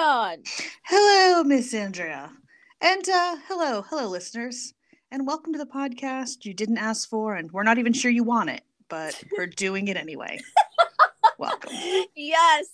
Dawn. 0.00 0.38
Hello, 0.84 1.44
Miss 1.44 1.74
Andrea. 1.74 2.32
And 2.80 3.06
uh, 3.06 3.36
hello, 3.46 3.82
hello, 3.82 4.08
listeners. 4.08 4.72
And 5.10 5.26
welcome 5.26 5.52
to 5.52 5.58
the 5.58 5.66
podcast 5.66 6.46
you 6.46 6.54
didn't 6.54 6.78
ask 6.78 7.06
for, 7.06 7.34
and 7.34 7.52
we're 7.52 7.64
not 7.64 7.76
even 7.76 7.92
sure 7.92 8.10
you 8.10 8.24
want 8.24 8.48
it, 8.48 8.62
but 8.88 9.22
we're 9.36 9.46
doing 9.46 9.88
it 9.88 9.98
anyway. 9.98 10.40
welcome. 11.38 11.70
Yes, 12.16 12.68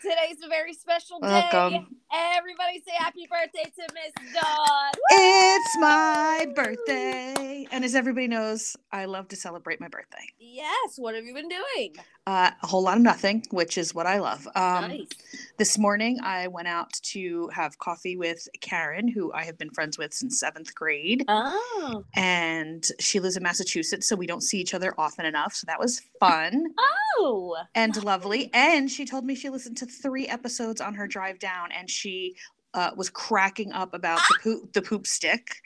today's 0.00 0.38
a 0.42 0.48
very 0.48 0.72
special 0.72 1.20
day. 1.20 1.50
Welcome. 1.52 1.96
Everybody 2.12 2.82
say 2.84 2.92
happy 2.98 3.28
birthday 3.30 3.70
to 3.70 3.94
Miss 3.94 4.32
Dawn. 4.34 4.90
It's 5.10 5.76
my 5.78 6.46
birthday. 6.56 7.66
And 7.70 7.84
as 7.84 7.94
everybody 7.94 8.26
knows, 8.26 8.76
I 8.90 9.04
love 9.04 9.28
to 9.28 9.36
celebrate 9.36 9.80
my 9.80 9.86
birthday. 9.86 10.24
Yes, 10.40 10.96
what 10.96 11.14
have 11.14 11.24
you 11.24 11.34
been 11.34 11.48
doing? 11.48 11.94
Uh, 12.26 12.50
a 12.62 12.66
whole 12.66 12.82
lot 12.82 12.96
of 12.96 13.02
nothing, 13.02 13.44
which 13.50 13.78
is 13.78 13.94
what 13.94 14.06
I 14.06 14.18
love. 14.18 14.46
Um, 14.56 14.88
nice. 14.88 15.08
This 15.56 15.78
morning, 15.78 16.18
I 16.22 16.48
went 16.48 16.66
out 16.68 16.92
to 17.04 17.48
have 17.52 17.78
coffee 17.78 18.16
with 18.16 18.48
Karen, 18.60 19.06
who 19.06 19.32
I 19.32 19.44
have 19.44 19.56
been 19.56 19.70
friends 19.70 19.96
with 19.96 20.12
since 20.12 20.40
seventh 20.40 20.74
grade. 20.74 21.24
Oh. 21.28 22.04
And 22.14 22.84
she 22.98 23.20
lives 23.20 23.36
in 23.36 23.42
Massachusetts, 23.44 24.08
so 24.08 24.16
we 24.16 24.26
don't 24.26 24.42
see 24.42 24.58
each 24.58 24.74
other 24.74 24.94
often 24.98 25.26
enough. 25.26 25.54
So 25.54 25.64
that 25.68 25.78
was 25.78 26.02
fun 26.18 26.66
Oh. 27.18 27.56
and 27.74 28.02
lovely. 28.02 28.50
And 28.54 28.90
she 28.90 29.04
told 29.04 29.24
me 29.24 29.34
she 29.34 29.48
listened 29.50 29.76
to 29.78 29.86
three 29.86 30.26
episodes 30.26 30.80
on 30.80 30.94
her 30.94 31.06
drive 31.06 31.38
down, 31.38 31.70
and 31.72 31.88
she 31.90 31.99
uh, 32.74 32.90
was 32.96 33.10
cracking 33.10 33.72
up 33.72 33.94
about 33.94 34.20
the 34.28 34.38
poop, 34.42 34.72
the 34.72 34.82
poop 34.82 35.06
stick, 35.06 35.56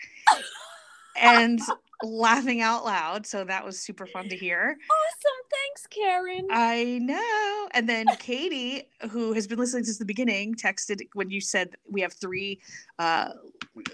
and 1.20 1.60
laughing 2.02 2.60
out 2.60 2.84
loud. 2.84 3.26
So 3.26 3.44
that 3.44 3.64
was 3.64 3.78
super 3.78 4.06
fun 4.06 4.28
to 4.28 4.36
hear. 4.36 4.76
Awesome. 4.90 5.48
Thanks, 5.50 5.86
Karen. 5.86 6.46
I 6.50 6.98
know. 7.02 7.68
And 7.72 7.88
then 7.88 8.06
Katie, 8.18 8.88
who 9.10 9.32
has 9.32 9.46
been 9.46 9.58
listening 9.58 9.84
since 9.84 9.98
the 9.98 10.04
beginning, 10.04 10.54
texted 10.54 11.00
when 11.14 11.30
you 11.30 11.40
said 11.40 11.74
we 11.90 12.00
have 12.00 12.12
three 12.12 12.60
uh, 12.98 13.30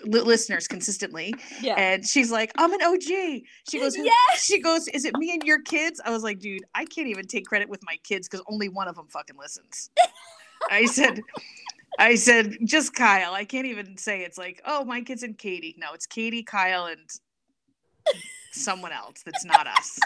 li- 0.04 0.20
listeners 0.20 0.66
consistently, 0.66 1.34
yeah. 1.60 1.74
and 1.74 2.06
she's 2.06 2.30
like, 2.30 2.52
"I'm 2.58 2.72
an 2.72 2.82
OG." 2.82 3.42
She 3.68 3.78
goes, 3.78 3.96
Yes! 3.96 4.44
She 4.44 4.60
goes, 4.60 4.88
"Is 4.88 5.04
it 5.04 5.16
me 5.16 5.32
and 5.32 5.42
your 5.44 5.60
kids?" 5.62 6.00
I 6.04 6.10
was 6.10 6.22
like, 6.22 6.38
"Dude, 6.40 6.64
I 6.74 6.84
can't 6.84 7.08
even 7.08 7.26
take 7.26 7.46
credit 7.46 7.68
with 7.68 7.80
my 7.84 7.96
kids 8.02 8.28
because 8.28 8.44
only 8.50 8.68
one 8.68 8.88
of 8.88 8.96
them 8.96 9.06
fucking 9.08 9.36
listens." 9.36 9.90
I 10.70 10.84
said. 10.84 11.20
I 11.98 12.14
said 12.14 12.56
just 12.64 12.94
Kyle. 12.94 13.34
I 13.34 13.44
can't 13.44 13.66
even 13.66 13.96
say 13.96 14.22
it's 14.22 14.38
like, 14.38 14.62
oh, 14.64 14.84
my 14.84 15.00
kids 15.02 15.22
and 15.22 15.36
Katie. 15.36 15.74
No, 15.78 15.92
it's 15.92 16.06
Katie, 16.06 16.42
Kyle, 16.42 16.86
and 16.86 17.00
someone 18.52 18.92
else 18.92 19.22
that's 19.24 19.44
not 19.44 19.66
us. 19.66 19.98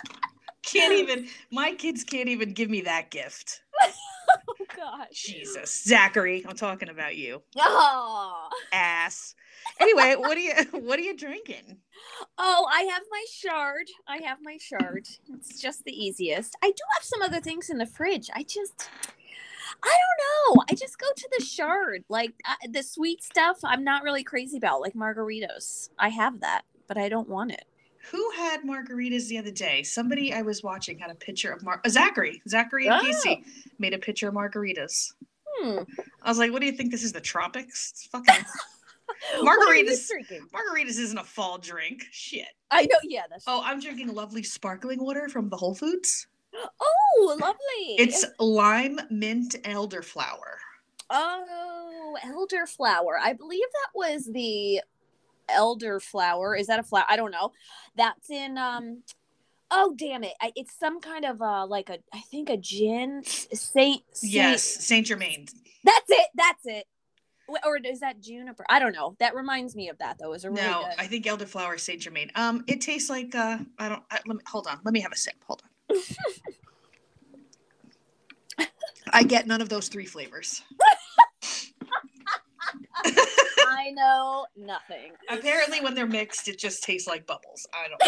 Can't 0.65 0.93
even. 0.99 1.29
My 1.53 1.73
kids 1.75 2.05
can't 2.05 2.29
even 2.29 2.53
give 2.53 2.71
me 2.71 2.81
that 2.83 3.11
gift. 3.11 3.61
oh, 3.85 4.55
gosh. 4.77 5.13
Jesus, 5.13 5.83
Zachary, 5.85 6.45
I'm 6.49 6.57
talking 6.57 6.89
about 6.89 7.17
you, 7.17 7.43
Oh. 7.59 8.49
ass. 8.73 9.35
Anyway, 9.81 10.15
what 10.17 10.37
are 10.37 10.41
you 10.41 10.53
what 10.73 10.99
are 10.99 11.03
you 11.03 11.17
drinking? 11.17 11.79
Oh, 12.39 12.67
I 12.71 12.83
have 12.83 13.03
my 13.11 13.25
chard. 13.41 13.87
I 14.09 14.19
have 14.19 14.39
my 14.43 14.59
chard. 14.59 15.07
It's 15.35 15.61
just 15.61 15.85
the 15.85 15.93
easiest. 15.93 16.57
I 16.63 16.69
do 16.69 16.83
have 16.95 17.03
some 17.05 17.23
other 17.23 17.41
things 17.41 17.71
in 17.71 17.79
the 17.79 17.87
fridge. 17.87 18.31
I 18.35 18.43
just, 18.43 18.89
I 19.83 19.89
don't 19.89 20.57
know. 20.57 20.65
I 20.71 20.75
just 20.75 20.99
go 20.99 21.07
to 21.15 21.29
the 21.39 21.45
chard. 21.45 22.05
Like 22.09 22.33
uh, 22.49 22.55
the 22.71 22.83
sweet 22.83 23.23
stuff, 23.23 23.59
I'm 23.65 23.85
not 23.85 24.03
really 24.03 24.25
crazy 24.25 24.57
about, 24.57 24.81
like 24.81 24.95
margaritas. 24.95 25.89
I 25.99 26.09
have 26.11 26.41
that, 26.41 26.63
but 26.87 26.97
I 26.99 27.09
don't 27.09 27.29
want 27.29 27.53
it. 27.53 27.65
Who 28.11 28.31
had 28.33 28.63
margaritas 28.63 29.29
the 29.29 29.39
other 29.39 29.51
day? 29.51 29.83
Somebody 29.83 30.33
I 30.35 30.43
was 30.43 30.63
watching 30.63 30.99
had 30.99 31.11
a 31.11 31.15
picture 31.15 31.51
of 31.53 31.63
Mar- 31.63 31.81
uh, 31.85 31.89
Zachary. 31.89 32.43
Zachary 32.49 32.87
and 32.87 32.97
Oh. 33.01 33.03
Casey 33.05 33.45
made 33.79 33.95
a 33.95 33.99
picture 33.99 34.29
of 34.29 34.35
margaritas. 34.35 35.13
Hmm. 35.57 35.79
I 36.23 36.29
was 36.29 36.39
like, 36.39 36.53
what 36.53 36.61
do 36.61 36.67
you 36.67 36.73
think 36.73 36.91
this 36.91 37.03
is? 37.05 37.13
The 37.13 37.21
tropics? 37.21 37.91
It's 37.93 38.07
fucking 38.07 38.45
What 39.41 39.69
are 39.69 39.75
you 39.77 39.85
Margaritas. 39.87 40.11
margaritas 40.53 40.99
isn't 40.99 41.19
a 41.19 41.25
fall 41.25 41.57
drink. 41.59 42.05
Shit. 42.11 42.49
I 42.71 42.83
know. 42.83 42.97
Yeah, 43.05 43.23
that's. 43.31 43.45
Oh, 43.47 43.63
I'm 43.65 43.81
drinking 43.81 44.13
lovely 44.15 44.43
sparkling 44.43 45.03
water 45.03 45.29
from 45.29 45.49
the 45.49 45.57
Whole 45.57 45.75
Foods. 45.75 46.27
Oh, 46.81 47.37
lovely. 47.41 47.97
It's 47.99 48.25
lime 48.39 49.01
mint 49.11 49.57
elderflower. 49.65 50.57
Oh, 51.11 52.17
elderflower. 52.25 53.19
I 53.21 53.33
believe 53.33 53.67
that 53.73 53.91
was 53.95 54.31
the 54.33 54.81
elderflower. 55.49 56.59
Is 56.59 56.67
that 56.69 56.81
a 56.81 56.83
flower? 56.83 57.05
I 57.09 57.17
don't 57.17 57.31
know. 57.31 57.53
That's 57.97 58.31
in 58.31 58.59
um 58.59 59.03
Oh 59.71 59.95
damn 59.97 60.25
it. 60.25 60.35
I, 60.41 60.53
it's 60.57 60.79
some 60.79 61.01
kind 61.01 61.25
of 61.25 61.43
uh 61.43 61.67
like 61.67 61.91
a 61.91 61.99
I 62.13 62.21
think 62.31 62.51
a 62.51 62.57
gin 62.57 63.23
Saint, 63.25 64.03
Saint 64.13 64.33
Yes, 64.33 64.63
Saint 64.63 65.07
Germain. 65.07 65.47
That's 65.85 66.09
it. 66.09 66.29
That's 66.35 66.65
it. 66.65 66.87
Or 67.47 67.77
is 67.77 68.01
that 68.01 68.23
juniper? 68.23 68.65
I 68.71 68.79
don't 68.79 68.93
know. 68.93 69.17
That 69.19 69.35
reminds 69.35 69.77
me 69.77 69.91
of 69.91 69.99
that 69.99 70.17
though. 70.19 70.33
It's 70.33 70.45
a 70.45 70.51
really 70.51 70.67
No, 70.67 70.87
good. 70.89 70.95
I 70.99 71.07
think 71.07 71.27
elderflower 71.27 71.79
Saint 71.79 72.01
Germain. 72.01 72.31
Um, 72.37 72.65
it 72.67 72.81
tastes 72.81 73.11
like 73.11 73.35
uh, 73.35 73.59
I 73.79 73.89
don't. 73.89 74.03
I, 74.11 74.21
let 74.27 74.37
me 74.37 74.43
hold 74.47 74.67
on. 74.67 74.81
Let 74.85 74.95
me 74.95 75.01
have 75.01 75.13
a 75.13 75.17
sip. 75.17 75.35
Hold 75.47 75.63
on. 75.63 75.71
I 79.13 79.23
get 79.23 79.47
none 79.47 79.61
of 79.61 79.69
those 79.69 79.89
three 79.89 80.07
flavors. 80.07 80.63
I 83.05 83.91
know 83.91 84.47
nothing. 84.57 85.13
Apparently, 85.29 85.81
when 85.81 85.95
they're 85.95 86.07
mixed, 86.07 86.49
it 86.49 86.59
just 86.59 86.83
tastes 86.83 87.07
like 87.07 87.27
bubbles. 87.27 87.67
I 87.73 87.89
don't. 87.89 88.03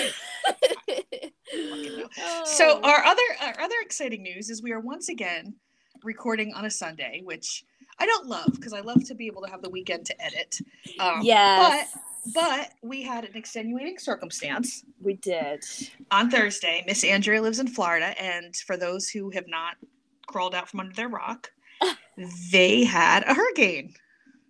fucking 0.46 1.98
know. 1.98 2.06
Oh. 2.18 2.42
So 2.44 2.80
our 2.82 3.04
other 3.04 3.22
our 3.40 3.60
other 3.60 3.76
exciting 3.82 4.22
news 4.22 4.50
is 4.50 4.62
we 4.62 4.72
are 4.72 4.80
once 4.80 5.08
again 5.08 5.54
recording 6.02 6.52
on 6.54 6.64
a 6.64 6.70
Sunday, 6.70 7.22
which 7.24 7.64
I 8.00 8.06
don't 8.06 8.26
love 8.26 8.50
because 8.54 8.72
I 8.72 8.80
love 8.80 9.04
to 9.04 9.14
be 9.14 9.26
able 9.26 9.42
to 9.42 9.50
have 9.50 9.62
the 9.62 9.70
weekend 9.70 10.06
to 10.06 10.22
edit. 10.22 10.58
Um, 10.98 11.20
yes. 11.22 11.88
But 11.92 12.00
we 12.82 13.02
had 13.02 13.24
an 13.24 13.36
extenuating 13.36 13.98
circumstance 13.98 14.84
we 15.00 15.14
did. 15.14 15.64
on 16.10 16.30
Thursday. 16.30 16.84
Miss 16.86 17.04
Andrea 17.04 17.40
lives 17.42 17.58
in 17.58 17.68
Florida, 17.68 18.20
and 18.22 18.54
for 18.56 18.76
those 18.76 19.08
who 19.08 19.30
have 19.30 19.48
not 19.48 19.76
crawled 20.26 20.54
out 20.54 20.68
from 20.68 20.80
under 20.80 20.94
their 20.94 21.08
rock, 21.08 21.50
they 22.52 22.84
had 22.84 23.22
a 23.24 23.34
hurricane. 23.34 23.94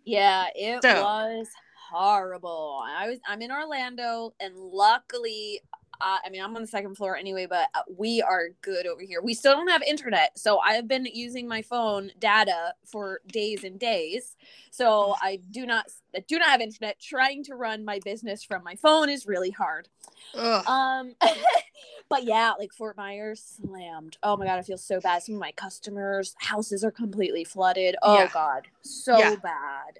Yeah, 0.05 0.47
it 0.55 0.83
So- 0.83 1.03
was 1.03 1.49
horrible. 1.91 2.83
I 2.87 3.09
was 3.09 3.19
I'm 3.27 3.43
in 3.43 3.51
Orlando 3.53 4.35
and 4.41 4.57
luckily 4.57 5.61
uh, 6.01 6.19
I 6.25 6.31
mean 6.31 6.43
I'm 6.43 6.55
on 6.57 6.63
the 6.63 6.69
second 6.69 6.97
floor 6.97 7.17
anyway, 7.17 7.47
but 7.49 7.69
uh, 7.75 7.83
we 7.97 8.23
are 8.23 8.49
good 8.63 8.87
over 8.87 9.03
here. 9.03 9.21
We 9.23 9.35
still 9.35 9.55
don't 9.55 9.69
have 9.69 9.83
internet, 9.83 10.39
so 10.39 10.59
I 10.61 10.75
have 10.75 10.89
been 10.89 11.07
using 11.07 11.49
my 11.49 11.63
phone 11.63 12.11
data 12.19 12.75
for 12.85 13.21
days 13.29 13.65
and 13.65 13.79
days. 13.79 14.37
So 14.71 15.15
I 15.23 15.41
do 15.51 15.67
not 15.67 15.87
I 16.15 16.21
do 16.21 16.39
not 16.39 16.49
have 16.49 16.61
internet. 16.61 16.99
Trying 17.01 17.45
to 17.45 17.55
run 17.55 17.85
my 17.85 18.01
business 18.05 18.43
from 18.43 18.63
my 18.65 18.77
phone 18.77 19.09
is 19.09 19.27
really 19.27 19.51
hard. 19.51 19.89
Ugh. 20.35 20.67
Um, 20.67 21.15
but 22.09 22.25
yeah, 22.25 22.53
like 22.59 22.73
Fort 22.73 22.97
Myers 22.97 23.59
slammed. 23.63 24.17
Oh 24.23 24.37
my 24.37 24.47
god, 24.47 24.59
I 24.59 24.63
feel 24.63 24.79
so 24.79 25.01
bad. 25.01 25.23
Some 25.23 25.35
of 25.37 25.41
my 25.41 25.53
customers' 25.53 26.35
houses 26.39 26.85
are 26.85 26.91
completely 26.91 27.45
flooded. 27.45 27.97
Oh 28.03 28.15
Yeah. 28.15 28.29
god, 28.33 28.69
so 28.83 29.19
Yeah. 29.19 29.37
bad. 29.37 29.99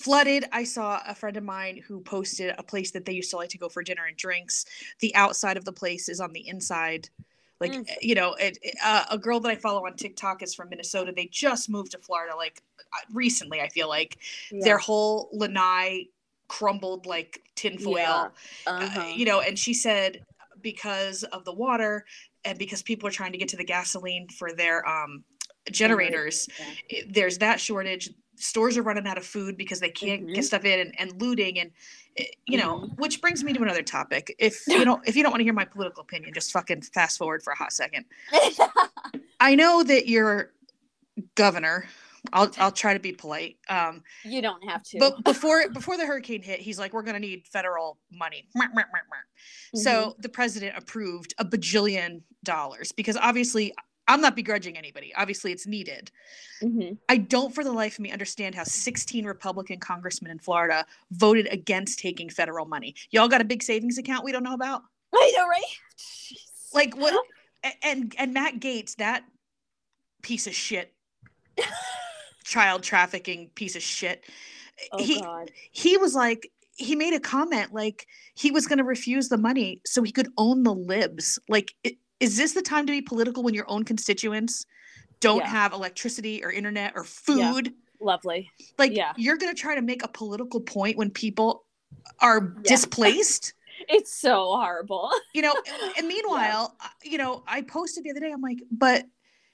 Flooded. 0.00 0.44
I 0.52 0.64
saw 0.64 1.00
a 1.06 1.14
friend 1.14 1.36
of 1.36 1.44
mine 1.44 1.82
who 1.86 2.00
posted 2.00 2.54
a 2.58 2.62
place 2.62 2.90
that 2.92 3.04
they 3.04 3.12
used 3.12 3.30
to 3.30 3.36
like 3.36 3.50
to 3.50 3.58
go 3.58 3.68
for 3.68 3.82
dinner 3.82 4.06
and 4.06 4.16
drinks. 4.16 4.64
The 5.00 5.14
outside 5.14 5.56
of 5.56 5.64
the 5.64 5.72
place 5.72 6.08
is 6.08 6.20
on 6.20 6.32
the 6.32 6.46
inside. 6.48 7.08
Like 7.60 7.72
Mm. 7.72 7.86
you 8.00 8.14
know, 8.14 8.32
it, 8.34 8.58
it- 8.62 8.76
uh, 8.82 9.04
a 9.10 9.18
girl 9.18 9.38
that 9.40 9.50
I 9.50 9.56
follow 9.56 9.84
on 9.86 9.94
TikTok 9.94 10.42
is 10.42 10.54
from 10.54 10.70
Minnesota. 10.70 11.12
They 11.14 11.26
just 11.26 11.68
moved 11.68 11.92
to 11.92 11.98
Florida 11.98 12.34
like 12.34 12.62
uh, 12.78 13.04
recently. 13.12 13.60
I 13.60 13.68
feel 13.68 13.88
like 13.88 14.16
their 14.50 14.78
whole 14.78 15.28
lanai 15.32 16.06
crumbled 16.48 17.04
like 17.06 17.42
tinfoil. 17.54 17.94
Yeah. 17.96 18.28
Uh, 18.66 18.70
uh-huh. 18.70 19.12
you 19.14 19.26
know, 19.26 19.40
and 19.40 19.58
she 19.58 19.74
said 19.74 20.24
because 20.62 21.22
of 21.24 21.44
the 21.44 21.52
water 21.52 22.04
and 22.44 22.58
because 22.58 22.82
people 22.82 23.06
are 23.08 23.12
trying 23.12 23.32
to 23.32 23.38
get 23.38 23.48
to 23.48 23.56
the 23.56 23.64
gasoline 23.64 24.26
for 24.28 24.52
their 24.52 24.86
um, 24.88 25.22
generators, 25.70 26.48
yeah. 26.58 26.64
it- 26.88 27.12
there's 27.14 27.38
that 27.38 27.60
shortage. 27.60 28.10
Stores 28.42 28.76
are 28.78 28.82
running 28.82 29.06
out 29.06 29.18
of 29.18 29.24
food 29.26 29.56
because 29.56 29.80
they 29.80 29.90
can't 29.90 30.26
Mhm. 30.26 30.34
get 30.34 30.44
stuff 30.44 30.64
in 30.64 30.80
and, 30.80 31.00
and 31.00 31.20
looting 31.20 31.58
and 31.60 31.70
eh, 32.16 32.24
you 32.46 32.58
know, 32.58 32.76
Mm-hmm. 32.80 32.94
which 33.02 33.20
brings 33.20 33.42
me 33.44 33.52
to 33.52 33.62
another 33.62 33.82
topic. 33.82 34.34
If 34.38 34.62
you 34.68 34.84
don't 34.84 35.06
if 35.08 35.16
you 35.16 35.22
don't 35.22 35.32
want 35.32 35.40
to 35.40 35.44
hear 35.44 35.52
my 35.52 35.64
political 35.64 36.02
opinion, 36.02 36.32
just 36.34 36.52
fucking 36.52 36.82
fast 36.82 37.18
forward 37.18 37.42
for 37.42 37.52
a 37.52 37.56
hot 37.56 37.72
second. 37.72 38.04
I 39.40 39.54
know 39.54 39.82
that 39.82 40.08
your 40.08 40.52
governor. 41.34 41.86
I'll 42.34 42.50
I'll 42.58 42.70
try 42.70 42.92
to 42.92 43.00
be 43.00 43.12
polite. 43.12 43.56
Um, 43.70 44.02
you 44.24 44.42
don't 44.42 44.62
have 44.68 44.82
to. 44.84 44.98
but 44.98 45.24
before 45.24 45.70
before 45.70 45.96
the 45.96 46.04
hurricane 46.04 46.42
hit, 46.42 46.60
he's 46.60 46.78
like, 46.78 46.92
"We're 46.92 47.02
going 47.02 47.14
to 47.14 47.20
need 47.20 47.46
federal 47.48 47.98
money." 48.12 48.46
Mwah. 48.54 48.84
So 49.74 49.90
Mm-hmm. 50.10 50.20
the 50.20 50.28
president 50.28 50.76
approved 50.76 51.32
a 51.38 51.44
bajillion 51.46 52.20
dollars 52.44 52.92
because 52.92 53.16
obviously 53.16 53.72
I'm 54.10 54.20
not 54.20 54.34
begrudging 54.36 54.76
anybody. 54.76 55.14
Obviously, 55.14 55.52
it's 55.52 55.66
needed. 55.66 56.10
Mhm. 56.62 56.98
I 57.08 57.16
don't, 57.16 57.54
for 57.54 57.62
the 57.64 57.72
life 57.72 57.94
of 57.94 58.00
me, 58.00 58.10
understand 58.10 58.54
how 58.54 58.64
16 58.64 59.24
Republican 59.24 59.78
congressmen 59.78 60.30
in 60.30 60.38
Florida 60.38 60.84
voted 61.12 61.46
against 61.50 61.98
taking 62.00 62.28
federal 62.28 62.66
money. 62.66 62.94
Y'all 63.10 63.28
got 63.28 63.40
a 63.40 63.44
big 63.44 63.62
savings 63.62 63.98
account 63.98 64.24
we 64.24 64.32
don't 64.32 64.42
know 64.42 64.54
about? 64.54 64.82
I 65.14 65.32
know, 65.36 65.46
right? 65.48 65.62
Jeez. 65.96 66.74
Like 66.74 66.96
what? 66.96 67.24
And 67.82 68.14
and 68.18 68.32
Matt 68.34 68.60
Gaetz, 68.60 68.96
that 68.96 69.24
piece 70.22 70.46
of 70.46 70.54
shit, 70.54 70.92
child 72.44 72.82
trafficking 72.82 73.50
piece 73.54 73.76
of 73.76 73.82
shit. 73.82 74.24
Oh 74.92 74.98
he 75.02 75.20
God. 75.20 75.50
he 75.70 75.96
was 75.96 76.14
like 76.14 76.50
he 76.76 76.96
made 76.96 77.12
a 77.12 77.20
comment 77.20 77.72
like 77.74 78.06
he 78.34 78.50
was 78.50 78.66
going 78.66 78.78
to 78.78 78.84
refuse 78.84 79.28
the 79.28 79.36
money 79.36 79.82
so 79.84 80.02
he 80.02 80.12
could 80.12 80.28
own 80.38 80.62
the 80.62 80.74
libs. 80.74 81.38
Like 81.48 81.74
i- 81.86 81.96
is 82.20 82.36
this 82.36 82.52
the 82.52 82.62
time 82.62 82.86
to 82.86 82.92
be 82.92 83.00
political 83.02 83.42
when 83.42 83.54
your 83.54 83.68
own 83.68 83.84
constituents 83.84 84.66
don't 85.20 85.38
Yeah. 85.38 85.48
have 85.48 85.72
electricity 85.72 86.44
or 86.44 86.52
internet 86.52 86.92
or 86.94 87.02
Yeah. 87.02 87.52
food? 87.52 87.74
Lovely. 88.00 88.50
Like 88.78 88.92
Yeah. 88.92 89.12
you're 89.16 89.36
going 89.36 89.54
to 89.54 89.60
try 89.60 89.74
to 89.74 89.82
make 89.82 90.02
a 90.04 90.08
political 90.08 90.60
point 90.60 90.96
when 90.96 91.10
people 91.10 91.64
are 92.20 92.54
Yeah. 92.56 92.62
displaced? 92.68 93.54
It's 93.88 94.14
so 94.14 94.44
horrible. 94.56 95.10
you 95.34 95.40
know 95.40 95.54
and 95.96 96.06
meanwhile 96.06 96.76
uh, 96.84 96.88
you 97.02 97.16
know 97.16 97.42
i 97.46 97.62
posted 97.62 98.04
the 98.04 98.10
other 98.10 98.20
day 98.20 98.30
i'm 98.30 98.42
like 98.42 98.58
but 98.70 99.06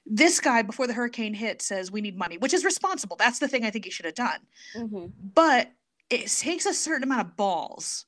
this 0.05 0.41
guy 0.41 0.63
before 0.63 0.89
the 0.89 0.93
hurricane 0.93 1.33
hit 1.33 1.63
says 1.63 1.93
we 1.93 2.01
need 2.01 2.17
money 2.19 2.37
which 2.37 2.53
is 2.53 2.65
responsible 2.65 3.15
that's 3.17 3.39
the 3.39 3.47
thing 3.47 3.65
i 3.65 3.71
think 3.71 3.85
he 3.85 3.91
should 3.91 4.05
have 4.05 4.17
done 4.17 4.41
Mhm. 4.75 5.13
but 5.35 5.71
it 6.11 6.27
takes 6.29 6.67
a 6.67 6.75
certain 6.75 7.05
amount 7.05 7.21
of 7.21 7.37
balls 7.37 8.07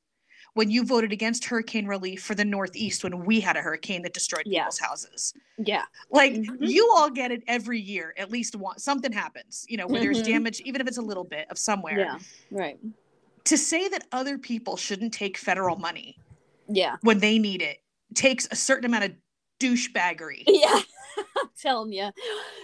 when 0.54 0.70
you 0.70 0.84
voted 0.84 1.12
against 1.12 1.44
hurricane 1.44 1.86
relief 1.86 2.22
for 2.22 2.34
the 2.34 2.44
northeast 2.44 3.04
when 3.04 3.24
we 3.24 3.40
had 3.40 3.56
a 3.56 3.60
hurricane 3.60 4.02
that 4.02 4.12
destroyed 4.14 4.42
Yeah. 4.46 4.62
people's 4.62 4.78
houses 4.78 5.34
Yeah. 5.58 5.84
like 6.10 6.32
Mhm. 6.34 6.56
you 6.60 6.90
all 6.96 7.10
get 7.10 7.30
it 7.30 7.42
every 7.46 7.80
year 7.80 8.14
at 8.16 8.30
least 8.30 8.56
once 8.56 8.82
something 8.82 9.12
happens 9.12 9.64
you 9.68 9.76
know 9.76 9.86
where 9.86 10.00
there's 10.00 10.22
Mhm. 10.22 10.26
damage 10.26 10.60
even 10.62 10.80
if 10.80 10.86
it's 10.86 10.98
a 10.98 11.02
little 11.02 11.24
bit 11.24 11.46
of 11.50 11.58
somewhere 11.58 11.98
Yeah. 11.98 12.18
Right. 12.50 12.78
to 13.44 13.56
say 13.58 13.88
that 13.88 14.06
other 14.12 14.38
people 14.38 14.76
shouldn't 14.76 15.12
take 15.14 15.36
federal 15.38 15.76
money 15.76 16.18
Yeah. 16.68 16.96
when 17.02 17.18
they 17.20 17.38
need 17.38 17.62
it 17.62 17.78
takes 18.14 18.48
a 18.50 18.56
certain 18.56 18.84
amount 18.86 19.04
of 19.04 19.12
douchebaggery 19.60 20.44
Yeah. 20.46 20.80
I'm 21.36 21.48
telling 21.60 21.92
you. 21.92 22.10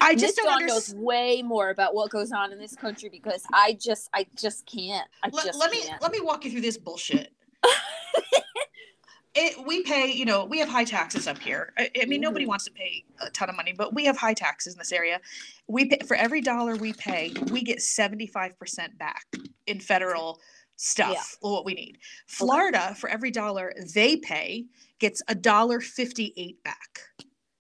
I 0.01 0.13
just 0.15 0.37
Miss 0.37 0.37
don't 0.37 0.47
Dawn 0.47 0.61
knows 0.67 0.71
understand. 0.77 1.03
way 1.03 1.43
more 1.43 1.71
about 1.71 1.93
what 1.93 2.11
goes 2.11 2.31
on 2.31 2.53
in 2.53 2.59
this 2.61 2.77
country 2.77 3.09
because 3.09 3.43
I 3.53 3.73
just 3.73 4.09
I 4.15 4.27
just 4.37 4.65
can't. 4.67 5.09
I 5.25 5.29
Let, 5.33 5.47
just 5.47 5.59
let 5.59 5.73
me 5.73 5.83
can't. 5.83 6.01
let 6.01 6.13
me 6.13 6.21
walk 6.21 6.45
you 6.45 6.53
through 6.53 6.61
this 6.61 6.79
bullshit. 6.79 7.33
It 9.35 9.67
we 9.67 9.83
pay, 9.83 10.13
you 10.13 10.25
know, 10.25 10.45
we 10.45 10.59
have 10.59 10.69
high 10.69 10.85
taxes 10.85 11.27
up 11.27 11.39
here. 11.39 11.73
I, 11.77 11.91
I 12.03 12.07
mean, 12.07 12.21
nobody 12.21 12.45
Mhm. 12.45 12.49
wants 12.49 12.65
to 12.67 12.71
pay 12.71 13.05
a 13.21 13.31
ton 13.31 13.49
of 13.51 13.57
money, 13.57 13.73
but 13.77 13.93
we 13.95 14.05
have 14.05 14.17
high 14.17 14.35
taxes 14.35 14.75
in 14.75 14.79
this 14.79 14.93
area. 14.93 15.21
We 15.67 15.87
pay 15.87 15.99
for 16.07 16.17
every 16.17 16.41
dollar 16.41 16.77
we 16.77 16.93
pay, 16.93 17.33
we 17.51 17.63
get 17.63 17.83
seventy 17.83 18.27
five 18.27 18.57
percent 18.59 18.97
back 18.99 19.27
in 19.67 19.81
federal 19.81 20.41
stuff. 20.77 21.37
What 21.41 21.65
we 21.65 21.75
need. 21.75 21.99
Florida, 22.27 22.95
for 22.97 23.09
every 23.09 23.31
dollar 23.31 23.73
they 23.95 24.17
pay, 24.17 24.67
gets 25.01 25.23
a 25.29 25.35
dollar 25.35 25.81
fifty 25.81 26.33
eight 26.37 26.63
back. 26.63 27.01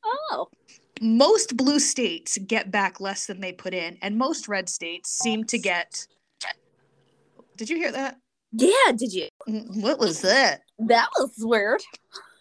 Oh. 0.04 0.48
most 1.00 1.56
blue 1.56 1.80
states 1.80 2.38
get 2.46 2.70
back 2.70 3.00
less 3.00 3.26
than 3.26 3.40
they 3.40 3.52
put 3.52 3.74
in, 3.74 3.98
and 4.00 4.16
most 4.16 4.46
red 4.46 4.68
states 4.68 5.10
seem 5.10 5.42
to 5.44 5.58
get. 5.58 6.06
Did 7.56 7.68
you 7.68 7.76
hear 7.76 7.90
that? 7.92 8.18
Yeah, 8.56 8.92
did 8.96 9.12
you? 9.12 9.28
Mm, 9.48 9.82
What 9.82 9.98
was 9.98 10.20
that? 10.22 10.62
That 10.78 11.08
was 11.18 11.32
weird. 11.38 11.82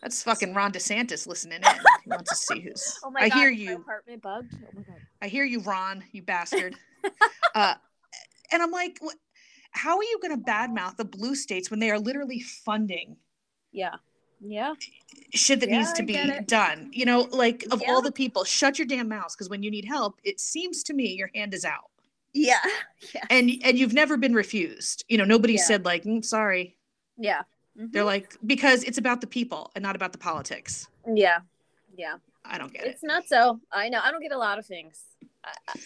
That's 0.01 0.21
fucking 0.23 0.53
Ron 0.53 0.71
DeSantis 0.73 1.27
listening 1.27 1.61
in. 1.61 1.69
He 2.03 2.09
wants 2.09 2.29
to 2.29 2.35
see 2.35 2.59
who's. 2.61 2.99
Oh 3.05 3.09
my 3.11 3.21
I 3.21 3.29
god. 3.29 3.37
hear 3.37 3.49
is 3.49 3.57
my 3.57 3.63
you. 3.63 3.75
apartment 3.77 4.21
bugged. 4.21 4.53
Oh 4.63 4.69
my 4.73 4.81
god. 4.83 4.99
I 5.21 5.27
hear 5.27 5.43
you, 5.45 5.61
Ron. 5.61 6.03
You 6.11 6.21
bastard. 6.23 6.75
uh, 7.55 7.75
and 8.51 8.61
I'm 8.61 8.71
like, 8.71 8.97
what, 8.99 9.15
how 9.71 9.97
are 9.97 10.03
you 10.03 10.19
going 10.21 10.37
to 10.37 10.43
badmouth 10.51 10.97
the 10.97 11.05
blue 11.05 11.35
states 11.35 11.71
when 11.71 11.79
they 11.79 11.89
are 11.89 11.99
literally 11.99 12.41
funding 12.41 13.17
Yeah. 13.71 13.95
Yeah. 14.45 14.73
shit 15.33 15.61
that 15.61 15.69
Yeah, 15.69 15.77
needs 15.79 15.93
to 15.93 16.03
I 16.03 16.05
be 16.05 16.39
done? 16.45 16.89
You 16.91 17.05
know, 17.05 17.21
like 17.31 17.65
of 17.71 17.81
Yeah. 17.81 17.91
all 17.91 18.01
the 18.01 18.11
people, 18.11 18.43
shut 18.43 18.77
your 18.77 18.85
damn 18.87 19.07
mouths 19.07 19.35
because 19.35 19.49
when 19.49 19.63
you 19.63 19.71
need 19.71 19.85
help, 19.85 20.19
it 20.23 20.39
seems 20.41 20.83
to 20.83 20.93
me 20.93 21.13
your 21.13 21.29
hand 21.33 21.53
is 21.53 21.63
out. 21.65 21.89
Yeah. 22.33 22.59
Yeah. 23.13 23.25
and 23.29 23.51
and 23.63 23.77
you've 23.77 23.93
never 23.93 24.15
been 24.17 24.33
refused 24.33 25.03
you 25.09 25.17
know 25.17 25.25
nobody 25.25 25.53
Yeah. 25.55 25.63
said 25.63 25.83
like 25.85 26.03
mm, 26.03 26.23
sorry 26.23 26.77
Yeah. 27.17 27.41
they're 27.75 28.03
Mhm. 28.03 28.05
like 28.05 28.37
because 28.45 28.83
it's 28.85 28.97
about 28.97 29.19
the 29.21 29.27
people 29.27 29.71
and 29.75 29.83
not 29.83 29.95
about 29.95 30.13
the 30.13 30.17
politics 30.17 30.87
Yeah. 31.13 31.39
Yeah. 31.97 32.15
i 32.45 32.57
don't 32.57 32.71
get 32.73 32.85
it 32.85 32.91
It's 32.91 33.03
not 33.03 33.27
so. 33.27 33.59
I 33.71 33.89
know. 33.89 33.99
I 34.03 34.09
don't 34.11 34.21
get 34.21 34.31
a 34.31 34.37
lot 34.37 34.57
of 34.57 34.65
things. 34.65 35.03
I- 35.43 35.51
I- 35.67 35.79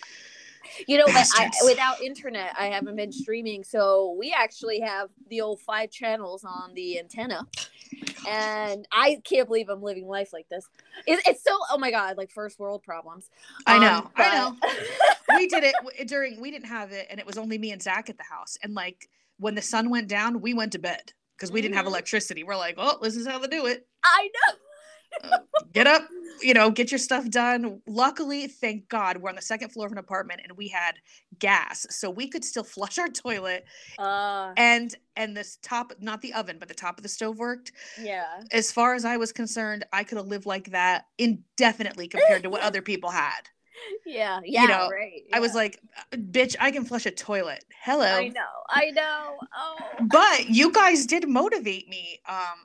You 0.87 0.97
know, 0.99 1.05
I, 1.07 1.49
without 1.65 2.01
internet, 2.01 2.53
I 2.59 2.67
haven't 2.67 2.97
been 2.97 3.11
streaming. 3.11 3.63
So 3.63 4.15
we 4.19 4.33
actually 4.37 4.79
have 4.81 5.09
the 5.29 5.39
old 5.41 5.59
five 5.61 5.89
channels 5.91 6.43
on 6.43 6.73
the 6.75 6.99
antenna, 6.99 7.47
and 8.27 8.87
I 8.91 9.21
can't 9.23 9.47
believe 9.47 9.69
I'm 9.69 9.81
living 9.81 10.07
life 10.07 10.33
like 10.33 10.47
this. 10.49 10.65
It, 11.05 11.19
it's 11.25 11.43
so. 11.43 11.57
Oh 11.71 11.77
my 11.77 11.91
god, 11.91 12.17
like 12.17 12.31
first 12.31 12.59
world 12.59 12.83
problems. 12.83 13.29
i 13.65 13.77
know 13.79 13.97
Um, 13.99 14.11
i 14.15 14.35
know 14.35 14.55
we 15.37 15.47
did 15.47 15.63
it 15.63 16.07
during 16.07 16.39
we 16.41 16.51
didn't 16.51 16.67
have 16.67 16.91
it 16.91 17.07
and 17.09 17.19
it 17.19 17.25
was 17.25 17.37
only 17.37 17.57
me 17.57 17.71
and 17.71 17.81
zach 17.81 18.09
at 18.09 18.17
the 18.17 18.23
house 18.23 18.57
and 18.63 18.73
like 18.73 19.09
when 19.39 19.55
the 19.55 19.61
sun 19.61 19.89
went 19.89 20.07
down 20.07 20.41
we 20.41 20.53
went 20.53 20.71
to 20.71 20.79
bed 20.79 21.13
because 21.35 21.51
we 21.51 21.61
didn't 21.61 21.75
have 21.75 21.85
Mhm. 21.85 21.89
electricity 21.89 22.43
we're 22.43 22.55
like 22.55 22.75
oh 22.77 22.97
this 23.01 23.15
is 23.15 23.27
how 23.27 23.37
they 23.39 23.47
do 23.47 23.65
it 23.65 23.85
I 24.03 24.29
know. 24.47 24.55
Get 25.73 25.87
up 25.87 26.03
you 26.41 26.53
know 26.53 26.69
get 26.69 26.91
your 26.91 26.99
stuff 26.99 27.27
done 27.29 27.81
luckily 27.87 28.47
thank 28.47 28.87
god 28.89 29.17
we're 29.17 29.29
on 29.29 29.35
the 29.35 29.41
second 29.41 29.69
floor 29.69 29.87
of 29.87 29.91
an 29.91 29.97
apartment 29.97 30.39
and 30.43 30.55
we 30.55 30.67
had 30.67 30.95
gas 31.39 31.87
so 31.89 32.09
we 32.09 32.27
could 32.27 32.45
still 32.45 32.63
flush 32.75 32.97
our 32.99 33.07
toilet 33.07 33.65
Uh, 33.97 34.53
and 34.57 34.95
and 35.15 35.35
this 35.35 35.57
top 35.63 35.93
not 35.99 36.21
the 36.21 36.31
oven 36.33 36.57
but 36.59 36.67
the 36.67 36.75
top 36.75 36.97
of 36.97 37.03
the 37.03 37.09
stove 37.09 37.39
worked 37.39 37.71
yeah. 38.01 38.25
as 38.51 38.71
far 38.71 38.93
as 38.93 39.05
I 39.05 39.17
was 39.17 39.31
concerned, 39.31 39.85
I 39.93 40.03
could 40.03 40.17
have 40.17 40.27
lived 40.27 40.45
like 40.45 40.71
that 40.71 41.05
indefinitely 41.17 42.07
compared 42.07 42.43
to 42.43 42.49
what 42.49 42.61
other 42.61 42.81
people 42.81 43.09
had. 43.09 43.41
Yeah. 44.05 44.39
Yeah. 44.45 44.61
you 44.61 44.67
know, 44.67 44.89
right. 44.89 45.23
I 45.33 45.39
was 45.39 45.53
like, 45.53 45.79
"Uh, 46.13 46.17
bitch, 46.17 46.55
I 46.59 46.71
can 46.71 46.83
flush 46.85 47.05
a 47.05 47.11
toilet. 47.11 47.63
Hello. 47.81 48.05
I 48.05 48.29
know. 48.29 48.41
I 48.69 48.89
know. 48.91 49.37
Oh. 49.55 49.77
But 50.01 50.49
you 50.49 50.71
guys 50.71 51.05
did 51.05 51.27
motivate 51.27 51.87
me. 51.87 52.19
Um, 52.27 52.57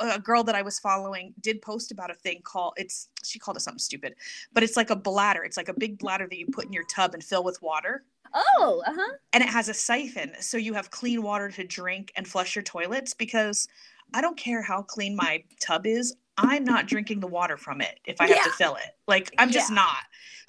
a 0.00 0.18
girl 0.18 0.42
that 0.44 0.54
I 0.54 0.62
was 0.62 0.78
following 0.78 1.34
did 1.40 1.62
post 1.62 1.92
about 1.92 2.10
a 2.10 2.14
thing 2.14 2.40
called 2.44 2.74
it's 2.76 3.08
she 3.24 3.38
called 3.38 3.56
it 3.56 3.60
something 3.60 3.78
stupid, 3.78 4.14
but 4.52 4.62
it's 4.62 4.76
like 4.76 4.90
a 4.90 4.96
bladder. 4.96 5.44
It's 5.44 5.56
like 5.56 5.68
a 5.68 5.74
big 5.78 5.98
bladder 5.98 6.26
that 6.28 6.38
you 6.38 6.46
put 6.52 6.64
in 6.66 6.72
your 6.72 6.84
tub 6.84 7.14
and 7.14 7.22
fill 7.22 7.44
with 7.44 7.60
water. 7.62 8.04
Oh. 8.34 8.82
Uh 8.86 8.92
huh. 8.96 9.12
and 9.32 9.44
it 9.44 9.48
has 9.48 9.68
a 9.68 9.74
siphon 9.74 10.32
so 10.40 10.56
you 10.56 10.74
have 10.74 10.90
clean 10.90 11.22
water 11.22 11.50
to 11.52 11.62
drink 11.62 12.10
and 12.16 12.26
flush 12.26 12.56
your 12.56 12.64
toilets 12.64 13.14
because 13.14 13.68
I 14.12 14.20
don't 14.20 14.36
care 14.36 14.60
how 14.60 14.82
clean 14.82 15.14
my 15.14 15.44
tub 15.60 15.86
is. 15.86 16.16
I'm 16.36 16.64
not 16.64 16.86
drinking 16.88 17.20
the 17.20 17.28
water 17.28 17.56
from 17.56 17.80
it 17.80 18.00
if 18.06 18.20
I 18.20 18.26
have 18.26 18.42
to 18.42 18.50
fill 18.50 18.74
it. 18.76 18.96
Like 19.06 19.32
I'm 19.38 19.50
just 19.50 19.70
Yeah. 19.70 19.76
not. 19.76 20.02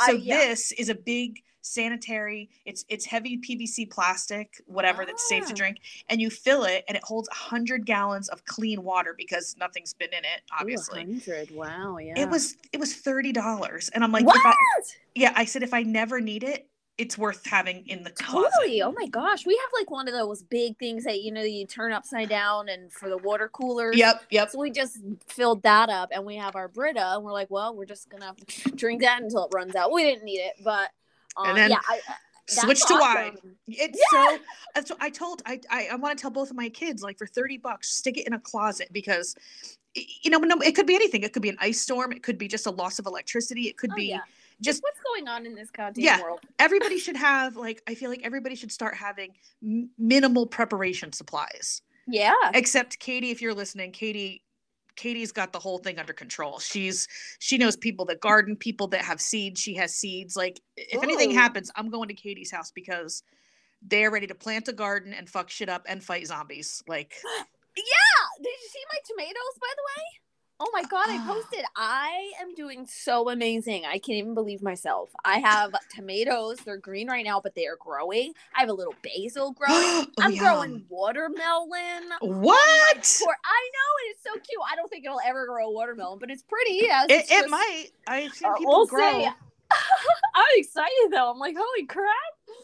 So 0.08 0.14
yeah. 0.14 0.38
this 0.40 0.72
is 0.72 0.90
a 0.90 0.96
big 0.96 1.44
sanitary. 1.66 2.50
It's 2.66 2.86
it's 2.90 3.06
heavy 3.06 3.38
PVC 3.38 3.90
plastic, 3.90 4.62
whatever 4.66 5.06
that's 5.06 5.28
safe 5.28 5.46
to 5.48 5.54
Ah. 5.54 5.56
drink, 5.56 5.78
and 6.10 6.22
you 6.22 6.30
fill 6.30 6.64
it, 6.64 6.84
and 6.88 6.96
it 6.96 7.04
holds 7.04 7.28
hundred 7.30 7.86
gallons 7.86 8.30
of 8.30 8.46
clean 8.46 8.84
water 8.84 9.14
because 9.18 9.56
nothing's 9.60 9.94
been 9.94 10.10
in 10.14 10.24
it. 10.26 10.42
Obviously, 10.58 11.00
100. 11.06 11.52
Wow. 11.52 11.98
Yeah. 11.98 12.14
it 12.18 12.30
was 12.30 12.58
it 12.72 12.80
was 12.80 12.94
thirty 12.96 13.32
dollars, 13.32 13.90
and 13.90 14.04
I'm 14.04 14.12
like, 14.12 14.26
what? 14.26 14.38
if 14.38 14.46
I, 14.46 14.54
yeah, 15.16 15.34
I 15.36 15.46
said 15.46 15.64
if 15.64 15.74
I 15.74 15.84
never 15.84 16.22
need 16.22 16.44
it, 16.44 16.68
it's 16.98 17.18
worth 17.18 17.46
having 17.46 17.86
in 17.88 18.04
the 18.04 18.10
closet. 18.12 18.52
Totally. 18.60 18.82
Oh 18.82 18.92
my 18.94 19.08
gosh. 19.08 19.46
We 19.46 19.54
have 19.54 19.70
like 19.78 19.92
one 19.92 20.08
of 20.08 20.14
those 20.14 20.44
big 20.44 20.78
things 20.78 21.04
that 21.04 21.22
you 21.22 21.32
know 21.32 21.42
you 21.44 21.66
turn 21.66 21.92
upside 21.92 22.30
down 22.30 22.70
and 22.70 22.90
for 22.92 23.10
the 23.10 23.18
water 23.18 23.50
cooler. 23.50 23.94
Yep, 23.94 24.24
yep. 24.30 24.50
So 24.52 24.60
we 24.60 24.72
just 24.72 25.00
filled 25.28 25.64
that 25.64 25.90
up 25.90 26.10
and 26.14 26.26
we 26.26 26.38
have 26.38 26.56
our 26.56 26.68
Brita 26.70 27.16
and 27.16 27.24
we're 27.24 27.34
like, 27.34 27.50
well, 27.52 27.76
we're 27.76 27.86
just 27.86 28.10
gonna 28.10 28.34
drink 28.76 29.02
that 29.02 29.22
until 29.22 29.46
it 29.46 29.52
runs 29.54 29.76
out. 29.76 29.92
We 29.92 30.04
didn't 30.04 30.24
need 30.24 30.40
it, 30.40 30.54
but 30.64 30.90
um, 31.38 31.48
And 31.50 31.58
then 31.58 31.70
yeah, 31.72 31.80
I, 31.88 32.00
Switch 32.48 32.86
to 32.86 32.94
wine. 33.00 33.34
awesome. 33.38 33.56
It's 33.68 34.00
so. 34.12 34.38
That's 34.75 34.92
what 34.92 35.01
I 35.01 35.10
told. 35.10 35.42
I 35.48 35.60
I, 35.72 35.89
I 35.94 35.96
want 35.96 36.15
to 36.15 36.22
tell 36.22 36.30
both 36.30 36.51
of 36.51 36.56
my 36.56 36.70
kids 36.70 37.01
like 37.01 37.18
for 37.18 37.25
thirty 37.25 37.58
bucks, 37.58 37.92
stick 37.92 38.18
it 38.18 38.27
in 38.27 38.34
a 38.34 38.39
closet 38.39 38.89
because, 38.92 39.36
you 39.96 40.30
know, 40.30 40.38
no, 40.38 40.58
it 40.62 40.75
could 40.75 40.86
be 40.86 40.94
anything. 40.94 41.24
It 41.24 41.34
could 41.34 41.42
be 41.42 41.50
an 41.50 41.58
ice 41.60 41.82
storm. 41.82 42.12
It 42.12 42.22
could 42.22 42.38
be 42.38 42.48
just 42.48 42.68
a 42.68 42.72
loss 42.72 43.00
of 43.00 43.08
electricity. 43.08 43.63
It 43.63 43.77
could 43.77 43.92
Oh, 43.94 43.96
be 43.96 44.06
yeah. 44.10 44.20
just 44.62 44.84
what's 44.84 45.00
going 45.01 45.27
on 45.27 45.48
in 45.48 45.56
this 45.56 45.72
goddamn 45.72 46.04
Yeah. 46.04 46.22
world. 46.22 46.42
everybody 46.60 47.00
should 47.00 47.15
have 47.18 47.56
like 47.56 47.82
I 47.88 47.96
feel 47.96 48.12
like 48.12 48.22
everybody 48.24 48.54
should 48.56 48.72
start 48.72 48.94
having 48.96 49.34
m- 49.63 49.89
minimal 49.98 50.46
preparation 50.46 51.13
supplies. 51.13 51.82
Yeah. 52.06 52.36
Except 52.54 53.00
Katie, 53.00 53.32
if 53.32 53.42
you're 53.42 53.56
listening, 53.56 53.92
Katie. 53.92 54.44
Katie's 54.96 55.32
got 55.32 55.54
the 55.54 55.60
whole 55.60 55.78
thing 55.78 56.00
under 56.00 56.14
control. 56.14 56.60
She's 56.60 57.08
she 57.40 57.58
knows 57.58 57.75
people 57.75 58.06
that 58.06 58.20
garden, 58.22 58.56
people 58.56 58.88
that 58.88 59.02
have 59.02 59.20
seeds. 59.20 59.62
She 59.62 59.75
has 59.75 59.96
seeds. 59.96 60.36
Like 60.36 60.62
if 60.78 61.02
anything 61.04 61.32
oh. 61.32 61.36
happens, 61.36 61.72
I'm 61.75 61.90
going 61.90 62.08
to 62.08 62.14
Katie's 62.14 62.52
house 62.52 62.72
because 62.72 63.24
they're 63.82 64.12
ready 64.12 64.28
to 64.28 64.36
plant 64.36 64.68
a 64.68 64.74
garden 64.74 65.14
and 65.14 65.30
fuck 65.30 65.50
shit 65.50 65.70
up 65.70 65.86
and 65.88 66.04
fight 66.04 66.28
zombies. 66.28 66.84
Like 66.88 67.16
Yeah. 67.78 68.44
Did 68.44 68.54
you 68.62 68.70
see 68.70 68.84
my 68.92 69.00
tomatoes, 69.06 69.56
by 69.60 69.74
the 69.75 69.84
way? 69.84 70.06
Oh 70.60 70.70
my 70.74 70.84
god, 70.84 71.08
I 71.10 71.18
posted. 71.28 71.66
I 71.76 72.32
am 72.42 72.54
doing 72.56 72.88
so 72.88 73.30
amazing. 73.30 73.84
I 73.86 73.94
can't 74.00 74.18
even 74.18 74.34
believe 74.34 74.62
myself. 74.62 75.10
I 75.26 75.40
have 75.40 75.76
tomatoes. 75.94 76.60
They're 76.60 76.78
green 76.78 77.08
right 77.10 77.26
now, 77.26 77.42
but 77.42 77.56
they 77.56 77.66
are 77.68 77.76
growing. 77.78 78.34
I 78.56 78.62
have 78.62 78.70
a 78.70 78.74
little 78.74 78.96
basil 79.04 79.52
growing. 79.58 79.74
Oh, 79.76 80.06
I'm 80.20 80.32
yum. 80.32 80.44
growing 80.44 80.86
watermelon. 80.90 82.04
What? 82.22 83.22
I 83.28 83.70
know 83.74 83.92
it 84.06 84.12
is 84.12 84.18
so 84.24 84.32
cute. 84.34 84.62
I 84.72 84.76
don't 84.76 84.90
think 84.90 85.06
it'll 85.06 85.20
ever 85.26 85.46
grow 85.46 85.68
a 85.68 85.72
watermelon, 85.72 86.20
but 86.20 86.32
it's 86.32 86.44
pretty. 86.44 86.76
Yes, 86.84 87.08
It, 87.10 87.14
it's 87.22 87.32
it 87.32 87.36
just- 87.42 87.50
might. 87.50 87.88
I've 88.08 88.32
seen 88.34 88.50
Uh, 88.50 88.56
people 88.56 88.74
we'll 88.78 88.86
grow. 88.86 89.26
I'm 90.36 90.46
excited 90.56 91.12
though. 91.12 91.32
I'm 91.32 91.40
like, 91.40 91.56
holy 91.58 91.86
crap! 91.88 92.06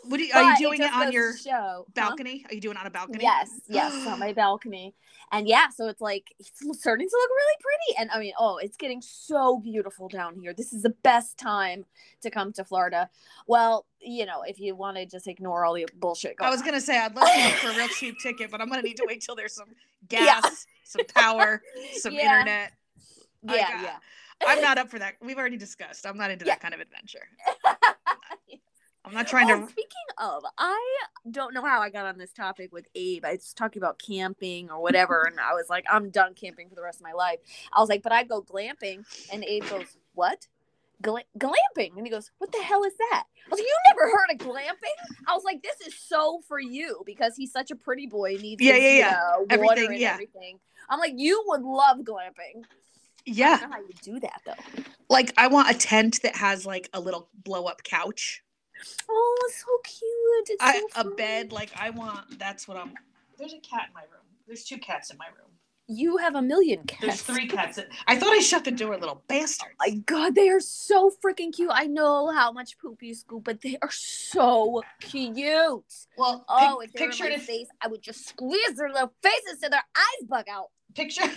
What 0.03 0.17
do 0.17 0.23
you, 0.23 0.33
are 0.33 0.43
you 0.51 0.57
doing 0.57 0.81
it, 0.81 0.91
on 0.93 1.11
your 1.11 1.35
show, 1.37 1.51
huh? 1.51 1.83
balcony? 1.93 2.45
Are 2.49 2.53
you 2.55 2.61
doing 2.61 2.75
it 2.75 2.79
on 2.79 2.87
a 2.87 2.89
balcony? 2.91 3.19
Yes, 3.21 3.49
yes, 3.69 4.07
on 4.07 4.19
my 4.19 4.33
balcony. 4.43 4.95
And 5.31 5.47
yeah, 5.47 5.69
so 5.69 5.87
it's 5.87 6.01
like 6.01 6.33
it's 6.39 6.51
starting 6.79 7.07
to 7.07 7.15
look 7.15 7.29
really 7.29 7.57
pretty. 7.61 8.01
And 8.01 8.11
I 8.11 8.19
mean, 8.19 8.33
oh, 8.39 8.57
it's 8.57 8.77
getting 8.77 9.01
so 9.01 9.59
beautiful 9.59 10.09
down 10.09 10.35
here. 10.35 10.53
This 10.53 10.73
is 10.73 10.83
the 10.83 10.89
best 11.03 11.37
time 11.37 11.85
to 12.21 12.29
come 12.29 12.51
to 12.53 12.63
Florida. 12.65 13.09
Well, 13.47 13.85
you 13.99 14.25
know, 14.25 14.41
if 14.41 14.59
you 14.59 14.75
want 14.75 14.97
to 14.97 15.05
just 15.05 15.27
ignore 15.27 15.65
all 15.65 15.73
the 15.75 15.87
bullshit 15.95 16.37
going 16.37 16.47
I 16.47 16.51
was 16.51 16.61
on. 16.61 16.65
gonna 16.67 16.81
say 16.81 16.97
I'd 16.97 17.15
love 17.15 17.27
to 17.27 17.43
look 17.43 17.53
for 17.53 17.69
a 17.69 17.75
real 17.75 17.87
cheap 17.89 18.17
ticket, 18.23 18.51
but 18.51 18.59
I'm 18.61 18.69
gonna 18.69 18.81
need 18.81 18.97
to 18.97 19.05
wait 19.07 19.21
till 19.21 19.35
there's 19.35 19.53
some 19.53 19.69
Yeah. 20.09 20.41
gas, 20.41 20.65
some 20.83 21.05
power, 21.05 21.61
some 21.93 22.13
Yeah. 22.13 22.21
internet. 22.39 22.73
Yeah, 23.43 23.81
yeah. 23.83 23.95
I'm 24.45 24.59
not 24.61 24.79
up 24.79 24.89
for 24.89 24.97
that. 24.99 25.13
We've 25.21 25.37
already 25.37 25.57
discussed. 25.57 26.05
I'm 26.07 26.17
not 26.17 26.31
into 26.31 26.45
Yeah. 26.45 26.53
that 26.53 26.61
kind 26.61 26.73
of 26.73 26.79
adventure. 26.79 27.27
I'm 29.11 29.17
not 29.17 29.27
trying 29.27 29.51
Oh, 29.51 29.65
to. 29.65 29.69
speaking 29.69 29.89
of, 30.19 30.43
I 30.57 30.97
don't 31.29 31.53
know 31.53 31.63
how 31.65 31.81
I 31.81 31.89
got 31.89 32.05
on 32.05 32.17
this 32.17 32.31
topic 32.31 32.71
with 32.71 32.87
Abe. 32.95 33.25
I 33.25 33.33
was 33.33 33.53
talking 33.53 33.81
about 33.81 33.99
camping 33.99 34.69
or 34.71 34.81
whatever, 34.81 35.23
and 35.29 35.37
I 35.37 35.53
was 35.53 35.65
like, 35.69 35.83
I'm 35.91 36.09
done 36.11 36.33
camping 36.33 36.69
for 36.69 36.75
the 36.75 36.81
rest 36.81 36.99
of 37.01 37.03
my 37.03 37.11
life. 37.11 37.39
I 37.73 37.81
was 37.81 37.89
like, 37.89 38.03
but 38.03 38.13
I 38.13 38.23
go 38.23 38.41
glamping, 38.41 39.03
and 39.31 39.43
Abe 39.43 39.69
goes, 39.69 39.97
"What? 40.13 40.47
Gla- 41.01 41.23
glamping?" 41.37 41.97
And 41.97 42.05
he 42.07 42.09
goes, 42.09 42.31
"What 42.37 42.53
the 42.53 42.59
hell 42.63 42.83
is 42.85 42.93
that?" 42.95 43.25
I 43.47 43.49
was 43.49 43.59
like, 43.59 43.67
"You 43.67 43.77
never 43.89 44.09
heard 44.09 44.31
of 44.31 44.37
glamping?" 44.37 45.25
I 45.27 45.33
was 45.33 45.43
like, 45.43 45.61
"This 45.61 45.85
is 45.85 45.93
so 45.99 46.39
for 46.47 46.61
you 46.61 47.03
because 47.05 47.35
he's 47.35 47.51
such 47.51 47.69
a 47.69 47.75
pretty 47.75 48.07
boy, 48.07 48.37
needs 48.41 48.61
Yeah, 48.63 48.77
yeah, 48.77 48.97
yeah. 48.97 49.27
water 49.37 49.45
Everything, 49.49 49.85
and 49.91 49.99
yeah. 49.99 50.13
everything." 50.13 50.59
I'm 50.89 50.99
like, 50.99 51.13
"You 51.17 51.43
would 51.47 51.63
love 51.63 51.97
glamping." 51.99 52.63
Yeah, 53.25 53.57
how 53.57 53.77
you 53.77 53.89
do 54.01 54.19
that 54.21 54.41
though. 54.45 54.83
like 55.09 55.33
I 55.37 55.47
want 55.47 55.69
a 55.69 55.77
tent 55.77 56.21
that 56.23 56.37
has 56.37 56.65
like 56.65 56.89
a 56.93 56.99
little 57.01 57.29
blow 57.43 57.65
up 57.65 57.83
couch, 57.83 58.41
Oh, 59.09 59.37
it's 59.47 59.59
so 59.61 59.77
cute. 59.83 60.49
It's 60.49 60.63
I, 60.63 60.79
so 60.93 61.09
a 61.09 61.15
bed. 61.15 61.51
Like 61.51 61.71
I 61.79 61.89
want. 61.89 62.39
That's 62.39 62.67
what 62.67 62.77
I'm. 62.77 62.93
There's 63.37 63.53
a 63.53 63.59
cat 63.59 63.85
in 63.87 63.93
my 63.93 64.01
room. 64.01 64.21
There's 64.47 64.63
two 64.63 64.77
cats 64.77 65.11
in 65.11 65.17
my 65.17 65.27
room. 65.27 65.47
You 65.87 66.17
have 66.17 66.35
a 66.35 66.41
million 66.41 66.83
cats. 66.85 67.01
There's 67.01 67.21
three 67.21 67.47
cats. 67.47 67.77
In, 67.77 67.85
I 68.07 68.15
thought 68.15 68.31
I 68.31 68.39
shut 68.39 68.63
the 68.63 68.71
door, 68.71 68.97
little 68.97 69.23
bastards. 69.27 69.71
Oh 69.73 69.75
my 69.89 69.95
god, 70.05 70.35
they 70.35 70.47
are 70.49 70.61
so 70.61 71.11
freaking 71.23 71.53
cute. 71.53 71.71
I 71.73 71.85
know 71.87 72.31
how 72.31 72.51
much 72.53 72.77
poop 72.77 73.01
you 73.01 73.13
scoop, 73.13 73.43
but 73.43 73.59
they 73.61 73.77
are 73.81 73.91
so 73.91 74.83
cute. 75.01 75.83
well, 76.17 76.45
Oh, 76.47 76.77
pic- 76.79 76.89
if 76.89 76.93
they 76.93 77.05
were 77.05 77.09
picture 77.09 77.25
in 77.25 77.31
it 77.33 77.35
my 77.37 77.41
if 77.41 77.45
face, 77.47 77.67
I 77.81 77.87
would 77.87 78.01
just 78.01 78.25
squeeze 78.29 78.75
their 78.77 78.89
little 78.89 79.11
faces 79.21 79.59
till 79.59 79.69
their 79.69 79.83
eyes 79.95 80.27
bug 80.29 80.45
out. 80.49 80.69
picture. 80.95 81.23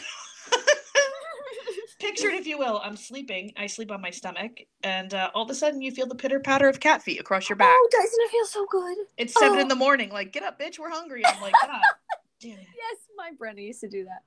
Picture 2.15 2.29
it 2.29 2.39
if 2.39 2.47
you 2.47 2.59
will. 2.59 2.81
I'm 2.85 2.97
sleeping. 2.97 3.53
I 3.57 3.67
sleep 3.67 3.91
on 3.91 4.01
my 4.01 4.11
stomach, 4.11 4.53
and 4.85 5.13
uh, 5.13 5.31
all 5.35 5.43
of 5.43 5.51
a 5.51 5.55
sudden 5.55 5.83
you 5.83 5.91
feel 5.91 6.07
the 6.07 6.15
pitter 6.15 6.39
patter 6.39 6.69
of 6.69 6.79
cat 6.79 7.03
feet 7.03 7.19
across 7.19 7.49
your 7.49 7.57
back. 7.57 7.73
Oh, 7.73 7.89
doesn't 7.91 8.21
it 8.21 8.31
feel 8.31 8.45
so 8.47 8.67
good? 8.71 8.97
It's 9.17 9.35
seven 9.35 9.59
oh. 9.59 9.63
in 9.63 9.67
the 9.67 9.75
morning. 9.75 10.11
Like, 10.11 10.33
get 10.33 10.45
up, 10.45 10.57
bitch. 10.61 10.79
We're 10.79 10.91
hungry. 10.91 11.27
I'm 11.27 11.43
like, 11.43 11.55
God 11.61 11.81
damn 12.41 12.53
it. 12.53 12.59
Yes, 12.59 12.99
my 13.17 13.31
Brenna 13.37 13.67
used 13.67 13.81
to 13.81 13.89
do 13.89 14.05
that. 14.05 14.23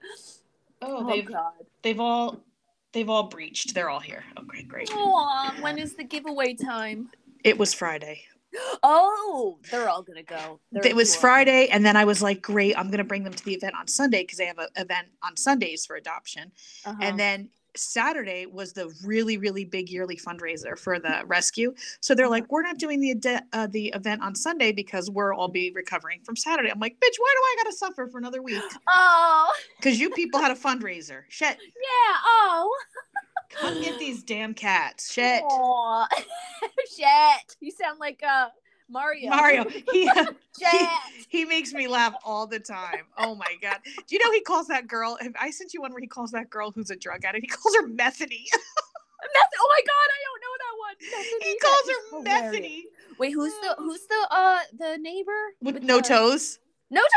Oh, 0.81 0.97
Oh, 1.05 1.09
they've 1.09 1.25
god. 1.25 1.53
they've 1.81 1.99
all 1.99 2.43
they've 2.91 3.09
all 3.09 3.23
breached. 3.23 3.73
They're 3.73 3.89
all 3.89 4.01
here. 4.01 4.25
Okay, 4.37 4.63
great. 4.63 4.91
Aw, 4.91 5.55
when 5.61 5.77
is 5.77 5.95
the 5.95 6.03
giveaway 6.03 6.55
time? 6.55 7.09
It 7.45 7.57
was 7.57 7.73
Friday. 7.73 8.21
Oh, 8.81 9.59
they're 9.69 9.89
all 9.89 10.01
gonna 10.01 10.23
go. 10.23 10.59
They're 10.71 10.87
It 10.87 10.95
was 10.95 11.11
adorable. 11.11 11.21
Friday, 11.21 11.67
and 11.67 11.85
then 11.85 11.95
I 11.95 12.05
was 12.05 12.21
like, 12.23 12.41
great. 12.41 12.77
I'm 12.77 12.89
gonna 12.89 13.03
bring 13.03 13.23
them 13.23 13.33
to 13.33 13.45
the 13.45 13.53
event 13.53 13.75
on 13.77 13.87
Sunday 13.87 14.23
because 14.23 14.37
they 14.37 14.45
have 14.45 14.57
an 14.57 14.69
event 14.77 15.07
on 15.21 15.35
Sundays 15.37 15.85
for 15.85 15.95
adoption. 15.95 16.51
Uh-huh. 16.85 16.97
And 17.01 17.19
then 17.19 17.49
Saturday 17.77 18.45
was 18.45 18.73
the 18.73 18.93
really, 19.03 19.37
really 19.37 19.65
big 19.65 19.89
yearly 19.89 20.17
fundraiser 20.17 20.77
for 20.77 20.99
the 20.99 21.23
rescue. 21.25 21.73
So 22.01 22.15
they're 22.15 22.29
like, 22.29 22.51
we're 22.51 22.63
not 22.63 22.77
doing 22.77 22.99
the 22.99 23.41
uh, 23.53 23.67
the 23.67 23.87
event 23.95 24.21
on 24.21 24.35
Sunday 24.35 24.71
because 24.71 25.09
we're 25.09 25.33
all 25.33 25.47
be 25.47 25.71
recovering 25.73 26.21
from 26.23 26.35
Saturday. 26.35 26.69
I'm 26.71 26.79
like, 26.79 26.95
bitch, 26.95 27.15
why 27.17 27.33
do 27.35 27.41
I 27.43 27.55
gotta 27.63 27.75
suffer 27.75 28.07
for 28.07 28.17
another 28.17 28.41
week? 28.41 28.61
Oh, 28.87 29.53
Because 29.77 29.99
you 29.99 30.09
people 30.11 30.39
had 30.39 30.51
a 30.51 30.55
fundraiser. 30.55 31.21
Shit, 31.29 31.57
yeah. 31.59 32.17
Oh. 32.25 32.71
come 33.49 33.81
get 33.81 33.99
these 33.99 34.23
damn 34.23 34.53
cats. 34.53 35.11
Shit. 35.11 35.43
Shit. 36.95 37.55
You 37.59 37.71
sound 37.71 37.99
like 37.99 38.21
uh 38.27 38.49
Mario. 38.89 39.29
Mario, 39.29 39.65
he, 39.91 40.09
Shit. 40.59 40.89
he 41.29 41.45
makes 41.45 41.73
me 41.73 41.87
laugh 41.87 42.15
all 42.25 42.47
the 42.47 42.59
time. 42.59 43.03
Oh 43.17 43.35
my 43.35 43.55
god! 43.61 43.77
Do 43.83 44.15
you 44.15 44.19
know 44.23 44.31
he 44.31 44.41
calls 44.41 44.67
that 44.67 44.87
girl? 44.87 45.17
I 45.39 45.49
sent 45.51 45.73
you 45.73 45.81
one 45.81 45.91
where 45.91 46.01
he 46.01 46.07
calls 46.07 46.31
that 46.31 46.49
girl 46.49 46.71
who's 46.71 46.89
a 46.89 46.95
drug 46.95 47.25
addict. 47.25 47.43
He 47.43 47.47
calls 47.47 47.75
her 47.75 47.87
Methany. 47.87 48.45
Meth- 48.53 49.53
oh 49.59 49.75
my 49.75 49.81
god, 49.85 50.07
I 50.13 50.19
don't 50.27 50.41
know 50.45 50.55
that 50.63 50.75
one. 50.79 51.41
He 51.41 51.57
calls 51.59 51.89
her 51.89 52.17
hilarious. 52.17 52.51
Methany 52.53 52.85
Wait, 53.19 53.31
who's 53.31 53.53
the 53.61 53.75
who's 53.79 54.05
the 54.07 54.27
uh 54.29 54.59
the 54.77 54.97
neighbor 54.99 55.31
with 55.61 55.83
no 55.83 55.97
the- 55.97 56.03
toes. 56.03 56.59
No 56.91 57.01
toes. 57.01 57.09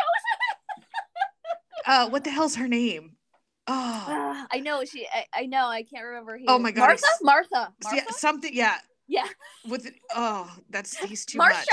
Uh, 1.87 2.09
what 2.09 2.25
the 2.25 2.31
hell's 2.31 2.57
her 2.57 2.69
name? 2.69 3.13
Oh, 3.67 4.05
Uh, 4.09 4.47
I 4.51 4.61
know 4.61 4.85
she. 4.85 5.07
I, 5.13 5.25
I 5.33 5.47
know. 5.47 5.67
I 5.67 5.83
can't 5.83 6.05
remember. 6.05 6.39
Who. 6.39 6.45
Oh 6.49 6.59
my 6.59 6.71
God, 6.73 6.81
Martha. 6.89 6.95
it's- 7.05 7.19
Martha. 7.23 7.73
yeah, 7.85 7.91
Martha. 8.03 8.13
something. 8.15 8.51
Yeah, 8.55 8.79
Yeah. 9.11 9.27
with 9.69 9.91
oh, 10.15 10.49
that's 10.71 10.97
he's 10.97 11.27
too 11.27 11.39
Marsha. 11.39 11.67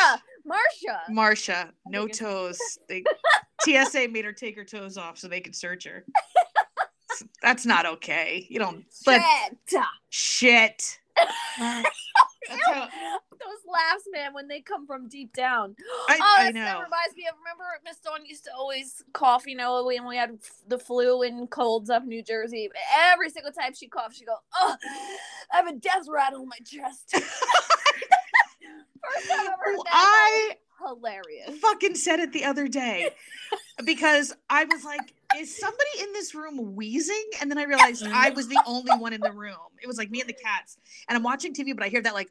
much. 0.43 0.57
Marsha. 0.87 0.99
Marsha, 1.11 1.67
oh 1.69 1.89
no 1.89 2.07
toes. 2.07 2.57
They 2.89 3.03
TSA 3.61 4.07
made 4.07 4.25
her 4.25 4.33
take 4.33 4.55
her 4.55 4.63
toes 4.65 4.97
off 4.97 5.19
so 5.19 5.27
they 5.27 5.39
could 5.39 5.55
search 5.55 5.85
her. 5.85 6.03
That's 7.43 7.63
not 7.65 7.85
okay. 7.85 8.47
You 8.49 8.57
don't. 8.59 8.85
But 9.05 9.21
Shit. 9.61 9.79
shit. 10.09 10.99
That's 11.59 11.87
how, 12.65 12.89
laughs, 13.67 14.03
man, 14.11 14.33
when 14.33 14.47
they 14.47 14.61
come 14.61 14.85
from 14.87 15.07
deep 15.09 15.33
down. 15.33 15.75
I- 16.09 16.19
oh, 16.21 16.35
I 16.39 16.43
that 16.45 16.55
know. 16.55 16.81
reminds 16.83 17.15
me 17.15 17.27
of 17.27 17.35
remember 17.39 17.65
Miss 17.85 17.97
Dawn 17.97 18.25
used 18.25 18.45
to 18.45 18.51
always 18.57 19.03
cough. 19.13 19.45
You 19.47 19.55
know, 19.57 19.85
when 19.85 20.07
we 20.07 20.17
had 20.17 20.39
the 20.67 20.79
flu 20.79 21.23
and 21.23 21.49
colds 21.49 21.89
up 21.89 22.05
New 22.05 22.23
Jersey. 22.23 22.69
Every 23.11 23.29
single 23.29 23.51
time 23.51 23.73
she 23.73 23.87
coughed, 23.87 24.15
she 24.15 24.25
go, 24.25 24.35
"Oh, 24.55 24.75
I 25.53 25.57
have 25.57 25.67
a 25.67 25.73
death 25.73 26.05
rattle 26.09 26.43
in 26.43 26.49
my 26.49 26.57
chest." 26.65 27.11
First 29.15 29.29
time 29.29 29.39
I've 29.39 29.47
ever 29.47 29.63
heard 29.63 29.77
that. 29.85 29.93
I 29.93 30.55
hilarious. 30.85 31.59
fucking 31.59 31.95
said 31.95 32.19
it 32.19 32.33
the 32.33 32.43
other 32.45 32.67
day 32.67 33.09
because 33.85 34.35
I 34.49 34.65
was 34.65 34.83
like, 34.83 35.13
is 35.37 35.55
somebody 35.57 35.89
in 36.01 36.13
this 36.13 36.35
room 36.35 36.75
wheezing? 36.75 37.29
And 37.41 37.49
then 37.49 37.57
I 37.57 37.63
realized 37.63 38.05
I 38.05 38.31
was 38.31 38.47
the 38.47 38.59
only 38.65 38.91
one 38.97 39.13
in 39.13 39.21
the 39.21 39.31
room. 39.31 39.55
It 39.81 39.87
was 39.87 39.97
like 39.97 40.09
me 40.11 40.19
and 40.21 40.29
the 40.29 40.33
cats. 40.33 40.77
And 41.07 41.15
I'm 41.15 41.23
watching 41.23 41.53
TV, 41.53 41.75
but 41.75 41.83
I 41.85 41.89
hear 41.89 42.01
that 42.01 42.13
like, 42.13 42.29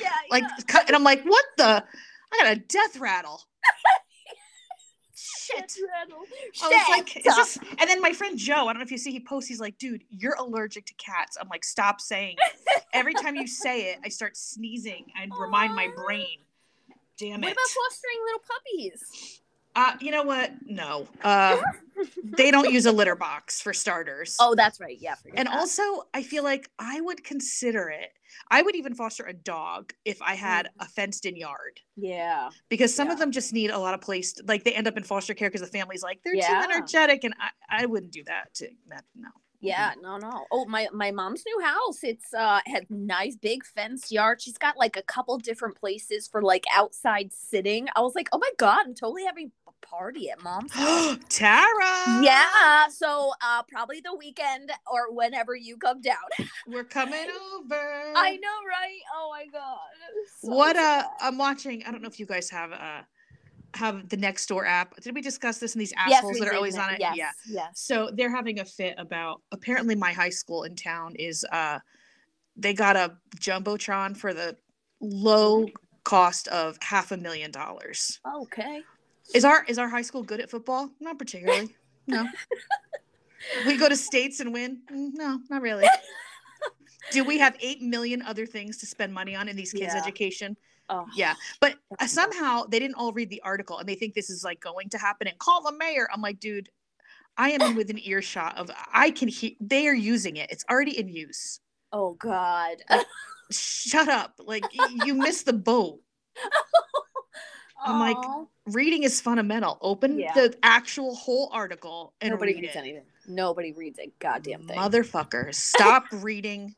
Yeah, 0.00 0.08
like, 0.30 0.42
yeah. 0.42 0.64
cut, 0.66 0.86
and 0.86 0.96
I'm 0.96 1.04
like, 1.04 1.22
what 1.24 1.44
the? 1.56 1.84
I 2.32 2.42
got 2.42 2.52
a 2.52 2.56
death 2.56 2.98
rattle. 2.98 3.42
Shit. 5.14 5.72
Rattle. 5.82 6.24
I 6.62 6.68
was 6.68 6.88
like, 6.88 7.26
is 7.26 7.36
this? 7.36 7.58
And 7.78 7.90
then 7.90 8.00
my 8.00 8.12
friend 8.12 8.38
Joe, 8.38 8.68
I 8.68 8.72
don't 8.72 8.76
know 8.76 8.82
if 8.82 8.92
you 8.92 8.98
see, 8.98 9.10
he 9.10 9.20
posts, 9.20 9.48
he's 9.48 9.60
like, 9.60 9.78
dude, 9.78 10.04
you're 10.10 10.36
allergic 10.38 10.86
to 10.86 10.94
cats. 10.94 11.36
I'm 11.40 11.48
like, 11.48 11.64
stop 11.64 12.00
saying 12.00 12.36
it. 12.38 12.82
Every 12.92 13.14
time 13.14 13.34
you 13.36 13.46
say 13.46 13.92
it, 13.92 13.98
I 14.04 14.08
start 14.08 14.36
sneezing 14.36 15.06
and 15.20 15.32
remind 15.38 15.74
my 15.74 15.88
brain. 15.96 16.38
Damn 17.18 17.42
it. 17.42 17.46
What 17.46 17.52
about 17.52 17.68
fostering 17.90 18.20
little 18.24 18.42
puppies? 18.48 19.39
Uh, 19.76 19.92
you 20.00 20.10
know 20.10 20.22
what? 20.22 20.50
No. 20.66 21.06
Uh, 21.22 21.60
they 22.36 22.50
don't 22.50 22.72
use 22.72 22.86
a 22.86 22.92
litter 22.92 23.14
box 23.14 23.60
for 23.60 23.72
starters. 23.72 24.36
Oh, 24.40 24.54
that's 24.54 24.80
right. 24.80 24.96
Yeah, 24.98 25.14
and 25.34 25.46
that. 25.48 25.56
also, 25.56 25.82
I 26.12 26.22
feel 26.22 26.42
like 26.42 26.68
I 26.78 27.00
would 27.00 27.22
consider 27.22 27.88
it. 27.88 28.10
I 28.50 28.62
would 28.62 28.74
even 28.74 28.94
foster 28.94 29.24
a 29.24 29.32
dog 29.32 29.92
if 30.04 30.20
I 30.22 30.34
had 30.34 30.68
a 30.80 30.86
fenced 30.86 31.26
in 31.26 31.36
yard 31.36 31.80
yeah, 31.96 32.50
because 32.68 32.94
some 32.94 33.10
of 33.10 33.18
them 33.18 33.32
just 33.32 33.52
need 33.52 33.70
a 33.70 33.78
lot 33.78 33.94
of 33.94 34.00
place. 34.00 34.32
To, 34.34 34.44
like 34.46 34.64
they 34.64 34.72
end 34.72 34.88
up 34.88 34.96
in 34.96 35.02
foster 35.02 35.34
care 35.34 35.48
because 35.50 35.60
the 35.60 35.66
family's 35.78 36.02
like 36.02 36.20
they're 36.24 36.34
Yeah. 36.34 36.48
too 36.48 36.72
energetic, 36.72 37.24
and 37.24 37.34
I, 37.38 37.82
I 37.82 37.86
wouldn't 37.86 38.12
do 38.12 38.24
that. 38.24 38.54
To 38.54 38.68
that, 38.88 39.04
no. 39.14 39.28
Yeah, 39.60 39.92
no, 40.00 40.16
no. 40.16 40.46
Oh, 40.50 40.64
my 40.66 40.88
my 40.92 41.10
mom's 41.10 41.42
new 41.46 41.64
house. 41.64 42.02
It's 42.02 42.32
uh 42.32 42.60
had 42.66 42.86
nice 42.90 43.36
big 43.36 43.64
fenced 43.64 44.10
yard. 44.10 44.40
She's 44.40 44.58
got 44.58 44.76
like 44.76 44.96
a 44.96 45.02
couple 45.02 45.36
different 45.38 45.76
places 45.76 46.26
for 46.26 46.42
like 46.42 46.64
outside 46.74 47.32
sitting. 47.32 47.88
I 47.94 48.00
was 48.00 48.14
like, 48.14 48.28
oh 48.32 48.38
my 48.38 48.50
god, 48.58 48.86
I'm 48.86 48.94
totally 48.94 49.24
having 49.24 49.52
a 49.68 49.86
party 49.86 50.30
at 50.30 50.42
mom's. 50.42 50.72
Tara. 51.28 52.22
yeah, 52.22 52.88
so 52.88 53.32
uh 53.42 53.62
probably 53.70 54.00
the 54.00 54.14
weekend 54.16 54.72
or 54.90 55.12
whenever 55.12 55.54
you 55.54 55.76
come 55.76 56.00
down. 56.00 56.16
we're 56.66 56.84
coming 56.84 57.28
over. 57.54 58.12
I 58.16 58.36
know, 58.36 58.48
right? 58.68 59.00
Oh 59.14 59.30
my 59.30 59.46
god. 59.52 59.78
So 60.40 60.54
what 60.54 60.76
uh 60.76 61.04
I'm 61.20 61.36
watching. 61.36 61.84
I 61.86 61.90
don't 61.90 62.02
know 62.02 62.08
if 62.08 62.18
you 62.18 62.26
guys 62.26 62.48
have 62.50 62.72
uh 62.72 63.02
have 63.74 64.08
the 64.08 64.16
Nextdoor 64.16 64.66
app. 64.66 64.96
Did 65.00 65.14
we 65.14 65.20
discuss 65.20 65.58
this 65.58 65.74
in 65.74 65.78
these 65.78 65.92
assholes 65.96 66.34
we 66.34 66.40
that 66.40 66.48
are 66.48 66.54
always 66.54 66.76
on 66.76 66.90
it? 66.92 67.00
Yes, 67.00 67.16
Yeah. 67.16 67.30
Yes. 67.46 67.80
So 67.80 68.10
they're 68.12 68.34
having 68.34 68.60
a 68.60 68.64
fit 68.64 68.94
about 68.98 69.42
apparently 69.52 69.94
my 69.94 70.12
high 70.12 70.30
school 70.30 70.64
in 70.64 70.74
town 70.74 71.14
is 71.16 71.44
uh 71.52 71.78
they 72.56 72.74
got 72.74 72.96
a 72.96 73.16
jumbotron 73.36 74.16
for 74.16 74.34
the 74.34 74.56
low 75.00 75.66
cost 76.04 76.48
of 76.48 76.76
half 76.82 77.12
a 77.12 77.16
million 77.16 77.50
dollars. 77.50 78.20
Okay. 78.36 78.82
Is 79.34 79.44
our 79.44 79.64
is 79.66 79.78
our 79.78 79.88
high 79.88 80.02
school 80.02 80.22
good 80.22 80.40
at 80.40 80.50
football? 80.50 80.90
Not 81.00 81.18
particularly. 81.18 81.74
No. 82.06 82.26
we 83.66 83.76
go 83.76 83.88
to 83.88 83.96
states 83.96 84.40
and 84.40 84.52
win? 84.52 84.80
No, 84.90 85.40
not 85.48 85.62
really. 85.62 85.86
Do 87.12 87.24
we 87.24 87.38
have 87.38 87.56
8 87.60 87.82
million 87.82 88.22
other 88.22 88.46
things 88.46 88.76
to 88.78 88.86
spend 88.86 89.12
money 89.12 89.34
on 89.34 89.48
in 89.48 89.56
these 89.56 89.72
kids' 89.72 89.94
Yeah. 89.94 90.00
education? 90.00 90.56
Oh, 90.92 91.06
Yeah, 91.14 91.34
but 91.60 91.76
uh, 92.00 92.06
somehow 92.06 92.64
they 92.64 92.78
didn't 92.80 92.96
all 92.96 93.12
read 93.12 93.30
the 93.30 93.40
article 93.42 93.78
and 93.78 93.88
they 93.88 93.94
think 93.94 94.12
this 94.14 94.28
is 94.28 94.42
like 94.44 94.60
going 94.60 94.88
to 94.90 94.98
happen 94.98 95.28
and 95.28 95.38
call 95.38 95.62
the 95.62 95.72
mayor. 95.78 96.08
I'm 96.12 96.20
like, 96.20 96.40
dude, 96.40 96.68
I 97.36 97.50
am 97.52 97.62
in 97.62 97.76
within 97.76 97.98
earshot 97.98 98.58
of 98.58 98.70
I 98.92 99.10
can 99.12 99.28
hear 99.28 99.52
they 99.60 99.86
are 99.86 99.94
using 99.94 100.36
it. 100.36 100.50
It's 100.50 100.64
already 100.68 100.98
in 100.98 101.08
use. 101.08 101.60
oh 101.92 102.14
God. 102.14 102.78
Shut 103.52 104.08
up. 104.08 104.34
Like 104.38 104.64
you 105.04 105.14
missed 105.14 105.46
the 105.46 105.52
boat. 105.52 106.00
I'm 107.84 107.98
like, 107.98 108.16
Reading 108.66 109.04
is 109.04 109.20
fundamental. 109.20 109.78
Open 109.80 110.18
Yeah. 110.18 110.34
the 110.34 110.54
actual 110.62 111.14
whole 111.14 111.48
article 111.52 112.12
and 112.20 112.30
nobody 112.30 112.52
read 112.54 112.62
reads 112.62 112.74
it. 112.76 112.78
anything. 112.78 113.02
Nobody 113.26 113.72
reads 113.72 113.98
a 113.98 114.12
goddamn 114.18 114.66
thing. 114.66 114.76
Motherfuckers, 114.78 115.54
stop 115.54 116.04
reading 116.12 116.74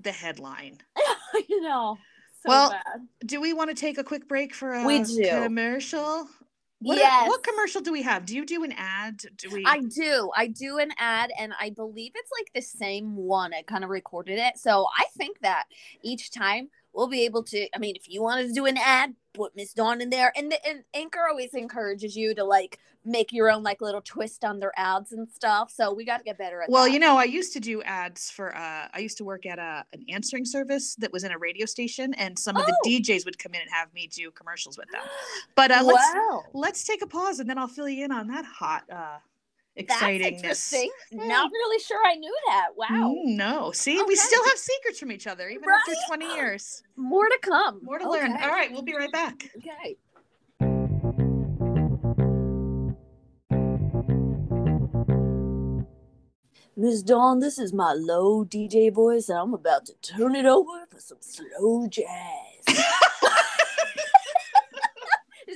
the 0.00 0.12
headline. 0.12 0.78
you 1.48 1.60
know. 1.62 1.98
So 2.40 2.48
Well, 2.48 2.70
bad. 2.70 3.06
Do 3.26 3.40
we 3.40 3.52
want 3.52 3.70
to 3.70 3.76
take 3.76 3.98
a 3.98 4.04
quick 4.04 4.26
break 4.28 4.54
for 4.54 4.72
a 4.72 4.84
We 4.84 5.02
do. 5.02 5.28
commercial? 5.42 6.26
What, 6.82 6.96
yes. 6.96 7.28
what 7.28 7.42
commercial 7.42 7.82
do 7.82 7.92
we 7.92 8.00
have? 8.02 8.24
Do 8.24 8.34
you 8.34 8.46
do 8.46 8.64
an 8.64 8.72
ad? 8.74 9.20
Do 9.36 9.50
we? 9.50 9.64
I 9.66 9.80
do. 9.80 10.30
I 10.34 10.46
do 10.46 10.78
an 10.78 10.90
ad, 10.98 11.30
and 11.38 11.52
I 11.60 11.68
believe 11.70 12.12
it's 12.14 12.30
like 12.38 12.50
the 12.54 12.62
same 12.62 13.16
one. 13.16 13.52
I 13.52 13.60
kind 13.62 13.84
of 13.84 13.90
recorded 13.90 14.38
it. 14.38 14.56
So 14.56 14.86
I 14.98 15.04
think 15.18 15.40
that 15.40 15.64
each 16.02 16.30
time 16.30 16.70
we'll 16.92 17.08
be 17.08 17.24
able 17.24 17.42
to. 17.44 17.68
I 17.74 17.78
mean, 17.78 17.96
if 17.96 18.08
you 18.08 18.22
wanted 18.22 18.48
to 18.48 18.52
do 18.52 18.66
an 18.66 18.76
ad, 18.76 19.14
put 19.32 19.54
Miss 19.54 19.72
Dawn 19.72 20.00
in 20.00 20.10
there. 20.10 20.32
And, 20.36 20.50
the, 20.50 20.66
and 20.66 20.82
Anchor 20.92 21.26
always 21.30 21.54
encourages 21.54 22.16
you 22.16 22.34
to 22.34 22.44
like 22.44 22.78
make 23.04 23.32
your 23.32 23.50
own 23.50 23.62
like 23.62 23.80
little 23.80 24.00
twist 24.02 24.44
on 24.44 24.58
their 24.58 24.72
ads 24.76 25.12
and 25.12 25.28
stuff. 25.30 25.70
So 25.70 25.92
we 25.94 26.04
got 26.04 26.18
to 26.18 26.24
get 26.24 26.36
better 26.36 26.62
at 26.62 26.68
well, 26.68 26.84
that. 26.84 26.92
you 26.92 26.98
know, 26.98 27.16
I 27.16 27.24
used 27.24 27.52
to 27.54 27.60
do 27.60 27.82
ads 27.82 28.30
for. 28.30 28.54
Uh, 28.56 28.88
I 28.92 28.98
used 28.98 29.16
to 29.18 29.24
work 29.24 29.46
at 29.46 29.58
a 29.58 29.84
an 29.92 30.04
answering 30.08 30.44
service 30.44 30.94
that 30.96 31.12
was 31.12 31.24
in 31.24 31.32
a 31.32 31.38
radio 31.38 31.66
station, 31.66 32.12
and 32.14 32.38
some 32.38 32.56
of 32.56 32.64
Oh. 32.66 32.74
the 32.84 33.00
DJs 33.00 33.24
would 33.24 33.38
come 33.38 33.54
in 33.54 33.60
and 33.60 33.70
have 33.70 33.92
me 33.94 34.08
do 34.08 34.30
commercials 34.32 34.76
with 34.76 34.88
them. 34.90 35.02
But 35.56 35.70
uh, 35.70 35.82
let's 35.84 36.44
let's 36.52 36.84
take 36.84 37.02
a 37.02 37.06
pause, 37.06 37.40
and 37.40 37.48
then 37.48 37.56
I'll 37.58 37.68
fill 37.68 37.88
you 37.88 38.04
in 38.04 38.12
on 38.12 38.26
that 38.28 38.44
hot 38.44 38.84
uh, 38.92 39.18
excitingness. 39.86 40.32
interesting. 40.32 40.90
Yeah. 41.10 41.26
Not 41.26 41.50
really 41.50 41.78
sure 41.80 42.00
I 42.06 42.14
knew 42.14 42.34
that. 42.48 42.68
Wow. 42.76 43.14
Mm, 43.14 43.36
no, 43.36 43.72
see, 43.72 44.02
we 44.02 44.16
still 44.16 44.44
have 44.44 44.58
secrets 44.58 44.98
from 44.98 45.12
each 45.12 45.26
other, 45.26 45.48
even 45.48 45.68
after 45.68 45.92
20 46.08 46.34
years. 46.34 46.82
More 46.96 47.28
to 47.28 47.38
come. 47.42 47.80
More 47.82 47.98
to 47.98 48.10
learn. 48.10 48.32
All 48.32 48.50
right, 48.50 48.70
we'll 48.70 48.82
be 48.82 48.94
right 48.94 49.12
back. 49.12 49.50
Okay. 49.56 49.96
Miss 56.76 57.02
Dawn, 57.02 57.40
this 57.40 57.58
is 57.58 57.74
my 57.74 57.92
low 57.92 58.42
DJ 58.42 58.90
voice, 58.90 59.28
and 59.28 59.38
I'm 59.38 59.52
about 59.52 59.84
to 59.86 59.94
turn 60.00 60.34
it 60.34 60.46
over 60.46 60.86
for 60.88 60.98
some 60.98 61.18
slow 61.20 61.86
jazz. 61.86 62.06
is 62.68 62.76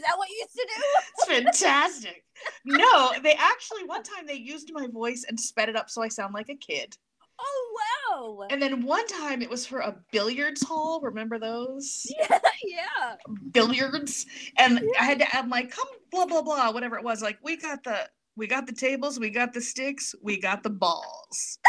that 0.03 0.19
what 0.19 0.29
you 0.29 0.37
used 0.37 0.55
to 0.55 0.67
do? 0.69 0.83
It's 1.15 1.25
fantastic. 1.27 2.24
No, 2.65 3.13
they 3.23 3.35
actually 3.35 3.85
one 3.85 4.03
time 4.03 4.27
they 4.27 4.35
used 4.35 4.71
my 4.73 4.87
voice 4.87 5.25
and 5.29 5.39
sped 5.39 5.69
it 5.69 5.77
up 5.77 5.91
so 5.91 6.03
I 6.03 6.09
sound 6.09 6.35
like 6.35 6.49
a 6.49 6.57
kid. 6.57 6.97
Oh 7.39 7.77
wow! 8.13 8.47
And 8.51 8.63
then 8.63 8.85
one 8.85 9.07
time 9.09 9.43
it 9.43 9.51
was 9.51 9.67
for 9.67 9.81
a 9.81 9.97
billiards 10.13 10.63
hall. 10.63 11.01
Remember 11.03 11.39
those 11.39 12.07
Yeah, 12.31 12.39
yeah. 12.65 13.17
billiards? 13.51 14.27
And 14.57 14.81
I 15.01 15.05
had 15.05 15.19
to. 15.19 15.37
I'm 15.37 15.51
like, 15.51 15.71
come 15.73 15.89
blah 16.13 16.27
blah 16.27 16.43
blah, 16.43 16.71
whatever 16.71 16.97
it 16.97 17.03
was. 17.05 17.23
Like 17.23 17.39
we 17.43 17.57
got 17.57 17.83
the 17.83 18.09
we 18.37 18.47
got 18.47 18.67
the 18.67 18.73
tables, 18.73 19.19
we 19.19 19.31
got 19.31 19.53
the 19.53 19.61
sticks, 19.61 20.15
we 20.23 20.39
got 20.41 20.63
the 20.63 20.71
balls. 20.71 21.59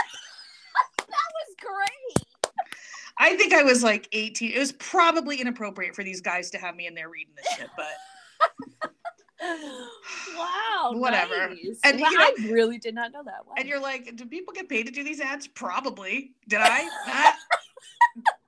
That 0.98 1.08
was 1.08 1.56
great. 1.62 2.52
I 3.18 3.36
think 3.38 3.54
I 3.54 3.64
was 3.64 3.84
like 3.84 4.08
18. 4.12 4.52
It 4.52 4.60
was 4.60 4.72
probably 4.74 5.40
inappropriate 5.40 5.96
for 5.96 6.04
these 6.04 6.20
guys 6.20 6.50
to 6.52 6.58
have 6.58 6.76
me 6.76 6.88
in 6.88 6.96
there 6.96 7.10
reading 7.10 7.34
this 7.38 7.48
shit, 7.56 7.70
but 7.78 8.92
wow. 9.42 10.92
Whatever. 10.94 11.50
nice. 11.50 11.80
And, 11.84 12.00
Wow, 12.00 12.10
you 12.10 12.18
know- 12.18 12.26
I 12.26 12.52
really 12.52 12.78
did 12.78 12.96
not 12.96 13.12
know 13.12 13.24
that. 13.24 13.46
Wow. 13.46 13.54
and 13.58 13.68
you're 13.68 13.80
like, 13.80 14.16
do 14.16 14.26
people 14.26 14.54
get 14.54 14.70
paid 14.70 14.86
to 14.86 14.92
do 14.92 15.04
these 15.04 15.20
ads? 15.22 15.48
Probably. 15.48 16.32
Did 16.48 16.60
I? 16.64 16.88
Ah, 17.08 17.36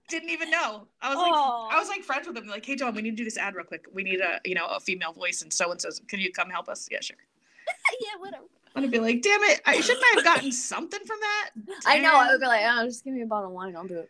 Didn't 0.09 0.29
even 0.29 0.49
know. 0.49 0.87
I 1.01 1.09
was 1.09 1.17
like. 1.17 1.33
I 1.75 1.79
was 1.79 1.89
like 1.89 2.03
friends 2.03 2.27
with 2.27 2.35
them. 2.35 2.47
Like, 2.47 2.65
hey 2.65 2.75
John, 2.77 2.95
we 2.95 3.01
need 3.01 3.11
to 3.11 3.15
do 3.17 3.25
this 3.25 3.37
ad 3.37 3.55
real 3.55 3.65
quick. 3.65 3.85
We 3.93 4.03
need 4.03 4.21
a, 4.21 4.39
you 4.45 4.55
know, 4.55 4.65
a 4.67 4.79
female 4.79 5.11
voice, 5.11 5.41
and 5.41 5.51
so 5.51 5.69
and 5.71 5.81
so. 5.81 5.89
Can 6.07 6.19
you 6.21 6.31
come 6.31 6.49
help 6.49 6.69
us? 6.69 6.87
Yeah, 6.89 6.99
sure. 7.01 7.17
yeah, 7.99 8.17
whatever. 8.19 8.45
I'm 8.75 8.83
gonna 8.83 8.91
be 8.91 8.99
like, 8.99 9.21
damn 9.21 9.41
it, 9.43 9.59
I 9.65 9.81
shouldn't 9.81 10.05
I 10.05 10.11
have 10.15 10.23
gotten 10.23 10.51
something 10.53 10.99
from 11.05 11.17
that. 11.19 11.49
I 11.85 11.99
know. 11.99 12.13
I 12.15 12.31
would 12.31 12.39
be 12.39 12.47
like, 12.47 12.61
oh, 12.65 12.85
just 12.85 13.03
give 13.03 13.13
me 13.15 13.23
a 13.23 13.25
bottle 13.25 13.49
of 13.49 13.53
wine. 13.55 13.75
I'll 13.75 13.85
do 13.87 13.99
it. 13.99 14.09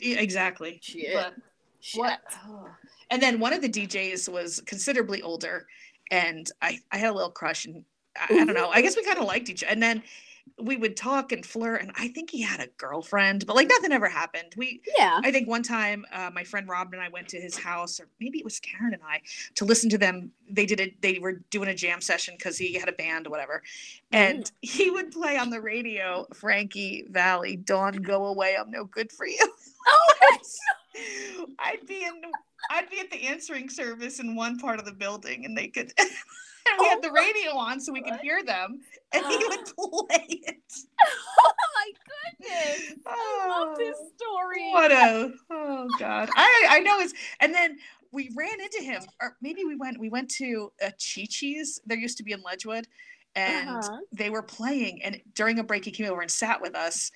Exactly. 0.00 0.80
Shit. 0.82 1.14
But 1.14 1.34
what? 1.94 2.20
oh. 2.48 2.66
And 3.10 3.22
then 3.22 3.40
one 3.40 3.52
of 3.52 3.62
the 3.62 3.68
DJs 3.68 4.28
was 4.28 4.60
considerably 4.66 5.22
older, 5.22 5.66
and 6.10 6.50
I 6.62 6.80
I 6.90 6.98
had 6.98 7.10
a 7.10 7.14
little 7.14 7.30
crush, 7.30 7.66
and 7.66 7.84
I, 8.16 8.34
I 8.34 8.44
don't 8.44 8.54
know. 8.54 8.70
I 8.70 8.82
guess 8.82 8.96
we 8.96 9.04
kind 9.04 9.18
of 9.18 9.24
liked 9.24 9.48
each 9.48 9.62
other. 9.62 9.72
And 9.72 9.82
then 9.82 10.02
we 10.62 10.76
would 10.76 10.96
talk 10.96 11.32
and 11.32 11.44
flirt, 11.44 11.82
and 11.82 11.90
I 11.96 12.08
think 12.08 12.30
he 12.30 12.40
had 12.40 12.60
a 12.60 12.68
girlfriend, 12.76 13.46
but 13.46 13.56
like 13.56 13.68
nothing 13.68 13.92
ever 13.92 14.08
happened. 14.08 14.54
We 14.56 14.82
Yeah. 14.96 15.20
I 15.22 15.32
think 15.32 15.48
one 15.48 15.62
time 15.62 16.04
uh, 16.12 16.30
my 16.32 16.44
friend 16.44 16.68
Rob 16.68 16.92
and 16.92 17.02
I 17.02 17.08
went 17.08 17.28
to 17.28 17.40
his 17.40 17.56
house, 17.56 17.98
or 17.98 18.08
maybe 18.20 18.38
it 18.38 18.44
was 18.44 18.60
Karen 18.60 18.94
and 18.94 19.02
I, 19.02 19.20
to 19.56 19.64
listen 19.64 19.90
to 19.90 19.98
them. 19.98 20.30
They 20.48 20.66
did 20.66 20.80
it. 20.80 21.00
They 21.00 21.18
were 21.18 21.40
doing 21.50 21.68
a 21.68 21.74
jam 21.74 22.00
session 22.00 22.34
because 22.38 22.56
he 22.56 22.74
had 22.74 22.88
a 22.88 22.92
band 22.92 23.26
or 23.26 23.30
whatever, 23.30 23.62
and 24.12 24.50
he 24.60 24.90
would 24.90 25.10
play 25.10 25.36
on 25.38 25.50
the 25.50 25.60
radio, 25.60 26.26
Frankie 26.34 27.06
Valli, 27.10 27.56
"Dawn, 27.56 27.94
go 27.94 28.26
away, 28.26 28.56
I'm 28.58 28.70
no 28.70 28.84
good 28.84 29.10
for 29.10 29.26
you." 29.26 29.38
Oh, 29.86 30.38
I'd 31.58 31.86
be 31.86 32.04
in, 32.04 32.22
I'd 32.70 32.90
be 32.90 33.00
at 33.00 33.10
the 33.10 33.22
answering 33.26 33.68
service 33.68 34.20
in 34.20 34.34
one 34.34 34.58
part 34.58 34.78
of 34.78 34.84
the 34.84 34.92
building, 34.92 35.44
and 35.44 35.56
they 35.56 35.68
could. 35.68 35.92
And 36.66 36.80
we 36.80 36.86
had 36.88 37.02
the 37.02 37.12
radio 37.12 37.58
on 37.58 37.78
so 37.78 37.92
we 37.92 38.00
could 38.00 38.18
hear 38.22 38.42
them, 38.42 38.80
and 39.12 39.26
he 39.26 39.36
would 39.36 39.66
play 39.76 40.24
it. 40.28 40.72
oh 41.38 41.52
my 41.74 41.90
goodness. 42.40 42.94
I 43.06 43.46
love 43.48 43.76
this 43.76 43.94
Oh. 44.00 44.08
story. 44.16 44.70
What 44.72 44.90
a 44.90 45.30
oh 45.50 45.88
god. 45.98 46.30
I 46.34 46.66
I 46.70 46.80
know 46.80 47.00
it's 47.00 47.12
and 47.40 47.52
then 47.52 47.76
we 48.12 48.30
ran 48.34 48.58
into 48.62 48.82
him, 48.82 49.02
or 49.20 49.36
maybe 49.42 49.66
we 49.66 49.76
went 49.76 50.00
we 50.00 50.08
went 50.08 50.30
to 50.36 50.72
a 50.80 50.86
Chi 50.92 51.26
Chi's. 51.28 51.82
There 51.84 51.98
used 51.98 52.16
to 52.16 52.22
be 52.24 52.32
in 52.32 52.40
Ledgewood, 52.40 52.88
and 53.36 53.68
Uh-huh. 53.68 53.98
they 54.10 54.30
were 54.30 54.42
playing. 54.42 55.02
And 55.02 55.20
during 55.34 55.58
a 55.58 55.64
break, 55.64 55.84
he 55.84 55.90
came 55.90 56.10
over 56.10 56.22
and 56.22 56.30
sat 56.30 56.62
with 56.62 56.74
us. 56.74 57.12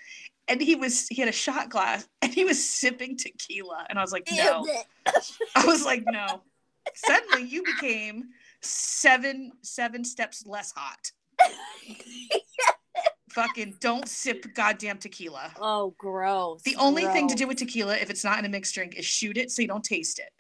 And 0.49 0.61
he 0.61 0.75
was 0.75 1.07
he 1.09 1.17
had 1.21 1.29
a 1.29 1.33
shot 1.33 1.69
glass 1.69 2.09
and 2.23 2.33
he 2.33 2.45
was 2.45 2.63
sipping 2.65 3.17
tequila. 3.17 3.87
And 3.89 3.99
I 3.99 4.03
was 4.03 4.13
like, 4.13 4.27
no. 4.33 4.67
I 5.55 5.65
was 5.67 5.85
like, 5.85 6.05
no. 6.07 6.43
Suddenly 6.95 7.43
you 7.49 7.63
became 7.63 8.25
seven 8.61 9.53
seven 9.63 10.05
steps 10.05 10.45
less 10.47 10.73
hot. 10.75 11.13
Fucking 13.31 13.77
don't 13.79 14.09
sip 14.09 14.47
goddamn 14.55 14.99
tequila. 14.99 15.53
oh, 15.61 15.95
gross. 15.99 16.63
The 16.63 16.77
only 16.77 17.05
thing 17.07 17.29
to 17.29 17.35
do 17.35 17.47
with 17.47 17.59
tequila, 17.59 17.97
if 17.97 18.11
it's 18.11 18.25
not 18.25 18.39
in 18.39 18.45
a 18.47 18.49
mixed 18.49 18.75
drink, 18.75 18.97
is 18.97 19.05
shoot 19.05 19.37
it 19.37 19.51
so 19.51 19.63
you 19.63 19.69
don't 19.69 19.85
taste 19.85 20.19
it. 20.19 20.31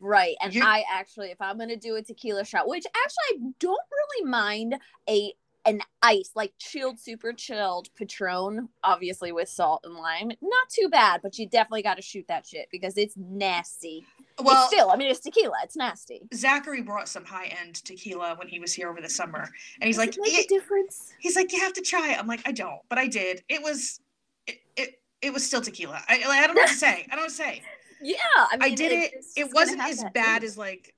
Right. 0.00 0.34
And 0.42 0.52
You- 0.52 0.64
I 0.64 0.84
actually, 0.92 1.30
if 1.30 1.40
I'm 1.40 1.56
gonna 1.56 1.76
do 1.76 1.94
a 1.94 2.02
tequila 2.02 2.44
shot, 2.44 2.66
which 2.66 2.84
actually 2.84 3.46
I 3.48 3.52
don't 3.60 3.80
really 3.90 4.28
mind 4.28 4.76
a 5.08 5.32
an 5.64 5.80
ice, 6.02 6.30
like 6.34 6.52
chilled, 6.58 6.98
super 6.98 7.32
chilled 7.32 7.88
Patron, 7.94 8.68
obviously 8.82 9.32
with 9.32 9.48
salt 9.48 9.80
and 9.84 9.94
lime. 9.94 10.28
Not 10.28 10.68
too 10.70 10.88
bad, 10.88 11.20
but 11.22 11.38
you 11.38 11.48
definitely 11.48 11.82
gotta 11.82 12.02
shoot 12.02 12.26
that 12.28 12.46
shit 12.46 12.68
because 12.70 12.96
it's 12.96 13.14
nasty. 13.16 14.04
Well, 14.42 14.64
it's 14.64 14.74
still, 14.74 14.90
I 14.90 14.96
mean 14.96 15.10
it's 15.10 15.20
tequila, 15.20 15.54
it's 15.62 15.76
nasty. 15.76 16.22
Zachary 16.34 16.82
brought 16.82 17.08
some 17.08 17.24
high 17.24 17.52
end 17.62 17.76
tequila 17.84 18.34
when 18.36 18.48
he 18.48 18.58
was 18.58 18.72
here 18.72 18.88
over 18.88 19.00
the 19.00 19.08
summer, 19.08 19.48
and 19.80 19.86
he's 19.86 19.96
Does 19.96 20.06
like, 20.06 20.16
make 20.20 20.44
a 20.44 20.48
difference. 20.48 21.12
he's 21.20 21.36
like, 21.36 21.52
you 21.52 21.60
have 21.60 21.72
to 21.74 21.82
try 21.82 22.12
it. 22.12 22.18
I'm 22.18 22.26
like, 22.26 22.42
I 22.46 22.52
don't, 22.52 22.80
but 22.88 22.98
I 22.98 23.06
did. 23.06 23.42
It 23.48 23.62
was, 23.62 24.00
it, 24.46 24.58
it, 24.76 25.00
it 25.20 25.32
was 25.32 25.46
still 25.46 25.60
tequila. 25.60 26.02
I, 26.08 26.22
I 26.26 26.46
don't 26.46 26.56
know 26.56 26.62
what 26.62 26.70
to 26.70 26.74
say. 26.74 27.06
I 27.06 27.14
don't 27.14 27.16
know 27.16 27.22
what 27.22 27.30
to 27.30 27.34
say. 27.34 27.62
Yeah. 28.04 28.16
I 28.34 28.56
mean 28.56 28.72
I 28.72 28.74
did 28.74 28.90
it. 28.90 29.24
It 29.36 29.54
wasn't 29.54 29.80
as 29.80 30.04
bad 30.12 30.42
as 30.42 30.58
like 30.58 30.92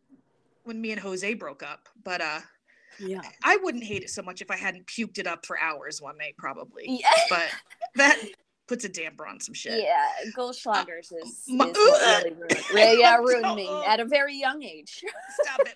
when 0.62 0.80
me 0.80 0.92
and 0.92 1.00
Jose 1.00 1.34
broke 1.34 1.62
up, 1.62 1.88
but 2.02 2.22
uh, 2.22 2.40
Yeah. 2.98 3.20
I 3.42 3.58
wouldn't 3.62 3.84
hate 3.84 4.02
it 4.02 4.10
so 4.10 4.22
much 4.22 4.40
if 4.42 4.50
I 4.50 4.56
hadn't 4.56 4.86
puked 4.86 5.18
it 5.18 5.26
up 5.26 5.44
for 5.46 5.58
hours 5.58 6.00
one 6.00 6.16
night, 6.18 6.34
probably. 6.38 6.84
Yeah. 6.86 7.08
But 7.28 7.48
that 7.96 8.18
puts 8.66 8.84
a 8.84 8.88
damper 8.88 9.26
on 9.26 9.40
some 9.40 9.54
shit. 9.54 9.82
Yeah, 9.82 10.06
Goldschlagers 10.36 11.12
is, 11.12 11.12
is 11.12 11.44
my- 11.48 11.66
what 11.66 11.76
really 11.76 12.30
ruined, 12.40 12.64
really, 12.72 13.00
yeah, 13.00 13.16
ruined 13.18 13.54
me 13.56 13.66
Oh. 13.68 13.84
at 13.86 14.00
a 14.00 14.04
very 14.04 14.36
young 14.36 14.62
age. 14.62 15.02
Stop 15.42 15.60
it. 15.66 15.74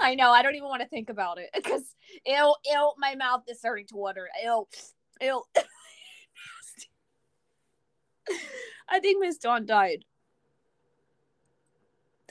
I 0.00 0.14
know. 0.14 0.30
I 0.30 0.42
don't 0.42 0.54
even 0.54 0.68
want 0.68 0.82
to 0.82 0.88
think 0.88 1.10
about 1.10 1.38
it 1.38 1.50
because 1.54 1.82
ew, 2.24 2.54
ew, 2.64 2.92
my 2.98 3.14
mouth 3.16 3.42
is 3.48 3.58
starting 3.58 3.86
to 3.88 3.96
water. 3.96 4.28
Ew, 4.42 4.66
ew. 5.20 5.42
I 8.88 9.00
think 9.00 9.20
Miss 9.20 9.38
Dawn 9.38 9.66
died. 9.66 10.04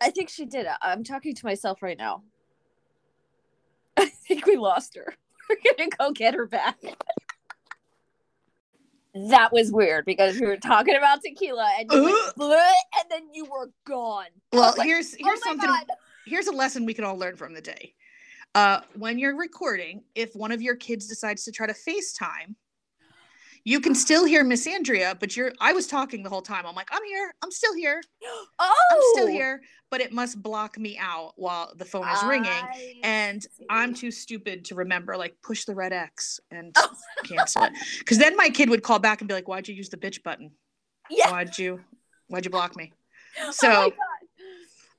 I 0.01 0.11
think 0.11 0.29
she 0.29 0.45
did. 0.45 0.67
I'm 0.81 1.03
talking 1.03 1.35
to 1.35 1.45
myself 1.45 1.81
right 1.81 1.97
now. 1.97 2.23
I 3.99 4.05
think 4.05 4.45
we 4.45 4.55
lost 4.57 4.95
her. 4.95 5.15
We're 5.49 5.57
gonna 5.77 5.89
go 5.97 6.11
get 6.11 6.33
her 6.33 6.45
back. 6.45 6.77
That 9.15 9.51
was 9.51 9.71
weird 9.71 10.05
because 10.05 10.39
we 10.39 10.45
were 10.45 10.57
talking 10.57 10.95
about 10.95 11.21
tequila 11.23 11.71
and 11.79 11.91
you 11.91 12.03
went, 12.03 12.35
and 12.37 13.09
then 13.09 13.23
you 13.33 13.45
were 13.45 13.71
gone. 13.85 14.27
Well, 14.53 14.75
like, 14.77 14.85
here's 14.85 15.15
Oh 15.15 15.17
here's 15.19 15.39
my 15.45 15.51
something 15.51 15.69
God. 15.69 15.85
here's 16.25 16.47
a 16.47 16.51
lesson 16.51 16.85
we 16.85 16.93
can 16.93 17.03
all 17.03 17.17
learn 17.17 17.35
from 17.35 17.53
the 17.53 17.61
day. 17.61 17.93
Uh, 18.53 18.81
when 18.95 19.17
you're 19.17 19.35
recording, 19.35 20.03
if 20.15 20.35
one 20.35 20.51
of 20.51 20.61
your 20.61 20.75
kids 20.75 21.07
decides 21.07 21.43
to 21.45 21.51
try 21.51 21.65
to 21.67 21.73
FaceTime, 21.73 22.55
you 23.63 23.79
can 23.79 23.93
still 23.95 24.25
hear 24.25 24.43
Miss 24.43 24.65
Andrea, 24.67 25.15
but 25.19 25.35
you're 25.35 25.51
I 25.59 25.73
was 25.73 25.87
talking 25.87 26.23
the 26.23 26.29
whole 26.29 26.41
time. 26.41 26.65
I'm 26.65 26.75
like, 26.75 26.89
I'm 26.91 27.03
here, 27.03 27.33
I'm 27.43 27.51
still 27.51 27.73
here, 27.75 28.01
Oh, 28.59 28.73
I'm 28.91 28.97
still 29.13 29.25
oh! 29.27 29.31
here, 29.31 29.61
but 29.91 30.01
it 30.01 30.11
must 30.11 30.41
block 30.41 30.77
me 30.77 30.97
out 30.99 31.33
while 31.35 31.73
the 31.75 31.85
phone 31.85 32.07
is 32.09 32.23
ringing. 32.23 32.49
I 32.51 32.93
And 33.03 33.45
I'm 33.69 33.93
too 33.93 34.11
stupid 34.11 34.65
to 34.65 34.75
remember, 34.75 35.17
like, 35.17 35.35
push 35.43 35.65
the 35.65 35.75
red 35.75 35.93
X 35.93 36.39
and 36.51 36.73
Oh. 36.77 36.89
cancel 37.25 37.63
it. 37.63 37.73
Because 37.99 38.17
then 38.17 38.35
my 38.35 38.49
kid 38.49 38.69
would 38.69 38.83
call 38.83 38.99
back 38.99 39.21
and 39.21 39.27
be 39.27 39.33
like, 39.33 39.47
Why'd 39.47 39.67
you 39.67 39.75
use 39.75 39.89
the 39.89 39.97
bitch 39.97 40.23
button? 40.23 40.51
yeah. 41.09 41.31
Why'd 41.31 41.57
you 41.57 41.79
why'd 42.27 42.45
you 42.45 42.51
block 42.51 42.75
me? 42.75 42.93
Oh 43.39 43.51
So 43.51 43.67
God. 43.69 43.93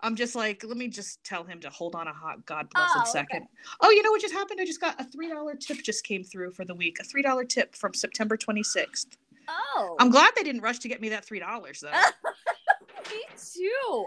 I'm 0.01 0.15
just 0.15 0.35
like, 0.35 0.63
let 0.65 0.77
me 0.77 0.89
just 0.89 1.23
tell 1.25 1.45
him 1.45 1.61
to 1.61 1.71
hold 1.71 1.95
on 1.95 2.07
a 2.07 2.13
hot 2.13 2.47
God 2.47 2.71
blessed 2.71 2.97
Oh, 2.97 3.01
okay. 3.01 3.11
second. 3.11 3.47
Oh, 3.81 3.91
you 3.91 4.03
know 4.03 4.11
what 4.11 4.21
just 4.21 4.35
happened? 4.35 4.61
I 4.61 4.65
just 4.65 4.81
got 4.81 5.01
a 5.01 5.05
three 5.05 5.29
dollar 5.29 5.57
tip 5.57 5.79
just 5.83 6.05
came 6.05 6.23
through 6.23 6.53
for 6.53 6.65
the 6.65 6.75
week. 6.75 6.99
A 7.01 7.05
three 7.05 7.23
dollar 7.23 7.45
tip 7.45 7.75
from 7.75 7.95
September 7.95 8.37
26th. 8.37 9.07
Oh, 9.49 9.97
I'm 9.99 10.11
glad 10.11 10.33
they 10.37 10.43
didn't 10.43 10.61
rush 10.61 10.79
to 10.81 10.89
get 10.89 11.01
me 11.01 11.09
that 11.09 11.25
three 11.25 11.41
dollars 11.41 11.81
though. 11.81 11.91
me 13.11 13.23
too. 13.37 14.07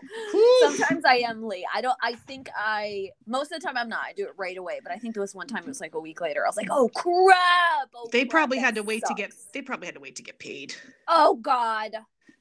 Sometimes 0.62 1.04
I 1.06 1.16
am 1.18 1.44
late. 1.44 1.66
I 1.74 1.82
don't. 1.82 1.98
I 2.02 2.14
think 2.14 2.50
I 2.56 3.10
most 3.26 3.52
of 3.52 3.60
the 3.60 3.66
time 3.66 3.76
I'm 3.76 3.90
not. 3.90 4.02
I 4.06 4.14
do 4.14 4.24
it 4.26 4.34
right 4.38 4.58
away. 4.58 4.80
But 4.82 4.94
I 4.94 4.98
think 4.98 5.14
there 5.14 5.22
was 5.22 5.36
one 5.36 5.48
time 5.48 5.64
it 5.64 5.68
was 5.68 5.82
like 5.82 5.96
a 5.96 6.00
week 6.00 6.22
later. 6.22 6.46
I 6.46 6.50
was 6.50 6.58
like, 6.58 6.70
oh 6.72 6.90
crap. 6.96 7.90
Oh, 7.96 8.08
they 8.12 8.22
crap, 8.22 8.30
probably 8.30 8.60
had 8.60 8.76
to 8.76 8.84
wait 8.84 9.04
to 9.08 9.14
get 9.14 9.34
they 9.54 9.62
probably 9.62 9.88
had 9.88 9.96
to 9.96 10.02
wait 10.02 10.16
to 10.18 10.24
get 10.24 10.40
paid. 10.40 10.74
Oh 11.08 11.36
God. 11.36 11.92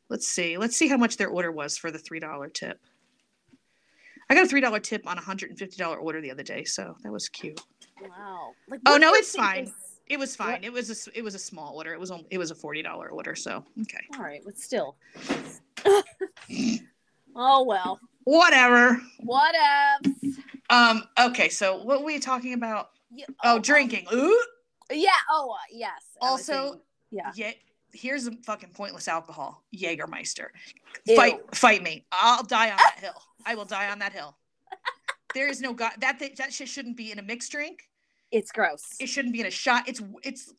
Let's 0.09 0.29
see. 0.29 0.59
Let's 0.59 0.77
see 0.77 0.89
how 0.89 0.97
much 0.97 1.17
their 1.17 1.29
order 1.29 1.51
was 1.51 1.79
for 1.79 1.91
the 1.91 1.99
three 1.99 2.21
dollar 2.21 2.49
tip. 2.49 2.79
I 4.31 4.35
got 4.35 4.45
a 4.45 4.49
three 4.49 4.61
dollar 4.61 4.79
tip 4.81 5.07
on 5.07 5.19
a 5.19 5.21
hundred 5.21 5.51
and 5.51 5.59
fifty 5.59 5.77
dollar 5.77 5.97
order 5.99 6.21
the 6.21 6.31
other 6.31 6.43
day, 6.45 6.64
so 6.64 6.97
that 7.03 7.11
was 7.12 7.29
cute. 7.29 7.61
Wow. 8.01 8.53
Like, 8.69 8.81
Oh, 8.87 8.97
no, 8.97 9.12
it's 9.14 9.35
fine. 9.35 9.64
is- 9.64 9.73
It 10.09 10.19
was 10.19 10.35
fine. 10.37 10.53
What? 10.53 10.64
It 10.64 10.73
was 10.73 11.09
a 11.09 11.19
it 11.19 11.23
was 11.23 11.35
a 11.35 11.38
small 11.38 11.77
order. 11.77 11.93
It 11.93 12.01
was 12.01 12.11
only 12.11 12.27
it 12.31 12.38
was 12.38 12.51
a 12.51 12.55
forty 12.55 12.81
dollar 12.83 13.09
order. 13.11 13.35
So 13.35 13.64
okay, 13.83 14.05
All 14.16 14.23
right, 14.23 14.40
but 14.45 14.57
still. 14.59 14.97
oh 17.37 17.64
well. 17.64 18.01
whatever. 18.25 19.01
What 19.21 19.55
else? 19.55 20.14
Um. 20.71 21.03
Okay. 21.19 21.49
So 21.49 21.83
what 21.83 22.01
were 22.01 22.07
we 22.07 22.19
talking 22.19 22.55
about? 22.55 22.90
You- 23.12 23.27
Oh, 23.43 23.57
um, 23.57 23.62
drinking. 23.62 24.07
Ooh. 24.12 24.45
yeah. 24.93 25.11
Oh, 25.31 25.51
uh, 25.53 25.57
yes. 25.73 25.90
Also, 26.21 26.81
yeah. 27.11 27.33
Yeah. 27.35 27.51
Here's 27.93 28.29
a 28.29 28.33
fucking 28.47 28.71
pointless 28.71 29.09
alcohol. 29.09 29.64
Jägermeister. 29.77 30.47
Ew. 31.07 31.16
Fight. 31.16 31.40
Fight 31.57 31.83
me. 31.83 32.05
I'll 32.12 32.45
die 32.45 32.71
on 32.71 32.77
that 32.77 32.99
hill. 33.01 33.21
I 33.46 33.55
will 33.55 33.64
die 33.64 33.90
on 33.90 33.98
that 34.00 34.12
hill. 34.12 34.37
There 35.33 35.46
is 35.48 35.61
no 35.61 35.72
god. 35.72 35.92
That 36.00 36.18
that 36.38 36.53
shit 36.53 36.68
shouldn't 36.68 36.96
be 36.96 37.12
in 37.12 37.20
a 37.20 37.22
mixed 37.22 37.53
drink. 37.53 37.88
It's 38.33 38.50
gross. 38.50 38.96
It 38.98 39.09
shouldn't 39.09 39.33
be 39.33 39.38
in 39.40 39.46
a 39.46 39.50
shot. 39.50 39.88
It's 39.88 40.03
it's 40.24 40.53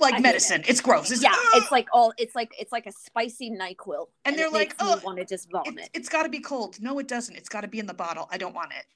like 0.00 0.14
hate 0.14 0.22
medicine. 0.22 0.62
It's 0.66 0.80
gross. 0.80 1.10
It's, 1.10 1.22
yeah, 1.22 1.34
it's 1.52 1.70
like 1.70 1.86
all. 1.92 2.14
It's 2.16 2.34
like 2.34 2.50
it's 2.58 2.72
like 2.72 2.86
a 2.86 2.92
spicy 2.92 3.50
Nyquil, 3.50 4.06
And 4.24 4.38
they're 4.38 4.48
like, 4.48 4.74
"Ugh, 4.78 5.02
want 5.04 5.18
to 5.18 5.26
just 5.26 5.48
It, 5.48 5.52
vomit. 5.52 5.90
it's 5.92 6.08
got 6.08 6.22
to 6.22 6.30
be 6.30 6.40
cold. 6.40 6.80
No, 6.80 6.98
it 6.98 7.08
doesn't. 7.08 7.36
It's 7.36 7.50
got 7.50 7.60
to 7.60 7.68
be 7.68 7.78
in 7.78 7.86
the 7.86 7.92
bottle. 7.92 8.26
I 8.32 8.38
don't 8.38 8.54
want 8.54 8.72
it. 8.72 8.86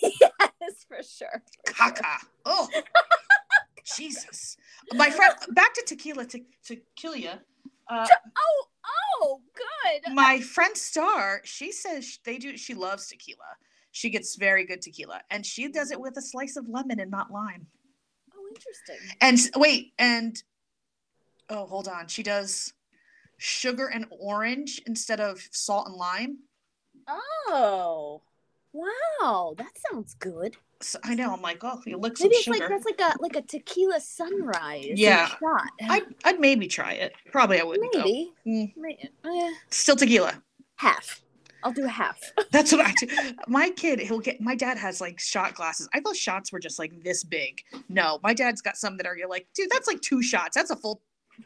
yes, 0.60 0.84
for 0.88 1.02
sure. 1.02 1.42
for 1.66 1.74
sure. 1.74 1.92
Caca. 1.92 2.24
Oh, 2.46 2.68
Jesus. 3.96 4.56
My 4.94 5.10
friend, 5.10 5.34
back 5.50 5.74
to 5.74 5.82
tequila 5.86 6.24
te- 6.24 6.46
tequila. 6.64 7.40
Uh, 7.88 8.06
Oh, 8.38 8.66
oh, 8.86 9.40
good. 9.54 10.12
my 10.12 10.40
friend 10.40 10.76
Star, 10.76 11.40
she 11.44 11.72
says 11.72 12.18
they 12.24 12.38
do. 12.38 12.56
She 12.56 12.74
loves 12.74 13.08
tequila. 13.08 13.56
She 13.92 14.10
gets 14.10 14.34
very 14.34 14.64
good 14.64 14.82
tequila, 14.82 15.20
and 15.30 15.46
she 15.46 15.68
does 15.68 15.90
it 15.90 16.00
with 16.00 16.16
a 16.16 16.22
slice 16.22 16.56
of 16.56 16.68
lemon 16.68 17.00
and 17.00 17.10
not 17.10 17.30
lime. 17.30 17.66
Oh, 18.34 18.46
interesting. 18.48 18.96
And 19.20 19.38
wait, 19.56 19.92
and 19.98 20.42
oh, 21.48 21.66
hold 21.66 21.88
on. 21.88 22.08
She 22.08 22.22
does 22.22 22.72
sugar 23.38 23.86
and 23.86 24.06
orange 24.10 24.80
instead 24.86 25.20
of 25.20 25.46
salt 25.52 25.86
and 25.86 25.96
lime. 25.96 26.38
Oh, 27.06 28.22
wow, 28.72 29.54
that 29.58 29.72
sounds 29.90 30.14
good. 30.14 30.56
So, 30.84 30.98
I 31.02 31.14
know. 31.14 31.32
I'm 31.32 31.40
like, 31.40 31.64
oh, 31.64 31.80
you 31.86 31.96
looks. 31.96 32.20
Maybe 32.20 32.34
it's 32.34 32.44
sugar. 32.44 32.58
like 32.58 32.68
that's 32.68 32.84
like 32.84 33.00
a 33.00 33.14
like 33.20 33.36
a 33.36 33.42
tequila 33.42 34.00
sunrise. 34.00 34.92
Yeah. 34.94 35.28
shot. 35.28 35.68
I'd, 35.82 36.02
I'd 36.24 36.40
maybe 36.40 36.66
try 36.66 36.92
it. 36.92 37.14
Probably 37.32 37.58
I 37.58 37.64
wouldn't. 37.64 37.94
maybe. 37.94 38.32
Mm. 38.46 38.76
May- 38.76 39.10
eh, 39.24 39.50
Still 39.70 39.96
tequila. 39.96 40.34
half. 40.76 41.22
I'll 41.62 41.72
do 41.72 41.86
a 41.86 41.88
half. 41.88 42.20
That's 42.52 42.70
what 42.72 42.82
I 42.86 42.92
do. 42.92 43.08
My 43.48 43.70
kid, 43.70 43.98
he'll 43.98 44.18
get. 44.20 44.40
My 44.42 44.54
dad 44.54 44.76
has 44.76 45.00
like 45.00 45.18
shot 45.18 45.54
glasses. 45.54 45.88
I 45.94 46.00
thought 46.00 46.16
shots 46.16 46.52
were 46.52 46.60
just 46.60 46.78
like 46.78 47.02
this 47.02 47.24
big. 47.24 47.62
No, 47.88 48.20
my 48.22 48.34
dad's 48.34 48.60
got 48.60 48.76
some 48.76 48.98
that 48.98 49.06
are. 49.06 49.16
You're 49.16 49.30
like, 49.30 49.46
dude, 49.54 49.70
that's 49.70 49.88
like 49.88 50.02
two 50.02 50.22
shots. 50.22 50.54
That's 50.54 50.70
a 50.70 50.76
full, 50.76 51.00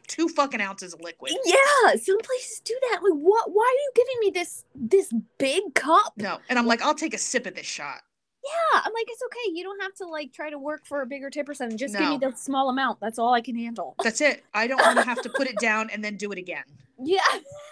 two 0.07 0.27
fucking 0.27 0.59
ounces 0.59 0.93
of 0.93 0.99
liquid. 0.99 1.31
Yeah, 1.45 1.95
some 1.95 2.17
places 2.19 2.59
do 2.65 2.77
that. 2.91 2.99
Like, 3.01 3.13
what? 3.13 3.49
Why 3.53 3.63
are 3.63 3.79
you 3.81 3.91
giving 3.95 4.19
me 4.19 4.31
this 4.31 4.65
this 4.75 5.13
big 5.37 5.73
cup? 5.75 6.13
No, 6.17 6.39
and 6.49 6.59
I'm 6.59 6.65
like, 6.65 6.81
I'll 6.81 6.93
take 6.93 7.13
a 7.13 7.17
sip 7.17 7.45
of 7.45 7.55
this 7.55 7.65
shot. 7.65 8.01
Yeah, 8.43 8.81
I'm 8.85 8.93
like, 8.93 9.05
it's 9.07 9.21
okay. 9.25 9.53
You 9.53 9.63
don't 9.63 9.81
have 9.81 9.93
to 9.95 10.07
like 10.07 10.31
try 10.31 10.49
to 10.49 10.57
work 10.57 10.85
for 10.85 11.01
a 11.01 11.05
bigger 11.05 11.29
tip 11.29 11.45
percentage. 11.45 11.79
Just 11.79 11.97
give 11.97 12.09
me 12.09 12.17
the 12.17 12.31
small 12.35 12.69
amount. 12.69 12.99
That's 12.99 13.19
all 13.19 13.33
I 13.33 13.41
can 13.41 13.55
handle. 13.55 13.95
That's 14.01 14.21
it. 14.21 14.43
I 14.53 14.67
don't 14.67 14.81
want 14.81 14.97
to 14.97 15.03
have 15.03 15.21
to 15.23 15.29
put 15.29 15.47
it 15.47 15.57
down 15.59 15.89
and 15.89 16.03
then 16.03 16.15
do 16.15 16.31
it 16.31 16.37
again. 16.37 16.63
Yeah, 17.01 17.21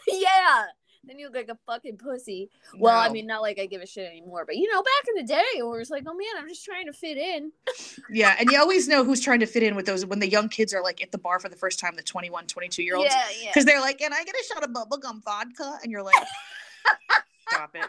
yeah. 0.07 0.63
Then 1.03 1.19
you 1.19 1.25
look 1.25 1.35
like 1.35 1.49
a 1.49 1.57
fucking 1.65 1.97
pussy. 1.97 2.49
Well, 2.77 2.97
I 2.97 3.09
mean, 3.09 3.27
not 3.27 3.41
like 3.41 3.59
I 3.59 3.65
give 3.65 3.81
a 3.81 3.85
shit 3.85 4.09
anymore, 4.09 4.45
but 4.45 4.55
you 4.55 4.71
know, 4.71 4.81
back 4.81 5.05
in 5.09 5.15
the 5.15 5.27
day, 5.27 5.43
it 5.57 5.63
was 5.63 5.89
like, 5.89 6.03
oh 6.07 6.13
man, 6.13 6.27
I'm 6.37 6.47
just 6.47 6.63
trying 6.63 6.85
to 6.85 6.93
fit 6.93 7.17
in. 7.17 7.51
yeah, 8.09 8.35
and 8.39 8.49
you 8.49 8.57
always 8.57 8.87
know 8.87 9.03
who's 9.03 9.21
trying 9.21 9.41
to 9.41 9.45
fit 9.45 9.63
in 9.63 9.75
with 9.75 9.85
those 9.85 10.05
when 10.05 10.19
the 10.19 10.29
young 10.29 10.47
kids 10.47 10.73
are 10.73 10.81
like 10.81 11.01
at 11.01 11.11
the 11.11 11.17
bar 11.17 11.39
for 11.39 11.49
the 11.49 11.55
first 11.55 11.79
time, 11.79 11.95
the 11.95 12.03
21, 12.03 12.47
22 12.47 12.83
year 12.83 12.95
olds. 12.95 13.09
Yeah, 13.13 13.23
yeah. 13.41 13.49
Because 13.49 13.65
they're 13.65 13.81
like, 13.81 13.99
can 13.99 14.13
I 14.13 14.23
get 14.23 14.35
a 14.35 14.43
shot 14.53 14.63
of 14.63 14.71
bubblegum 14.71 15.23
vodka? 15.23 15.77
And 15.83 15.91
you're 15.91 16.03
like, 16.03 16.15
stop 17.49 17.75
it. 17.75 17.85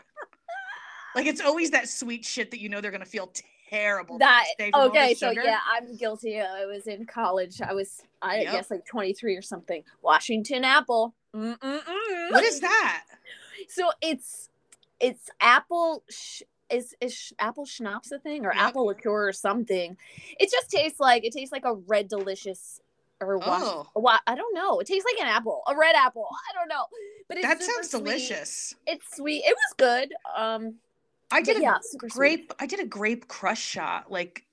Like 1.14 1.26
it's 1.26 1.40
always 1.40 1.70
that 1.72 1.88
sweet 1.88 2.24
shit 2.24 2.50
that 2.50 2.60
you 2.60 2.68
know 2.68 2.80
they're 2.80 2.90
gonna 2.90 3.04
feel 3.04 3.32
terrible. 3.70 4.18
That 4.18 4.44
next 4.46 4.58
day 4.58 4.70
from 4.70 4.80
all 4.80 4.90
the 4.90 4.98
okay, 4.98 5.14
so 5.14 5.30
yeah, 5.30 5.58
I'm 5.70 5.96
guilty. 5.96 6.40
I 6.40 6.64
was 6.66 6.86
in 6.86 7.06
college. 7.06 7.60
I 7.60 7.72
was, 7.74 8.02
I 8.22 8.40
Yep. 8.42 8.52
guess, 8.52 8.70
like 8.70 8.84
23 8.86 9.36
or 9.36 9.42
something. 9.42 9.82
Washington 10.02 10.64
apple. 10.64 11.14
Mm-mm-mm. 11.34 12.30
What 12.30 12.44
is 12.44 12.60
that? 12.60 13.04
So 13.68 13.90
it's 14.00 14.48
it's 15.00 15.30
apple. 15.40 16.02
Sh- 16.10 16.42
is 16.70 16.94
is 17.00 17.14
sh- 17.14 17.32
apple 17.38 17.64
schnapps 17.64 18.12
a 18.12 18.18
thing 18.18 18.44
or 18.44 18.52
Yep. 18.52 18.62
apple 18.62 18.86
liqueur 18.86 19.28
or 19.28 19.32
something? 19.32 19.96
It 20.38 20.50
just 20.50 20.70
tastes 20.70 21.00
like 21.00 21.24
it 21.24 21.32
tastes 21.32 21.50
like 21.52 21.64
a 21.64 21.74
red 21.74 22.08
delicious 22.08 22.80
or 23.20 23.38
what? 23.38 23.46
Oh. 23.48 23.86
Wa- 23.96 24.20
I 24.26 24.34
don't 24.34 24.54
know. 24.54 24.78
It 24.78 24.86
tastes 24.86 25.06
like 25.10 25.20
an 25.20 25.28
apple, 25.34 25.62
a 25.66 25.74
red 25.76 25.94
apple. 25.96 26.28
I 26.30 26.54
don't 26.54 26.68
know, 26.68 26.84
but 27.26 27.38
it's 27.38 27.46
That 27.46 27.62
sounds 27.62 27.90
sweet. 27.90 28.04
delicious. 28.04 28.74
It's 28.86 29.16
sweet. 29.16 29.44
It 29.46 29.56
was 29.56 29.74
good. 29.78 30.12
Um, 30.36 30.74
I 31.30 31.42
did 31.42 31.54
but 31.54 31.60
a 31.60 31.62
yeah, 31.62 31.78
super 31.82 32.08
sweet. 32.08 32.18
grape. 32.18 32.52
I 32.58 32.66
did 32.66 32.80
a 32.80 32.86
grape 32.86 33.28
crush 33.28 33.60
shot. 33.60 34.10
Like 34.10 34.44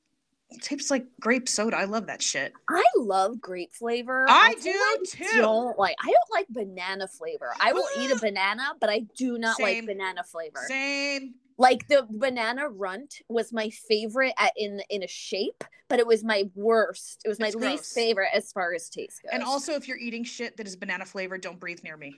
it 0.52 0.62
tastes 0.62 0.92
like 0.92 1.06
grape 1.20 1.48
soda. 1.50 1.78
I 1.78 1.86
love 1.86 2.08
that 2.08 2.22
shit. 2.22 2.54
I 2.70 2.84
love 2.98 3.42
grape 3.42 3.74
flavor. 3.74 4.26
I 4.30 4.56
say 4.60 4.72
do 4.74 5.06
too. 5.08 5.26
Don't 5.42 5.78
like. 5.80 5.96
I 6.02 6.06
don't 6.08 6.32
like 6.32 6.48
banana 6.50 7.08
flavor. 7.08 7.52
I 7.60 7.74
will 7.74 7.88
eat 8.00 8.12
a 8.12 8.16
banana, 8.22 8.74
but 8.80 8.90
I 8.90 9.00
do 9.18 9.38
not 9.38 9.58
Same. 9.58 9.66
like 9.66 9.86
banana 9.98 10.24
flavor. 10.24 10.60
Same. 10.68 11.36
Like 11.58 11.88
the 11.88 12.06
banana 12.10 12.68
runt 12.68 13.22
was 13.30 13.54
my 13.54 13.70
favorite 13.70 14.34
at, 14.38 14.52
in 14.58 14.82
in 14.90 15.04
a 15.04 15.08
shape, 15.08 15.64
but 15.88 16.00
it 16.00 16.06
was 16.06 16.22
my 16.24 16.44
worst. 16.54 17.22
It 17.24 17.30
was 17.30 17.40
my 17.40 17.48
It's 17.48 17.56
least 17.56 17.66
gross. 17.84 17.94
favorite 17.94 18.30
as 18.34 18.52
far 18.52 18.74
as 18.74 18.90
taste 18.90 19.24
goes. 19.24 19.32
And 19.32 19.42
also, 19.42 19.72
if 19.74 19.88
you're 19.88 19.98
eating 19.98 20.26
shit 20.26 20.58
that 20.58 20.68
is 20.68 20.76
banana 20.76 21.06
flavored, 21.06 21.40
don't 21.40 21.58
breathe 21.60 21.80
near 21.82 21.96
me. 21.96 22.14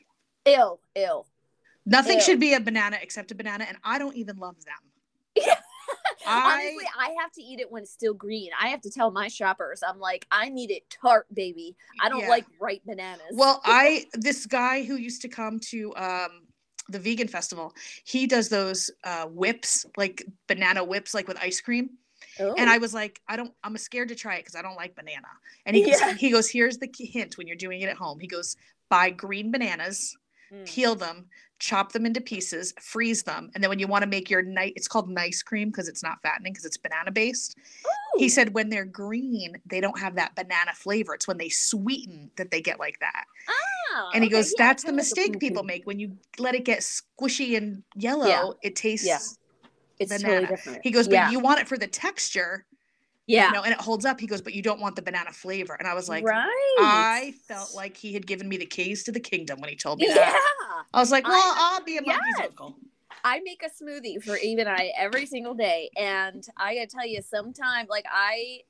ew, 0.48 0.80
ew. 0.96 1.24
Nothing 1.90 2.18
Ew. 2.18 2.22
should 2.24 2.40
be 2.40 2.54
a 2.54 2.60
banana 2.60 2.98
except 3.02 3.32
a 3.32 3.36
banana, 3.36 3.66
and 3.68 3.78
I 3.84 3.98
don't 3.98 4.16
even 4.16 4.38
love 4.38 4.56
them. 4.66 5.46
I- 6.28 6.62
Honestly, 6.66 6.86
I 7.00 7.16
have 7.22 7.32
to 7.34 7.42
eat 7.42 7.60
it 7.62 7.72
when 7.72 7.84
it's 7.84 7.92
still 7.92 8.14
green. 8.14 8.50
I 8.62 8.68
have 8.68 8.82
to 8.82 8.92
tell 8.92 9.12
my 9.12 9.30
shoppers, 9.30 9.82
I'm 9.88 10.00
like, 10.00 10.28
I 10.30 10.50
need 10.50 10.70
it 10.72 10.84
tart, 10.90 11.26
baby. 11.34 11.76
I 12.02 12.10
don't 12.10 12.20
Yeah. 12.22 12.30
like 12.30 12.46
ripe 12.60 12.82
bananas. 12.86 13.22
Well, 13.32 13.62
I 13.66 14.06
this 14.14 14.46
guy 14.46 14.84
who 14.84 14.96
used 14.98 15.22
to 15.22 15.30
come 15.30 15.60
to 15.72 15.96
um 15.96 16.48
the 16.90 17.00
vegan 17.00 17.28
festival, 17.30 17.74
he 18.04 18.28
does 18.28 18.50
those 18.50 18.92
uh 19.06 19.26
whips, 19.28 19.86
like 19.96 20.26
banana 20.48 20.84
whips, 20.84 21.14
like 21.14 21.28
with 21.28 21.38
ice 21.42 21.62
cream. 21.62 21.92
And 22.40 22.70
I 22.70 22.78
was 22.78 22.94
like, 22.94 23.20
I 23.28 23.36
don't, 23.36 23.52
I'm 23.64 23.76
scared 23.78 24.10
to 24.10 24.16
try 24.16 24.36
it 24.36 24.40
because 24.42 24.56
I 24.56 24.62
don't 24.62 24.76
like 24.76 24.96
banana. 24.96 25.28
And 25.66 25.76
he 25.76 25.86
goes, 25.86 26.00
he 26.20 26.30
goes, 26.30 26.48
here's 26.48 26.78
the 26.78 26.88
hint 26.96 27.36
when 27.38 27.48
you're 27.48 27.56
doing 27.56 27.82
it 27.82 27.90
at 27.90 27.98
home. 27.98 28.20
He 28.20 28.28
goes, 28.28 28.56
buy 28.90 29.10
green 29.10 29.52
bananas, 29.52 30.16
Mm. 30.52 30.66
peel 30.66 30.96
them, 30.96 31.28
chop 31.60 31.92
them 31.92 32.06
into 32.06 32.22
pieces, 32.22 32.74
freeze 32.82 33.24
them, 33.24 33.52
and 33.54 33.64
then 33.64 33.70
when 33.70 33.80
you 33.80 33.88
want 33.88 34.04
to 34.04 34.10
make 34.10 34.30
your 34.30 34.42
night, 34.42 34.74
it's 34.76 34.88
called 34.88 35.10
nice 35.10 35.44
cream 35.44 35.70
because 35.70 35.88
it's 35.88 36.04
not 36.04 36.22
fattening 36.22 36.54
because 36.54 36.66
it's 36.66 36.78
banana 36.78 37.12
based. 37.12 37.58
He 38.18 38.30
said 38.30 38.54
when 38.54 38.70
they're 38.70 38.86
green, 38.86 39.62
they 39.66 39.80
don't 39.80 40.00
have 40.00 40.16
that 40.16 40.36
banana 40.36 40.74
flavor. 40.74 41.14
It's 41.14 41.28
when 41.28 41.38
they 41.38 41.50
sweeten 41.50 42.32
that 42.38 42.50
they 42.52 42.62
get 42.62 42.80
like 42.80 43.00
that. 43.00 43.26
Oh, 43.48 44.12
And 44.14 44.24
he 44.24 44.30
okay, 44.30 44.38
goes, 44.38 44.54
yeah, 44.58 44.68
"That's 44.68 44.84
the 44.84 44.88
kinda 44.88 45.02
like 45.02 45.06
mistake 45.06 45.40
people 45.40 45.64
make 45.64 45.86
when 45.86 46.00
you 46.00 46.18
let 46.40 46.56
it 46.56 46.66
get 46.66 46.80
squishy 46.80 47.58
and 47.58 47.84
yellow. 47.96 48.56
It 48.64 48.76
tastes." 48.76 49.38
It's 50.00 50.12
banana. 50.12 50.34
totally 50.34 50.48
different. 50.48 50.80
He 50.84 50.92
goes, 50.92 51.08
"But 51.08 51.16
yeah, 51.16 51.32
you 51.32 51.40
want 51.40 51.60
it 51.60 51.68
for 51.68 51.78
the 51.78 51.88
texture, 51.88 52.66
yeah, 53.28 53.48
you 53.48 53.54
know, 53.54 53.64
and 53.64 53.74
it 53.74 53.80
holds 53.80 54.06
up." 54.06 54.20
He 54.20 54.28
goes, 54.28 54.42
"But 54.42 54.54
you 54.54 54.62
don't 54.62 54.80
want 54.80 54.96
the 54.96 55.02
banana 55.02 55.32
flavor." 55.32 55.76
And 55.76 55.88
I 55.88 55.94
was 55.94 56.10
like, 56.10 56.24
right. 56.26 56.76
I 56.80 57.34
felt 57.48 57.76
like 57.76 57.96
he 57.96 58.14
had 58.14 58.26
given 58.26 58.48
me 58.50 58.58
the 58.58 58.66
keys 58.66 59.04
to 59.04 59.12
the 59.12 59.20
kingdom 59.20 59.60
when 59.60 59.70
he 59.70 59.76
told 59.76 60.00
me 60.00 60.08
yeah. 60.08 60.16
that. 60.16 60.84
I 60.94 61.00
was 61.00 61.12
like, 61.12 61.28
"Well, 61.28 61.54
I'll 61.58 61.84
be 61.84 61.98
a 61.98 62.02
monkey's 62.02 62.36
yes. 62.38 62.48
uncle." 62.48 62.78
I 63.24 63.42
make 63.42 63.64
a 63.64 63.84
smoothie 63.84 64.24
for 64.24 64.38
Eve 64.38 64.60
and 64.60 64.70
I 64.70 64.92
every 64.98 65.26
single 65.26 65.54
day, 65.54 65.90
and 65.98 66.48
I 66.56 66.76
gotta 66.76 66.88
tell 66.88 67.06
you, 67.06 67.22
sometimes 67.22 67.90
like 67.90 68.06
I, 68.12 68.62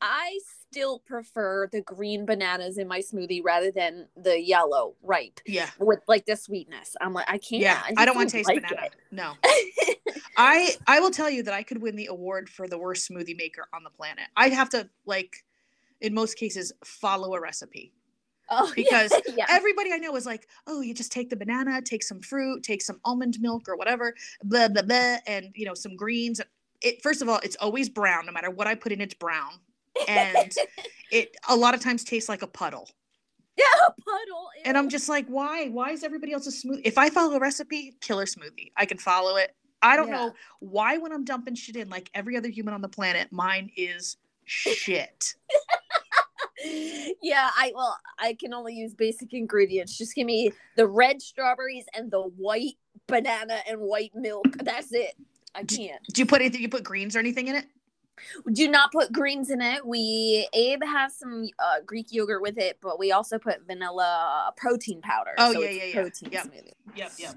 I 0.00 0.38
still 0.70 0.98
prefer 1.00 1.68
the 1.72 1.80
green 1.80 2.26
bananas 2.26 2.78
in 2.78 2.86
my 2.88 3.00
smoothie 3.00 3.40
rather 3.42 3.70
than 3.70 4.08
the 4.16 4.40
yellow 4.40 4.94
ripe 5.02 5.40
Yeah, 5.46 5.68
with 5.78 6.00
like 6.06 6.26
the 6.26 6.36
sweetness. 6.36 6.94
I'm 7.00 7.12
like, 7.14 7.26
I 7.28 7.38
can't. 7.38 7.62
yeah. 7.62 7.82
just 7.88 7.98
I 7.98 8.04
don't 8.04 8.16
want 8.16 8.28
to 8.30 8.36
taste 8.36 8.48
like 8.48 8.62
banana. 8.62 8.86
it. 8.86 8.96
No. 9.10 9.32
I 10.36 10.70
I 10.86 11.00
will 11.00 11.10
tell 11.10 11.30
you 11.30 11.42
that 11.44 11.54
I 11.54 11.62
could 11.62 11.80
win 11.82 11.96
the 11.96 12.06
award 12.06 12.48
for 12.48 12.68
the 12.68 12.78
worst 12.78 13.10
smoothie 13.10 13.36
maker 13.36 13.66
on 13.74 13.82
the 13.82 13.90
planet. 13.90 14.24
I'd 14.36 14.52
have 14.52 14.68
to 14.70 14.88
like 15.06 15.44
in 16.00 16.14
most 16.14 16.36
cases 16.36 16.72
follow 16.84 17.34
a 17.34 17.40
recipe. 17.40 17.92
Oh, 18.50 18.72
Because 18.76 19.12
yeah, 19.36 19.46
Everybody 19.48 19.92
I 19.92 19.98
know 19.98 20.14
is 20.16 20.26
like, 20.26 20.48
"Oh, 20.66 20.80
you 20.80 20.94
just 20.94 21.12
take 21.12 21.28
the 21.30 21.36
banana, 21.36 21.82
take 21.82 22.02
some 22.02 22.20
fruit, 22.20 22.62
take 22.62 22.82
some 22.82 23.00
almond 23.04 23.38
milk 23.40 23.68
or 23.68 23.76
whatever, 23.76 24.14
blah 24.44 24.68
blah 24.68 24.82
blah 24.82 25.16
and, 25.26 25.50
you 25.54 25.64
know, 25.66 25.74
some 25.74 25.96
greens." 25.96 26.40
It 26.82 27.02
first 27.02 27.20
of 27.22 27.28
all, 27.28 27.40
it's 27.42 27.56
always 27.56 27.88
brown 27.88 28.26
no 28.26 28.32
matter 28.32 28.50
what 28.50 28.66
I 28.66 28.74
put 28.74 28.92
in 28.92 29.00
it's 29.00 29.14
brown. 29.14 29.50
And 30.06 30.52
it 31.10 31.36
a 31.48 31.56
lot 31.56 31.74
of 31.74 31.80
times 31.80 32.04
tastes 32.04 32.28
like 32.28 32.42
a 32.42 32.46
puddle. 32.46 32.88
yeah, 33.58 33.64
a 33.86 33.90
puddle. 33.90 34.48
And 34.64 34.78
I'm 34.78 34.88
just 34.88 35.08
like, 35.08 35.26
why? 35.26 35.68
Why 35.68 35.90
is 35.90 36.04
everybody 36.04 36.32
else's 36.32 36.62
smoothie? 36.64 36.82
If 36.84 36.98
I 36.98 37.10
follow 37.10 37.34
a 37.34 37.40
recipe, 37.40 37.94
killer 38.00 38.26
smoothie. 38.26 38.70
I 38.76 38.86
can 38.86 38.98
follow 38.98 39.36
it. 39.36 39.54
I 39.82 39.96
don't 39.96 40.08
Yeah. 40.08 40.16
know 40.16 40.34
why 40.60 40.98
when 40.98 41.12
I'm 41.12 41.24
dumping 41.24 41.54
shit 41.54 41.76
in 41.76 41.88
like 41.88 42.10
every 42.14 42.36
other 42.36 42.48
human 42.48 42.74
on 42.74 42.82
the 42.82 42.88
planet, 42.88 43.28
mine 43.32 43.70
is 43.76 44.16
shit. 44.44 45.34
yeah, 47.22 47.50
I 47.56 47.72
well, 47.74 47.96
I 48.18 48.34
can 48.34 48.52
only 48.52 48.74
use 48.74 48.94
basic 48.94 49.32
ingredients. 49.32 49.96
Just 49.96 50.14
give 50.14 50.26
me 50.26 50.52
the 50.76 50.86
red 50.86 51.22
strawberries 51.22 51.84
and 51.94 52.10
the 52.10 52.20
white 52.22 52.74
banana 53.06 53.58
and 53.68 53.80
white 53.80 54.12
milk. 54.14 54.46
That's 54.62 54.92
it. 54.92 55.14
I 55.54 55.64
can't. 55.64 56.02
Do 56.12 56.20
you 56.20 56.26
put 56.26 56.40
anything? 56.40 56.60
You 56.60 56.68
put 56.68 56.84
greens 56.84 57.16
or 57.16 57.20
anything 57.20 57.48
in 57.48 57.56
it? 57.56 57.66
Do 58.52 58.68
not 58.68 58.92
put 58.92 59.12
greens 59.12 59.50
in 59.50 59.60
it. 59.60 59.86
We 59.86 60.48
Abe 60.52 60.82
has 60.84 61.16
some 61.16 61.48
uh, 61.58 61.80
Greek 61.84 62.12
yogurt 62.12 62.42
with 62.42 62.58
it, 62.58 62.78
but 62.80 62.98
we 62.98 63.12
also 63.12 63.38
put 63.38 63.66
vanilla 63.66 64.52
protein 64.56 65.00
powder. 65.00 65.32
Oh, 65.38 65.52
so 65.52 65.60
yeah, 65.60 65.68
it's 65.68 65.76
yeah, 65.76 65.84
yeah. 65.84 65.94
Protein 65.94 66.28
Yep. 66.32 66.46
smoothie. 66.46 66.72
Yep, 66.96 67.12
yep. 67.18 67.34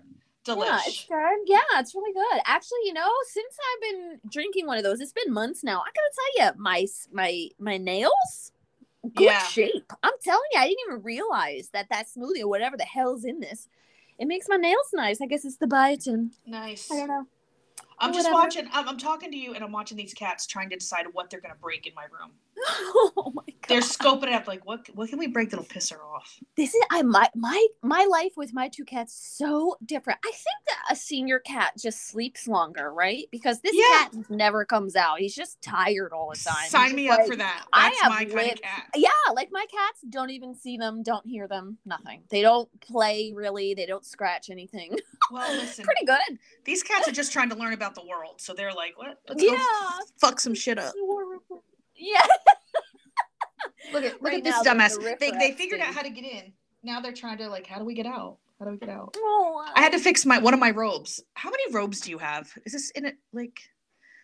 Yeah, 0.48 0.82
it's 0.88 1.06
good. 1.06 1.38
Yeah, 1.46 1.60
it's 1.76 1.94
really 1.94 2.14
good. 2.14 2.42
Actually, 2.46 2.80
you 2.86 2.94
know, 2.94 3.10
since 3.30 3.56
I've 3.74 3.82
been 3.92 4.20
drinking 4.30 4.66
one 4.66 4.78
of 4.78 4.84
those, 4.84 5.00
it's 5.00 5.14
been 5.14 5.32
months 5.32 5.64
now. 5.64 5.80
I 5.80 5.90
gotta 5.94 6.12
tell 6.16 6.48
you, 6.48 6.62
my 6.62 6.86
my 7.12 7.48
my 7.60 7.78
nails, 7.78 8.52
good 9.14 9.26
Yeah. 9.26 9.44
shape. 9.44 9.94
I'm 10.04 10.14
telling 10.24 10.42
you, 10.52 10.60
I 10.60 10.68
didn't 10.68 10.80
even 10.88 11.04
realize 11.04 11.70
that 11.74 11.90
that 11.90 12.08
smoothie 12.08 12.42
or 12.42 12.48
whatever 12.48 12.76
the 12.76 12.84
hell's 12.86 13.24
in 13.24 13.40
this, 13.40 13.70
it 14.18 14.26
makes 14.26 14.48
my 14.50 14.58
nails 14.58 14.90
nice. 14.94 15.22
I 15.22 15.28
guess 15.28 15.46
it's 15.46 15.58
the 15.58 15.68
biotin. 15.68 16.32
Nice. 16.46 16.90
I 16.92 16.98
don't 16.98 17.08
know. 17.08 17.28
I'm 18.02 18.14
just 18.14 18.26
Whatever. 18.26 18.44
watching. 18.44 18.68
I'm, 18.74 18.90
I'm 18.90 18.98
talking 18.98 19.32
to 19.32 19.38
you, 19.38 19.54
and 19.54 19.64
I'm 19.64 19.72
watching 19.72 19.96
these 19.96 20.14
cats 20.14 20.48
trying 20.48 20.70
to 20.72 20.76
decide 20.76 21.06
what 21.14 21.30
they're 21.30 21.40
gonna 21.40 21.56
break 21.62 21.86
in 21.86 21.94
my 21.94 22.06
room. 22.06 22.32
oh 22.68 23.32
my 23.36 23.44
god. 23.46 23.56
They're 23.68 23.82
scoping 23.82 24.24
it 24.28 24.34
up, 24.34 24.48
like 24.48 24.66
what 24.66 24.88
what 24.96 25.10
can 25.10 25.18
we 25.20 25.28
break 25.28 25.50
that'll 25.50 25.66
piss 25.66 25.90
her 25.92 26.04
off? 26.04 26.38
this 26.58 26.74
is 26.74 26.82
I 26.92 27.02
my 27.04 27.30
my 27.36 27.68
my 27.82 28.06
life 28.10 28.34
with 28.36 28.54
my 28.54 28.68
two 28.68 28.84
cats 28.86 29.14
so 29.38 29.78
different. 29.86 30.20
I 30.26 30.30
think 30.32 30.58
that 30.68 30.94
a 30.94 30.96
senior 30.96 31.40
cat 31.40 31.74
just 31.78 32.08
sleeps 32.10 32.48
longer, 32.48 32.94
right? 32.94 33.26
Because 33.32 33.62
this 33.62 33.72
Yeah. 33.74 33.84
cat 34.10 34.30
never 34.30 34.66
comes 34.66 34.96
out. 34.96 35.20
He's 35.20 35.36
just 35.36 35.62
tired 35.62 36.12
all 36.14 36.30
the 36.34 36.40
time. 36.40 36.70
Sign 36.70 36.96
me 36.96 37.08
just 37.08 37.22
up 37.22 37.28
for 37.28 37.36
that. 37.38 37.66
I 37.72 37.90
That's 37.90 38.02
have 38.02 38.12
my 38.12 38.18
kind 38.26 38.34
lived- 38.34 38.52
of 38.56 38.62
cat. 38.62 38.84
Yeah, 38.96 39.10
like 39.34 39.50
my 39.52 39.66
cats 39.72 40.02
don't 40.10 40.30
even 40.32 40.54
see 40.56 40.78
them, 40.78 41.02
don't 41.04 41.26
hear 41.26 41.48
them, 41.48 41.78
nothing. 41.86 42.24
They 42.30 42.42
don't 42.42 42.70
play 42.82 43.32
really. 43.34 43.74
They 43.74 43.86
don't 43.86 44.06
scratch 44.06 44.50
anything. 44.50 44.98
Well, 45.32 45.50
listen, 45.54 45.86
Pretty 45.86 46.04
good. 46.06 46.40
these 46.66 46.84
cats 46.84 47.08
are 47.08 47.12
just 47.14 47.32
trying 47.32 47.48
to 47.52 47.56
learn 47.56 47.72
about 47.72 47.96
the 47.96 48.06
world, 48.06 48.42
so 48.42 48.54
they're 48.54 48.74
like, 48.74 48.98
"What? 48.98 49.18
Let's 49.30 49.42
Yeah. 49.42 49.58
fuck 50.20 50.42
some 50.42 50.54
shit 50.54 50.78
up." 50.78 50.94
Yeah. 52.02 52.20
Look 53.94 54.04
at 54.04 54.14
look 54.14 54.24
Right 54.24 54.38
at 54.38 54.44
this 54.44 54.56
dumbass. 54.68 54.96
the 54.96 55.18
They 55.20 55.32
they 55.32 55.52
figured 55.52 55.82
out 55.82 55.94
how 55.94 56.02
to 56.02 56.10
get 56.10 56.24
in. 56.24 56.54
Now 56.84 57.00
they're 57.00 57.14
trying 57.14 57.38
to 57.40 57.48
like, 57.48 57.68
how 57.68 57.78
do 57.78 57.86
we 57.86 57.94
get 57.94 58.06
out? 58.06 58.38
How 58.58 58.66
do 58.66 58.72
we 58.72 58.78
get 58.78 58.90
out? 58.90 59.16
Oh, 59.18 59.66
I 59.76 59.82
had 59.82 59.92
to 59.92 59.98
um, 59.98 60.04
fix 60.04 60.26
my 60.26 60.38
one 60.38 60.54
of 60.54 60.60
my 60.60 60.72
robes. 60.72 61.24
How 61.34 61.50
many 61.50 61.74
robes 61.74 62.00
do 62.00 62.10
you 62.12 62.18
have? 62.18 62.52
Is 62.66 62.74
this 62.74 62.92
in 62.92 63.06
it 63.06 63.18
like? 63.34 63.60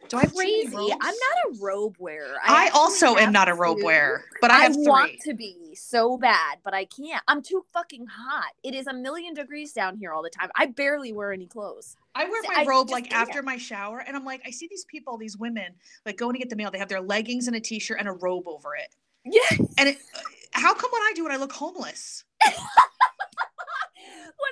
Do 0.10 0.18
I 0.18 0.22
have 0.22 0.34
crazy. 0.34 0.76
I'm 0.76 1.00
not 1.00 1.12
a 1.12 1.58
robe 1.60 1.96
wearer. 2.00 2.36
I, 2.46 2.68
actually 2.68 2.80
also 2.80 3.16
am 3.18 3.34
not 3.34 3.50
a 3.50 3.54
robe 3.54 3.80
wearer, 3.84 4.24
but 4.40 4.52
I 4.52 4.60
have 4.60 4.74
three. 4.74 4.88
want 4.88 5.12
to 5.24 5.34
be 5.34 5.76
so 5.76 6.18
bad, 6.18 6.60
but 6.64 6.74
I 6.74 6.86
can't. 6.86 7.22
I'm 7.28 7.42
too 7.42 7.66
fucking 7.74 8.06
hot. 8.06 8.54
It 8.64 8.74
is 8.74 8.88
a 8.88 8.94
million 8.94 9.34
degrees 9.34 9.74
down 9.74 9.98
here 9.98 10.14
all 10.14 10.24
the 10.24 10.30
time. 10.30 10.50
I 10.56 10.68
barely 10.68 11.12
wear 11.12 11.34
any 11.34 11.48
clothes. 11.48 11.98
I 12.18 12.26
wear 12.26 12.42
my 12.48 12.64
I 12.64 12.66
robe 12.66 12.90
like 12.90 13.14
after 13.14 13.44
my 13.44 13.58
shower, 13.58 14.00
and 14.00 14.16
I'm 14.16 14.26
like, 14.26 14.42
I 14.46 14.50
see 14.50 14.68
these 14.68 14.86
people, 14.86 15.18
these 15.18 15.38
women, 15.38 15.76
like 16.06 16.18
going 16.18 16.34
to 16.34 16.40
get 16.40 16.50
the 16.50 16.56
mail. 16.56 16.72
They 16.72 16.80
have 16.80 16.90
their 16.90 17.02
leggings 17.02 17.46
and 17.48 17.56
a 17.56 17.60
t-shirt 17.60 18.00
and 18.00 18.08
a 18.08 18.14
robe 18.14 18.48
over 18.48 18.76
it. 18.76 18.96
Yeah. 19.24 19.66
And 19.78 19.90
it, 19.90 19.98
uh, 20.16 20.22
how 20.54 20.74
come 20.74 20.90
when 20.92 21.04
I 21.04 21.12
do 21.16 21.28
it, 21.28 21.32
I 21.32 21.38
look 21.38 21.54
homeless? 21.54 22.24
One 22.44 22.54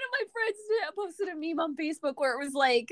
of 0.01 0.09
my 0.11 0.23
friends 0.31 0.57
posted 0.95 1.27
a 1.27 1.35
meme 1.35 1.59
on 1.59 1.75
Facebook 1.75 2.13
where 2.17 2.33
it 2.33 2.43
was 2.43 2.53
like, 2.53 2.89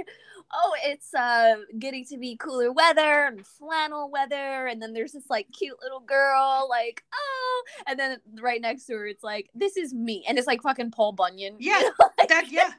"Oh, 0.54 0.76
it's 0.84 1.14
uh 1.14 1.56
getting 1.80 2.06
to 2.06 2.18
be 2.18 2.36
cooler 2.36 2.72
weather 2.72 3.26
and 3.26 3.46
flannel 3.46 4.10
weather," 4.12 4.68
and 4.68 4.82
then 4.82 4.94
there's 4.94 5.14
this 5.14 5.30
like 5.30 5.48
cute 5.52 5.78
little 5.82 6.00
girl 6.00 6.68
like, 6.70 7.04
"Oh," 7.14 7.64
and 7.88 8.00
then 8.00 8.20
right 8.40 8.62
next 8.62 8.86
to 8.86 8.94
her 8.94 9.08
it's 9.08 9.24
like, 9.24 9.50
"This 9.56 9.78
is 9.78 9.94
me," 9.94 10.24
and 10.28 10.38
it's 10.38 10.48
like 10.48 10.62
fucking 10.62 10.92
Paul 10.92 11.14
Bunyan. 11.14 11.56
Yeah, 11.60 11.82
that 12.30 12.52
yeah. 12.52 12.72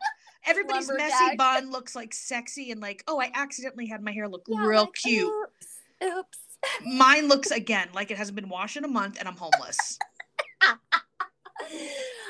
Everybody's 0.47 0.91
messy 0.93 1.37
bun 1.37 1.71
looks 1.71 1.95
like 1.97 2.13
sexy 2.13 2.71
and 2.71 2.81
like, 2.81 3.03
oh, 3.09 3.21
I 3.21 3.31
accidentally 3.35 3.87
had 3.87 4.03
my 4.03 4.13
hair 4.13 4.29
look 4.29 4.45
yeah, 4.47 4.65
real 4.65 4.81
like, 4.83 4.95
cute. 4.95 5.33
Oops. 5.33 5.67
Oops. 6.03 6.39
Mine 6.85 7.29
looks 7.29 7.51
again 7.53 7.89
like 7.95 8.11
it 8.11 8.17
hasn't 8.19 8.37
been 8.37 8.49
washed 8.49 8.77
in 8.77 8.85
a 8.85 8.89
month, 8.89 9.17
and 9.19 9.29
I'm 9.29 9.37
homeless. 9.37 9.99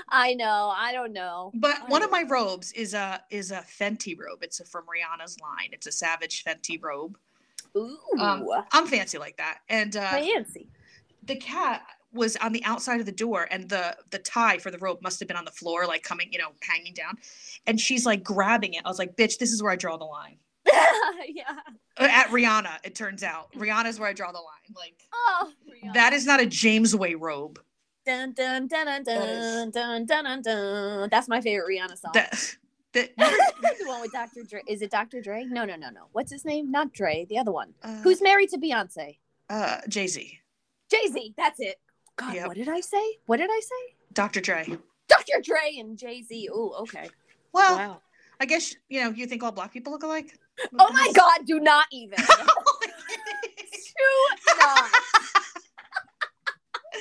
I 0.09 0.35
know. 0.35 0.73
I 0.77 0.93
don't 0.93 1.13
know. 1.13 1.51
But 1.55 1.77
I 1.83 1.87
one 1.87 2.03
of 2.03 2.11
my 2.11 2.23
robes 2.23 2.73
is 2.73 2.95
a 2.95 3.21
is 3.31 3.51
a 3.51 3.65
Fenty 3.79 4.19
robe. 4.19 4.41
It's 4.43 4.61
a, 4.61 4.65
from 4.65 4.85
Rihanna's 4.85 5.41
line. 5.41 5.71
It's 5.73 5.87
a 5.87 5.93
Savage 5.93 6.45
Fenty 6.45 6.83
robe. 6.83 7.17
Ooh, 7.77 7.99
Um, 8.21 8.47
I'm 8.73 8.87
fancy 8.87 9.19
like 9.19 9.37
that. 9.39 9.59
And 9.69 9.97
uh, 9.97 10.11
fancy. 10.11 10.69
the 11.25 11.37
cat 11.37 11.83
was 12.15 12.37
on 12.37 12.53
the 12.53 12.65
outside 12.65 13.01
of 13.01 13.07
the 13.07 13.13
door, 13.13 13.47
and 13.51 13.69
the 13.69 13.97
the 14.11 14.19
tie 14.19 14.59
for 14.59 14.71
the 14.71 14.79
robe 14.79 15.03
must 15.03 15.19
have 15.21 15.29
been 15.29 15.37
on 15.37 15.45
the 15.45 15.51
floor, 15.51 15.87
like 15.87 16.03
coming, 16.03 16.33
you 16.33 16.39
know, 16.39 16.53
hanging 16.63 16.95
down. 16.95 17.19
And 17.67 17.81
she's 17.81 18.07
like 18.07 18.23
grabbing 18.23 18.75
it. 18.75 18.83
I 18.85 18.89
was 18.89 18.99
like, 18.99 19.17
"Bitch, 19.17 19.39
this 19.39 19.53
is 19.53 19.63
where 19.63 19.73
I 19.73 19.77
draw 19.77 19.97
the 19.97 20.05
line." 20.05 20.39
yeah. 21.29 21.43
Uh, 21.97 22.09
At 22.11 22.29
Rihanna, 22.29 22.79
it 22.85 22.95
turns 22.95 23.23
out 23.23 23.53
Rihanna's 23.57 23.99
where 24.01 24.09
I 24.09 24.13
draw 24.13 24.33
the 24.33 24.39
line. 24.39 24.75
Like 24.77 24.95
Oh, 25.13 25.53
that 25.95 26.13
is 26.13 26.25
not 26.27 26.41
a 26.41 26.47
Jamesway 26.47 27.15
robe. 27.19 27.59
dun 28.07 28.33
dun 28.33 28.67
dun 28.69 28.87
dun 28.87 29.05
dun 29.05 29.71
dun 29.71 30.07
dun 30.07 30.25
dun 30.25 30.43
dun. 30.43 31.09
That's 31.11 31.29
my 31.29 31.41
favorite 31.41 31.69
Rihanna 31.69 31.99
song. 31.99 32.13
That 32.15 32.57
that 32.93 33.11
the 33.17 33.85
one 33.87 34.01
with 34.01 34.13
Dr. 34.13 34.43
Dre. 34.49 34.63
Is 34.69 34.81
it 34.83 34.91
Dr. 34.91 35.21
Dre? 35.21 35.45
No, 35.45 35.65
no, 35.65 35.77
no, 35.77 35.91
no. 35.91 36.07
What's 36.13 36.31
his 36.33 36.45
name? 36.45 36.71
Not 36.71 36.93
Dre. 36.93 37.27
The 37.29 37.39
other 37.39 37.53
one. 37.53 37.75
uh, 37.83 38.01
Who's 38.03 38.23
married 38.23 38.51
to 38.51 38.59
Beyonce? 38.59 39.19
uh, 39.51 39.79
Jay 39.89 40.07
Z, 40.07 40.39
Jay 40.91 41.07
Z. 41.13 41.35
That's 41.37 41.61
it. 41.61 41.77
God, 42.17 42.35
Yep. 42.35 42.47
what 42.49 42.57
did 42.57 42.69
I 42.69 42.81
say? 42.81 43.19
What 43.27 43.39
did 43.39 43.51
I 43.51 43.61
say? 43.61 43.95
Dr. 44.13 44.41
Dre. 44.41 44.67
Dr. 45.09 45.41
Dre 45.43 45.77
and 45.79 45.99
Jay 45.99 46.23
Z. 46.23 46.49
Oh, 46.53 46.75
okay. 46.83 47.09
Well, 47.53 47.77
wow. 47.77 48.01
I 48.41 48.47
guess 48.47 48.75
you 48.89 49.01
know 49.03 49.11
you 49.11 49.27
think 49.27 49.43
all 49.43 49.53
black 49.53 49.73
people 49.73 49.93
look 49.93 50.03
alike. 50.03 50.39
Oh 50.79 50.93
my 50.93 51.13
God! 51.15 51.47
Do 51.47 51.61
not 51.61 51.87
even. 51.93 52.19
Oh 53.97 54.51
do 54.51 54.53
not. 54.59 54.91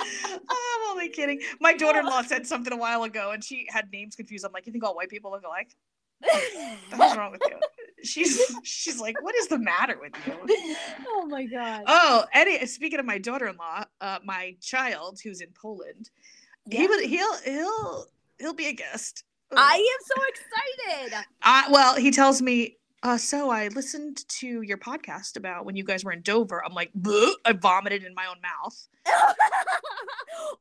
I'm 0.00 0.90
only 0.90 1.08
kidding. 1.08 1.40
My 1.60 1.72
daughter-in-law 1.74 2.22
said 2.22 2.46
something 2.46 2.72
a 2.72 2.76
while 2.76 3.02
ago, 3.04 3.30
and 3.32 3.42
she 3.42 3.66
had 3.68 3.90
names 3.92 4.14
confused. 4.16 4.44
I'm 4.44 4.52
like, 4.52 4.66
you 4.66 4.72
think 4.72 4.84
all 4.84 4.94
white 4.94 5.08
people 5.08 5.30
look 5.32 5.44
alike? 5.44 5.74
The 6.20 6.96
hell's 6.96 7.16
wrong 7.16 7.32
with 7.32 7.42
you? 7.48 7.58
She's 8.04 8.40
she's 8.62 9.00
like, 9.00 9.20
what 9.22 9.34
is 9.34 9.48
the 9.48 9.58
matter 9.58 9.98
with 10.00 10.12
you? 10.26 10.76
oh 11.08 11.26
my 11.26 11.44
God. 11.44 11.84
Oh, 11.86 12.24
any 12.32 12.64
speaking 12.66 12.98
of 12.98 13.06
my 13.06 13.18
daughter-in-law, 13.18 13.84
uh, 14.00 14.18
my 14.24 14.56
child 14.60 15.20
who's 15.22 15.40
in 15.40 15.48
Poland, 15.60 16.10
he 16.70 16.86
would 16.86 17.04
he'll 17.04 17.38
he'll 17.44 18.06
he'll 18.38 18.54
be 18.54 18.66
a 18.66 18.72
guest. 18.72 19.24
I 19.56 19.76
am 19.76 20.06
so 20.16 20.22
excited. 20.28 21.24
Uh, 21.42 21.62
well, 21.70 21.96
he 21.96 22.10
tells 22.10 22.42
me 22.42 22.76
uh, 23.04 23.18
so 23.18 23.50
I 23.50 23.68
listened 23.68 24.26
to 24.28 24.62
your 24.62 24.78
podcast 24.78 25.36
about 25.36 25.64
when 25.66 25.76
you 25.76 25.84
guys 25.84 26.04
were 26.04 26.12
in 26.12 26.22
Dover. 26.22 26.64
I'm 26.64 26.72
like, 26.74 26.90
I 27.44 27.52
vomited 27.52 28.02
in 28.02 28.14
my 28.14 28.26
own 28.26 28.36
mouth. 28.42 28.88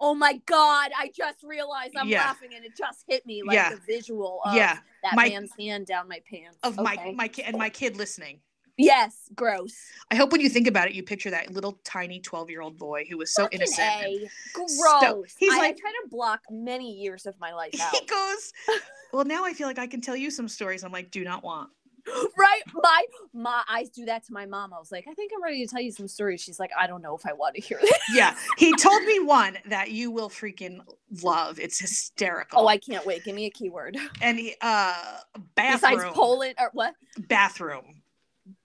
oh 0.01 0.13
my 0.13 0.34
god! 0.45 0.91
I 0.97 1.10
just 1.15 1.41
realized 1.43 1.93
I'm 1.97 2.08
Yeah. 2.10 2.25
laughing 2.25 2.49
and 2.56 2.65
it 2.65 2.75
just 2.77 3.06
hit 3.08 3.25
me 3.25 3.43
like 3.43 3.56
Yeah. 3.56 3.69
the 3.71 3.79
visual 3.88 4.41
of 4.45 4.56
Yeah, 4.56 4.77
that 5.03 5.15
my- 5.15 5.29
man's 5.29 5.51
hand 5.58 5.86
down 5.88 6.08
my 6.10 6.21
pants. 6.29 6.58
Of 6.63 6.75
my 6.77 6.93
Okay. 6.93 7.13
my 7.13 7.27
kid 7.27 7.45
and 7.47 7.58
my 7.58 7.69
kid 7.69 7.95
listening. 7.97 8.41
yes, 8.77 9.29
gross. 9.36 9.73
I 10.12 10.15
hope 10.15 10.32
when 10.32 10.41
you 10.41 10.49
think 10.49 10.67
about 10.67 10.88
it, 10.88 10.93
you 10.95 11.03
picture 11.03 11.29
that 11.29 11.51
little 11.53 11.79
tiny 11.86 12.19
12 12.19 12.49
year 12.49 12.62
old 12.62 12.77
boy 12.77 13.06
who 13.10 13.17
was 13.19 13.34
so 13.34 13.43
Fucking 13.43 13.60
innocent. 13.62 13.88
A. 14.03 14.29
Gross. 14.53 14.77
So- 14.77 15.25
he's 15.38 15.53
I, 15.53 15.58
like- 15.60 15.75
I 15.77 15.79
try 15.79 15.91
to 15.91 16.08
block 16.10 16.41
many 16.49 16.91
years 16.91 17.25
of 17.25 17.39
my 17.39 17.53
life 17.62 17.79
out. 17.79 17.93
He 17.93 18.06
goes, 18.06 18.51
Well, 19.13 19.25
now 19.25 19.45
I 19.45 19.53
feel 19.53 19.67
like 19.67 19.77
I 19.79 19.86
can 19.88 20.01
tell 20.01 20.15
you 20.17 20.29
some 20.32 20.47
stories 20.49 20.84
I'm 20.84 20.91
like, 20.91 21.12
do 21.12 21.23
not 21.23 21.43
want. 21.43 21.69
right? 22.37 22.61
My 22.73 23.05
my 23.33 23.63
I 23.67 23.85
do 23.93 24.05
that 24.05 24.25
to 24.25 24.33
my 24.33 24.45
mom. 24.45 24.73
I 24.73 24.79
was 24.79 24.91
like, 24.91 25.05
I 25.09 25.13
think 25.13 25.31
I'm 25.35 25.43
ready 25.43 25.65
to 25.65 25.71
tell 25.71 25.81
you 25.81 25.91
some 25.91 26.07
stories. 26.07 26.41
She's 26.41 26.59
like, 26.59 26.71
I 26.77 26.87
don't 26.87 27.01
know 27.01 27.15
if 27.15 27.25
I 27.25 27.33
want 27.33 27.55
to 27.55 27.61
hear 27.61 27.79
this. 27.81 27.91
Yeah. 28.13 28.35
He 28.57 28.73
told 28.77 29.03
me 29.03 29.19
one 29.19 29.57
that 29.67 29.91
you 29.91 30.11
will 30.11 30.29
freaking 30.29 30.79
love. 31.21 31.59
It's 31.59 31.79
hysterical. 31.79 32.59
Oh, 32.61 32.67
I 32.67 32.77
can't 32.77 33.05
wait. 33.05 33.23
Give 33.23 33.35
me 33.35 33.45
a 33.45 33.49
keyword. 33.49 33.97
and 34.21 34.37
he, 34.37 34.55
uh 34.61 35.17
Besides 35.55 35.81
bathroom. 35.81 36.13
Poland 36.13 36.55
or 36.59 36.69
what? 36.73 36.95
Bathroom. 37.17 38.01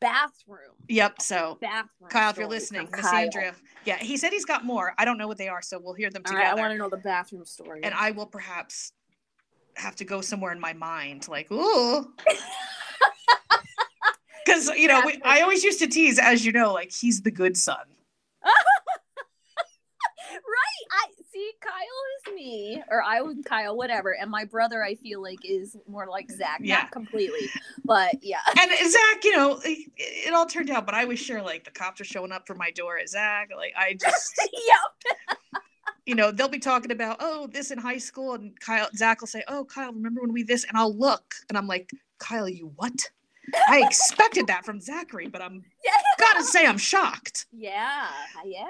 Bathroom. 0.01 0.75
Yep. 0.89 1.23
So 1.23 1.59
Bathroom. 1.61 2.11
Kyle, 2.11 2.31
if 2.31 2.37
you're 2.37 2.49
listening, 2.49 2.89
Andrea. 2.93 3.55
Yeah, 3.85 3.97
he 3.99 4.17
said 4.17 4.33
he's 4.33 4.45
got 4.45 4.65
more. 4.65 4.95
I 4.99 5.05
don't 5.05 5.19
know 5.19 5.29
what 5.29 5.39
they 5.39 5.49
are, 5.49 5.63
so 5.63 5.79
we'll 5.79 5.95
hear 5.95 6.11
them 6.11 6.25
together. 6.25 6.43
right, 6.43 6.53
I 6.53 6.55
want 6.55 6.73
to 6.73 6.79
know 6.79 6.89
the 6.89 6.97
bathroom 6.97 7.45
story. 7.45 7.81
and 7.85 7.95
I 7.95 8.11
will 8.11 8.27
perhaps 8.27 8.93
have 9.77 9.95
to 9.97 10.05
go 10.05 10.21
somewhere 10.21 10.51
in 10.53 10.59
my 10.61 10.73
mind, 10.73 11.29
like, 11.29 11.51
ooh. 11.53 12.13
Because 14.49 14.69
you 14.71 14.89
know, 14.89 15.03
we, 15.05 15.21
I 15.25 15.43
always 15.43 15.63
used 15.63 15.79
to 15.81 15.87
tease, 15.87 16.19
as 16.19 16.45
you 16.47 16.53
know, 16.53 16.73
like 16.73 16.91
he's 16.91 17.21
the 17.21 17.31
good 17.31 17.55
son. 17.55 17.77
right. 18.43 18.53
I 20.91 21.07
see 21.31 21.53
Kyle 21.61 22.31
is 22.31 22.35
me, 22.35 22.83
or 22.91 23.03
I 23.03 23.21
was 23.21 23.37
Kyle, 23.45 23.77
whatever. 23.77 24.17
And 24.19 24.31
my 24.31 24.47
brother, 24.47 24.83
I 24.83 24.95
feel 24.95 25.23
like, 25.23 25.41
is 25.45 25.77
more 25.87 26.07
like 26.09 26.31
Zach. 26.31 26.61
Yeah. 26.63 26.77
Not 26.77 26.93
completely, 26.93 27.47
but 27.85 28.15
yeah. 28.23 28.41
And 28.59 28.71
Zach, 28.71 29.25
you 29.25 29.37
know, 29.37 29.61
it, 29.63 29.91
it 29.99 30.33
all 30.33 30.47
turned 30.47 30.71
out, 30.71 30.87
but 30.87 30.95
I 30.95 31.05
was 31.05 31.19
sure 31.19 31.43
like 31.43 31.65
the 31.65 31.71
cops 31.71 32.01
are 32.01 32.05
showing 32.05 32.33
up 32.33 32.47
for 32.47 32.55
my 32.55 32.71
door 32.71 32.97
at 32.97 33.11
Zach. 33.11 33.51
Like 33.55 33.75
I 33.77 33.93
just, 34.01 34.41
yeah. 34.67 35.35
you 36.07 36.15
know, 36.15 36.31
they'll 36.31 36.49
be 36.49 36.59
talking 36.59 36.91
about, 36.91 37.19
oh, 37.21 37.49
this 37.53 37.71
in 37.71 37.77
high 37.77 37.99
school, 37.99 38.33
and 38.33 38.59
Kyle, 38.61 38.89
Zach 38.97 39.21
will 39.21 39.29
say, 39.29 39.45
oh, 39.47 39.67
Kyle, 39.67 39.93
remember 39.93 40.23
when 40.23 40.33
we 40.33 40.43
this? 40.43 40.65
And 40.65 40.79
I'll 40.79 40.97
look, 40.97 41.35
and 41.51 41.59
I'm 41.59 41.67
like, 41.67 41.91
Kyle, 42.19 42.49
you 42.49 42.73
what? 42.77 43.11
I 43.69 43.83
expected 43.87 44.47
that 44.49 44.65
from 44.65 44.81
Zachary, 44.81 45.27
but 45.29 45.41
I'm 45.43 45.63
Yeah. 45.85 45.93
gotta 46.19 46.45
say 46.45 46.67
I'm 46.67 46.79
shocked. 46.79 47.47
Yeah, 47.53 48.09
yeah. 48.45 48.67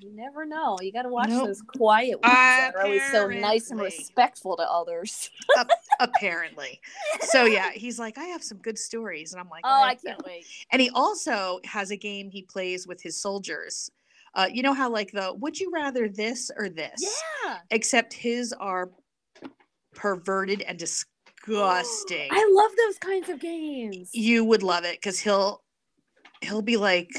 You 0.00 0.12
never 0.14 0.44
know. 0.46 0.76
You 0.80 0.92
got 0.92 1.02
to 1.02 1.08
watch 1.08 1.28
Nope. 1.28 1.48
those 1.48 1.62
quiet 1.62 2.20
ones 2.20 2.32
that 2.32 2.74
are 2.74 2.82
always 2.82 3.02
so 3.12 3.26
nice 3.28 3.70
and 3.70 3.80
respectful 3.80 4.56
to 4.56 4.62
others. 4.70 5.30
apparently. 6.00 6.80
So 7.20 7.44
yeah, 7.44 7.70
he's 7.72 7.98
like, 7.98 8.18
I 8.18 8.24
have 8.24 8.42
some 8.42 8.58
good 8.58 8.78
stories, 8.78 9.32
and 9.32 9.40
I'm 9.40 9.48
like, 9.48 9.62
Oh, 9.64 9.68
I 9.82 9.86
"Right." 9.88 10.00
can't 10.04 10.24
wait. 10.24 10.46
And 10.70 10.80
he 10.80 10.90
also 10.90 11.60
has 11.64 11.90
a 11.90 11.96
game 11.96 12.30
he 12.30 12.42
plays 12.42 12.86
with 12.86 13.02
his 13.02 13.20
soldiers. 13.20 13.90
Uh, 14.34 14.48
you 14.52 14.62
know 14.62 14.72
how 14.74 14.90
like 14.90 15.12
the 15.12 15.32
would 15.34 15.58
you 15.60 15.70
rather 15.72 16.08
this 16.08 16.50
or 16.56 16.68
this? 16.68 17.02
Yeah. 17.44 17.58
Except 17.70 18.12
his 18.12 18.52
are 18.54 18.90
perverted 19.94 20.62
and 20.62 20.78
disgusting. 20.78 21.10
I 22.32 22.48
love 22.52 22.70
those 22.76 22.98
kinds 22.98 23.28
of 23.28 23.40
games. 23.40 24.10
you 24.12 24.44
would 24.44 24.62
love 24.62 24.84
it 24.84 24.96
because 25.00 25.18
he'll 25.20 25.62
he'll 26.40 26.62
be 26.62 26.76
like, 26.76 27.10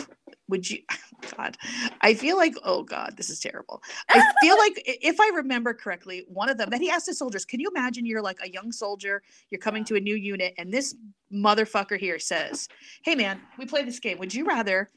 would 0.49 0.69
you? 0.69 0.79
God, 1.37 1.57
I 2.01 2.13
feel 2.13 2.37
like 2.37 2.53
oh 2.63 2.83
God, 2.83 3.15
this 3.17 3.29
is 3.29 3.39
terrible. 3.39 3.81
I 4.09 4.21
feel 4.41 4.57
like 4.57 4.73
if 4.85 5.19
I 5.19 5.29
remember 5.35 5.73
correctly, 5.73 6.23
one 6.27 6.49
of 6.49 6.57
them 6.57 6.69
that 6.69 6.81
he 6.81 6.89
asked 6.91 7.07
the 7.07 7.13
soldiers, 7.15 7.45
can 7.45 7.59
you 7.59 7.69
imagine 7.75 8.05
you're 8.05 8.21
like 8.21 8.37
a 8.43 8.49
young 8.49 8.71
soldier, 8.71 9.23
you're 9.49 9.59
coming 9.59 9.81
Yeah. 9.81 9.87
to 9.87 9.95
a 9.95 9.99
new 10.01 10.15
unit, 10.15 10.53
and 10.57 10.71
this 10.71 10.93
motherfucker 11.33 11.97
here 11.97 12.19
says, 12.19 12.67
"Hey 13.03 13.15
man, 13.15 13.41
we 13.57 13.65
play 13.65 13.83
this 13.83 13.99
game. 13.99 14.19
Would 14.19 14.33
you 14.33 14.45
rather 14.45 14.89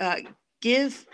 uh, 0.00 0.16
give?" 0.62 1.06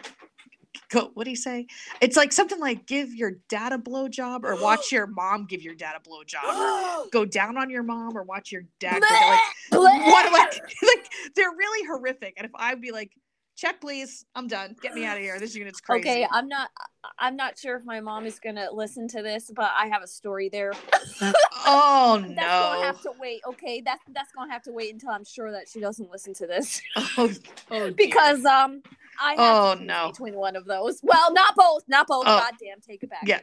Go, 0.90 1.10
what 1.14 1.24
do 1.24 1.30
you 1.30 1.36
say? 1.36 1.66
It's 2.00 2.16
like 2.16 2.32
something 2.32 2.58
like 2.58 2.86
give 2.86 3.12
your 3.14 3.32
dad 3.48 3.72
a 3.72 3.78
blowjob 3.78 4.44
or 4.44 4.60
watch 4.60 4.90
your 4.92 5.06
mom 5.06 5.46
give 5.46 5.62
your 5.62 5.74
dad 5.74 5.94
a 5.96 6.08
blowjob. 6.08 7.10
Go 7.12 7.24
down 7.24 7.56
on 7.56 7.70
your 7.70 7.82
mom 7.82 8.16
or 8.16 8.22
watch 8.22 8.52
your 8.52 8.62
dad. 8.78 9.00
go 9.00 9.80
like, 9.80 10.06
what 10.06 10.32
like 10.32 10.52
like 10.82 11.10
they're 11.34 11.50
really 11.50 11.86
horrific 11.86 12.34
and 12.36 12.44
if 12.44 12.50
i'd 12.56 12.80
be 12.80 12.90
like 12.90 13.12
check 13.56 13.80
please 13.80 14.24
i'm 14.34 14.48
done 14.48 14.74
get 14.82 14.94
me 14.94 15.04
out 15.04 15.16
of 15.16 15.22
here 15.22 15.38
this 15.38 15.54
unit's 15.54 15.80
crazy 15.80 16.08
Okay, 16.08 16.26
I'm 16.30 16.48
not. 16.48 16.70
I'm 17.18 17.34
not 17.34 17.58
sure 17.58 17.76
if 17.76 17.84
my 17.84 18.00
mom 18.00 18.26
is 18.26 18.38
gonna 18.38 18.68
listen 18.72 19.08
to 19.08 19.22
this, 19.22 19.50
but 19.54 19.70
I 19.74 19.86
have 19.86 20.02
a 20.02 20.06
story 20.06 20.48
there. 20.50 20.72
oh 21.66 22.22
That's 22.28 22.36
gonna 22.36 22.84
have 22.84 23.02
to 23.02 23.12
wait. 23.18 23.40
Okay, 23.48 23.80
that's 23.80 24.02
that's 24.12 24.32
gonna 24.32 24.52
have 24.52 24.62
to 24.64 24.72
wait 24.72 24.92
until 24.92 25.10
I'm 25.10 25.24
sure 25.24 25.50
that 25.52 25.68
she 25.68 25.80
doesn't 25.80 26.10
listen 26.10 26.34
to 26.34 26.46
this 26.46 26.80
oh, 27.16 27.30
oh 27.70 27.90
because 27.90 28.44
um 28.44 28.82
I 29.20 29.32
have 29.32 29.38
Oh, 29.38 29.72
to 29.74 29.78
choose 29.80 29.86
no. 29.86 30.08
between 30.10 30.34
one 30.34 30.56
of 30.56 30.64
those. 30.64 31.00
Well, 31.02 31.32
not 31.32 31.54
both, 31.56 31.82
not 31.88 32.06
both. 32.06 32.24
Oh. 32.26 32.38
God 32.40 32.54
damn, 32.60 32.80
take 32.80 33.02
it 33.02 33.10
back. 33.10 33.22
Yeah. 33.26 33.40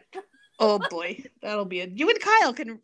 oh 0.59 0.79
boy 0.89 1.23
that'll 1.41 1.65
be 1.65 1.81
it 1.81 1.91
you 1.95 2.09
and 2.09 2.19
kyle 2.19 2.51
can 2.51 2.79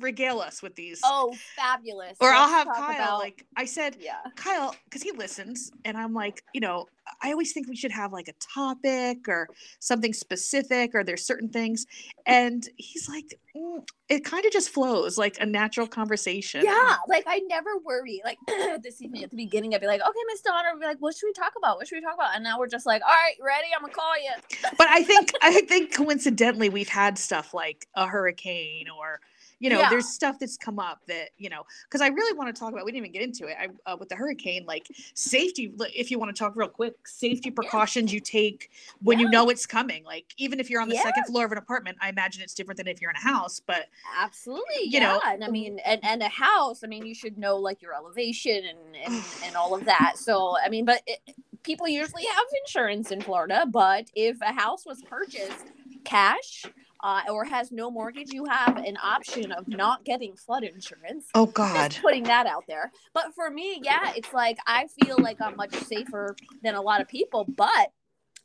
regale 0.00 0.40
us 0.40 0.62
with 0.62 0.74
these 0.74 1.00
Oh, 1.04 1.34
fabulous. 1.56 2.16
or 2.20 2.32
i'll 2.32 2.48
have 2.48 2.66
kyle 2.68 2.90
about- 2.94 3.18
like 3.18 3.44
i 3.56 3.64
said 3.64 3.96
yeah. 4.00 4.16
Kyle, 4.36 4.74
because 4.84 5.02
he 5.02 5.12
listens, 5.12 5.70
and 5.84 5.96
I'm 5.96 6.12
like, 6.12 6.42
you 6.52 6.60
know, 6.60 6.86
I 7.22 7.30
always 7.32 7.52
think 7.52 7.68
we 7.68 7.76
should 7.76 7.92
have 7.92 8.12
like 8.12 8.28
a 8.28 8.32
topic 8.54 9.28
or 9.28 9.48
something 9.78 10.12
specific, 10.12 10.94
or 10.94 11.04
there's 11.04 11.24
certain 11.24 11.48
things, 11.48 11.86
and 12.26 12.66
he's 12.76 13.08
like, 13.08 13.34
"Mm, 13.56 13.86
it 14.08 14.24
kind 14.24 14.44
of 14.44 14.52
just 14.52 14.70
flows 14.70 15.16
like 15.18 15.36
a 15.40 15.46
natural 15.46 15.86
conversation. 15.86 16.64
Yeah, 16.64 16.96
like 17.08 17.24
I 17.26 17.40
never 17.48 17.78
worry. 17.84 18.20
Like 18.24 18.38
this 18.82 19.00
evening 19.02 19.22
at 19.24 19.30
the 19.30 19.36
beginning, 19.36 19.74
I'd 19.74 19.80
be 19.80 19.86
like, 19.86 20.00
"Okay, 20.00 20.18
Miss 20.28 20.40
Donner," 20.42 20.68
I'd 20.74 20.80
be 20.80 20.86
like, 20.86 20.98
"What 20.98 21.14
should 21.16 21.26
we 21.28 21.32
talk 21.32 21.52
about? 21.56 21.76
What 21.76 21.86
should 21.88 21.96
we 21.96 22.02
talk 22.02 22.14
about?" 22.14 22.34
And 22.34 22.42
now 22.44 22.58
we're 22.58 22.68
just 22.68 22.86
like, 22.86 23.02
"All 23.02 23.08
right, 23.12 23.34
ready? 23.40 23.68
I'm 23.74 23.82
gonna 23.82 23.92
call 23.92 24.14
you." 24.20 24.32
but 24.76 24.88
I 24.88 25.02
think 25.02 25.30
I 25.42 25.60
think 25.62 25.94
coincidentally 25.94 26.68
we've 26.68 26.88
had 26.88 27.18
stuff 27.18 27.54
like 27.54 27.86
a 27.94 28.06
hurricane 28.06 28.86
or 28.88 29.20
you 29.64 29.70
know 29.70 29.78
Yeah. 29.80 29.88
there's 29.88 30.06
stuff 30.06 30.38
that's 30.38 30.58
come 30.58 30.78
up 30.78 31.00
that 31.08 31.30
you 31.38 31.48
know 31.48 31.62
because 31.84 32.02
I 32.02 32.08
really 32.08 32.36
want 32.36 32.54
to 32.54 32.58
talk 32.60 32.72
about 32.72 32.84
we 32.84 32.92
didn't 32.92 33.06
even 33.06 33.12
get 33.12 33.22
into 33.22 33.46
it 33.46 33.56
I, 33.58 33.90
uh, 33.90 33.96
with 33.98 34.10
the 34.10 34.14
hurricane 34.14 34.64
like 34.66 34.86
safety 35.14 35.72
if 35.96 36.10
you 36.10 36.18
want 36.18 36.34
to 36.34 36.38
talk 36.38 36.52
real 36.54 36.68
quick 36.68 36.94
safety 37.08 37.50
precautions 37.50 38.12
you 38.12 38.20
take 38.20 38.70
when 39.02 39.18
you 39.18 39.28
know 39.30 39.48
it's 39.48 39.64
coming 39.64 40.04
like 40.04 40.26
even 40.36 40.60
if 40.60 40.68
you're 40.68 40.82
on 40.82 40.88
the 40.88 40.94
Yeah. 40.96 41.02
second 41.02 41.24
floor 41.24 41.46
of 41.46 41.52
an 41.52 41.58
apartment 41.58 41.96
I 42.00 42.10
imagine 42.10 42.42
it's 42.42 42.52
different 42.54 42.76
than 42.76 42.86
if 42.88 43.00
you're 43.00 43.10
in 43.10 43.16
a 43.16 43.20
house 43.20 43.60
but 43.66 43.86
Absolutely, 44.18 44.84
You 44.84 45.00
yeah. 45.00 45.12
know, 45.12 45.20
and 45.26 45.42
I 45.42 45.48
mean, 45.48 45.78
and 45.84 46.00
and 46.04 46.22
a 46.22 46.28
house. 46.28 46.84
I 46.84 46.86
mean, 46.86 47.06
you 47.06 47.14
should 47.14 47.38
know 47.38 47.56
like 47.56 47.80
your 47.82 47.94
elevation 47.94 48.62
and 48.64 48.96
and, 49.04 49.24
and 49.44 49.56
all 49.56 49.74
of 49.74 49.84
that. 49.86 50.14
So 50.18 50.56
I 50.62 50.68
mean, 50.68 50.84
but 50.84 51.02
it, 51.06 51.20
people 51.62 51.88
usually 51.88 52.24
have 52.24 52.44
insurance 52.64 53.10
in 53.10 53.20
Florida. 53.22 53.64
But 53.68 54.10
if 54.14 54.40
a 54.40 54.52
house 54.52 54.84
was 54.86 55.02
purchased 55.02 55.66
cash. 56.04 56.66
Uh, 57.04 57.20
or 57.30 57.44
has 57.44 57.70
no 57.70 57.90
mortgage, 57.90 58.32
you 58.32 58.46
have 58.46 58.78
an 58.78 58.96
option 58.96 59.52
of 59.52 59.68
not 59.68 60.02
getting 60.06 60.34
flood 60.34 60.64
insurance. 60.64 61.26
oh 61.34 61.44
just 61.90 62.00
putting 62.00 62.22
that 62.22 62.46
out 62.46 62.64
there. 62.66 62.90
But 63.12 63.34
for 63.34 63.50
me, 63.50 63.78
yeah, 63.82 64.14
it's 64.16 64.32
like 64.32 64.56
I 64.66 64.86
feel 64.86 65.18
like 65.18 65.38
I'm 65.38 65.54
much 65.54 65.74
safer 65.74 66.34
than 66.62 66.74
a 66.74 66.80
lot 66.80 67.02
of 67.02 67.08
people, 67.08 67.44
but 67.44 67.90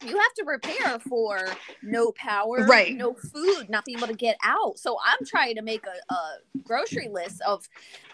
you 0.05 0.17
have 0.17 0.33
to 0.35 0.45
prepare 0.45 0.99
for 0.99 1.45
no 1.83 2.11
power, 2.13 2.65
Right. 2.65 2.95
no 2.95 3.13
food, 3.13 3.69
not 3.69 3.83
being 3.85 3.97
able 3.97 4.07
to 4.07 4.13
get 4.13 4.37
out. 4.43 4.79
So 4.79 4.97
I'm 5.05 5.25
trying 5.25 5.55
to 5.55 5.61
make 5.61 5.85
a, 5.85 6.13
a 6.13 6.37
grocery 6.63 7.09
list 7.09 7.41
of 7.41 7.67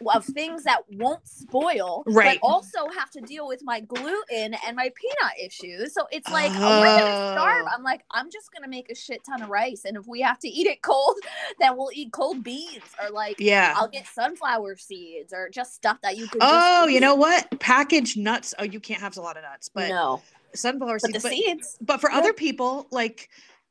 of 0.08 0.26
things 0.26 0.64
that 0.64 0.82
won't 0.92 1.28
spoil, 1.28 2.04
Right. 2.08 2.40
but 2.42 2.48
also 2.48 2.90
have 2.98 3.12
to 3.12 3.22
deal 3.22 3.48
with 3.48 3.62
my 3.64 3.80
gluten 3.82 4.56
and 4.66 4.76
my 4.76 4.92
peanut 4.96 5.34
issues. 5.44 5.94
So 5.94 6.08
it's 6.12 6.30
like 6.32 6.52
we're 6.52 6.58
gonna 7.00 7.32
starve. 7.34 7.66
Oh. 7.68 7.74
I'm 7.76 7.84
like, 7.84 8.04
I'm 8.12 8.32
just 8.32 8.52
gonna 8.52 8.68
make 8.68 8.90
a 8.90 8.96
shit 8.96 9.24
ton 9.24 9.42
of 9.44 9.50
rice, 9.50 9.84
and 9.86 9.96
if 9.98 10.08
we 10.08 10.22
have 10.22 10.40
to 10.40 10.48
eat 10.48 10.68
it 10.68 10.82
cold, 10.82 11.16
then 11.60 11.78
we'll 11.78 11.92
eat 11.94 12.12
cold 12.12 12.44
beans 12.44 12.84
or 13.04 13.10
like 13.12 13.36
yeah 13.40 13.74
I'll 13.78 13.88
get 13.90 14.08
sunflower 14.08 14.78
seeds 14.78 15.34
or 15.34 15.50
just 15.50 15.74
stuff 15.76 15.98
that 16.02 16.18
you 16.18 16.28
could. 16.28 16.42
oh 16.44 16.88
you 16.88 17.00
know 17.00 17.16
what 17.16 17.60
packaged 17.60 18.18
nuts 18.18 18.54
oh 18.60 18.64
you 18.64 18.80
can't 18.80 19.02
have 19.02 19.16
a 19.18 19.22
lot 19.22 19.38
of 19.38 19.44
nuts 19.44 19.70
but 19.70 19.90
no, 19.90 20.22
sunflower 20.56 21.00
but 21.02 21.12
seeds 21.12 21.24
the 21.24 21.30
seeds. 21.30 21.78
but 21.82 22.02
for 22.02 22.10
Yeah. 22.12 22.18
other 22.18 22.34
people 22.34 22.88
like 22.92 23.30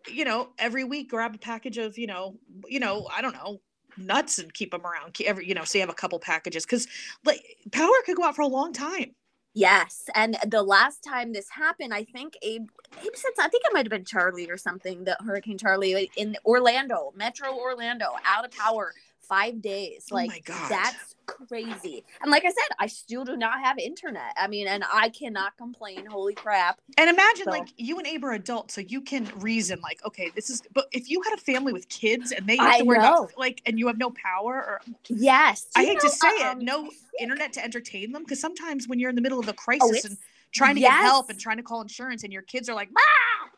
you 0.08 0.24
know 0.24 0.50
every 0.58 0.84
week 0.84 1.10
grab 1.10 1.34
a 1.34 1.38
package 1.38 1.78
of 1.78 1.96
you 1.98 2.06
know 2.06 2.36
you 2.68 2.80
know 2.80 3.08
i 3.14 3.22
don't 3.22 3.34
know 3.34 3.60
nuts 3.96 4.38
and 4.38 4.52
keep 4.52 4.70
them 4.72 4.82
around 4.84 5.16
every 5.24 5.46
you 5.46 5.54
know 5.54 5.64
so 5.64 5.78
you 5.78 5.82
have 5.82 5.90
a 5.90 5.94
couple 5.94 6.18
packages 6.18 6.66
because 6.66 6.86
like 7.24 7.42
power 7.72 7.92
could 8.04 8.16
go 8.16 8.24
out 8.24 8.36
for 8.36 8.42
a 8.42 8.46
long 8.46 8.72
time 8.72 9.14
Yes, 9.56 10.06
and 10.16 10.36
the 10.48 10.64
last 10.64 11.04
time 11.04 11.32
this 11.32 11.48
happened, 11.48 11.94
I 11.94 12.02
think 12.02 12.36
Abe, 12.42 12.66
Abe 13.00 13.14
said 13.14 13.30
I 13.38 13.46
think 13.46 13.62
it 13.64 13.72
might 13.72 13.86
have 13.86 13.90
been 13.90 14.04
Charley 14.04 14.50
or 14.50 14.56
something. 14.56 15.04
The 15.04 15.16
Hurricane 15.24 15.58
Charley 15.58 16.10
in 16.16 16.36
Orlando, 16.44 17.12
Metro 17.14 17.56
Orlando, 17.56 18.16
out 18.24 18.44
of 18.44 18.50
power 18.50 18.92
five 19.28 19.60
days. 19.62 20.08
Oh 20.10 20.14
Like 20.16 20.44
God. 20.44 20.70
that's 20.70 21.14
crazy. 21.26 22.04
And 22.22 22.30
like 22.30 22.44
I 22.44 22.48
said, 22.48 22.76
I 22.78 22.86
still 22.86 23.24
do 23.24 23.36
not 23.36 23.60
have 23.60 23.78
internet. 23.78 24.34
I 24.36 24.46
mean, 24.46 24.66
and 24.68 24.84
I 24.92 25.08
cannot 25.08 25.56
complain. 25.56 26.06
Holy 26.06 26.34
crap! 26.34 26.80
And 26.98 27.08
imagine 27.10 27.44
So- 27.44 27.50
like 27.50 27.68
you 27.76 27.98
and 27.98 28.06
Abe 28.06 28.24
are 28.24 28.32
adults, 28.32 28.74
so 28.74 28.80
you 28.82 29.00
can 29.00 29.30
reason 29.36 29.80
like, 29.82 30.04
okay, 30.04 30.30
this 30.34 30.50
is. 30.50 30.62
But 30.72 30.86
if 30.92 31.10
you 31.10 31.22
had 31.22 31.32
a 31.34 31.40
family 31.40 31.72
with 31.72 31.88
kids 31.88 32.32
and 32.32 32.46
they 32.46 32.56
have 32.56 32.78
to 32.78 32.84
worry 32.84 32.98
know. 32.98 33.24
about 33.24 33.38
like, 33.38 33.62
and 33.66 33.78
you 33.78 33.86
have 33.86 33.98
no 33.98 34.10
power, 34.10 34.54
or 34.54 34.80
Yes, 35.08 35.66
I 35.76 35.84
hate 35.84 36.00
to 36.00 36.10
say 36.10 36.42
um, 36.42 36.60
it, 36.60 36.64
no 36.64 36.90
internet 37.20 37.52
to 37.54 37.64
entertain 37.64 38.12
them, 38.12 38.22
because 38.24 38.40
sometimes 38.40 38.88
when 38.88 38.98
you're 38.98 39.10
in 39.10 39.16
the 39.16 39.22
middle 39.22 39.38
of 39.40 39.48
a 39.48 39.52
Oh, 39.52 39.54
crisis 39.54 39.90
it's 39.96 40.04
and 40.04 40.18
trying 40.54 40.74
to 40.76 40.80
get 40.80 40.92
help 40.92 41.30
and 41.30 41.38
trying 41.38 41.56
to 41.58 41.62
call 41.62 41.82
insurance, 41.82 42.22
and 42.24 42.32
your 42.32 42.42
kids 42.42 42.68
are 42.68 42.74
like, 42.74 42.88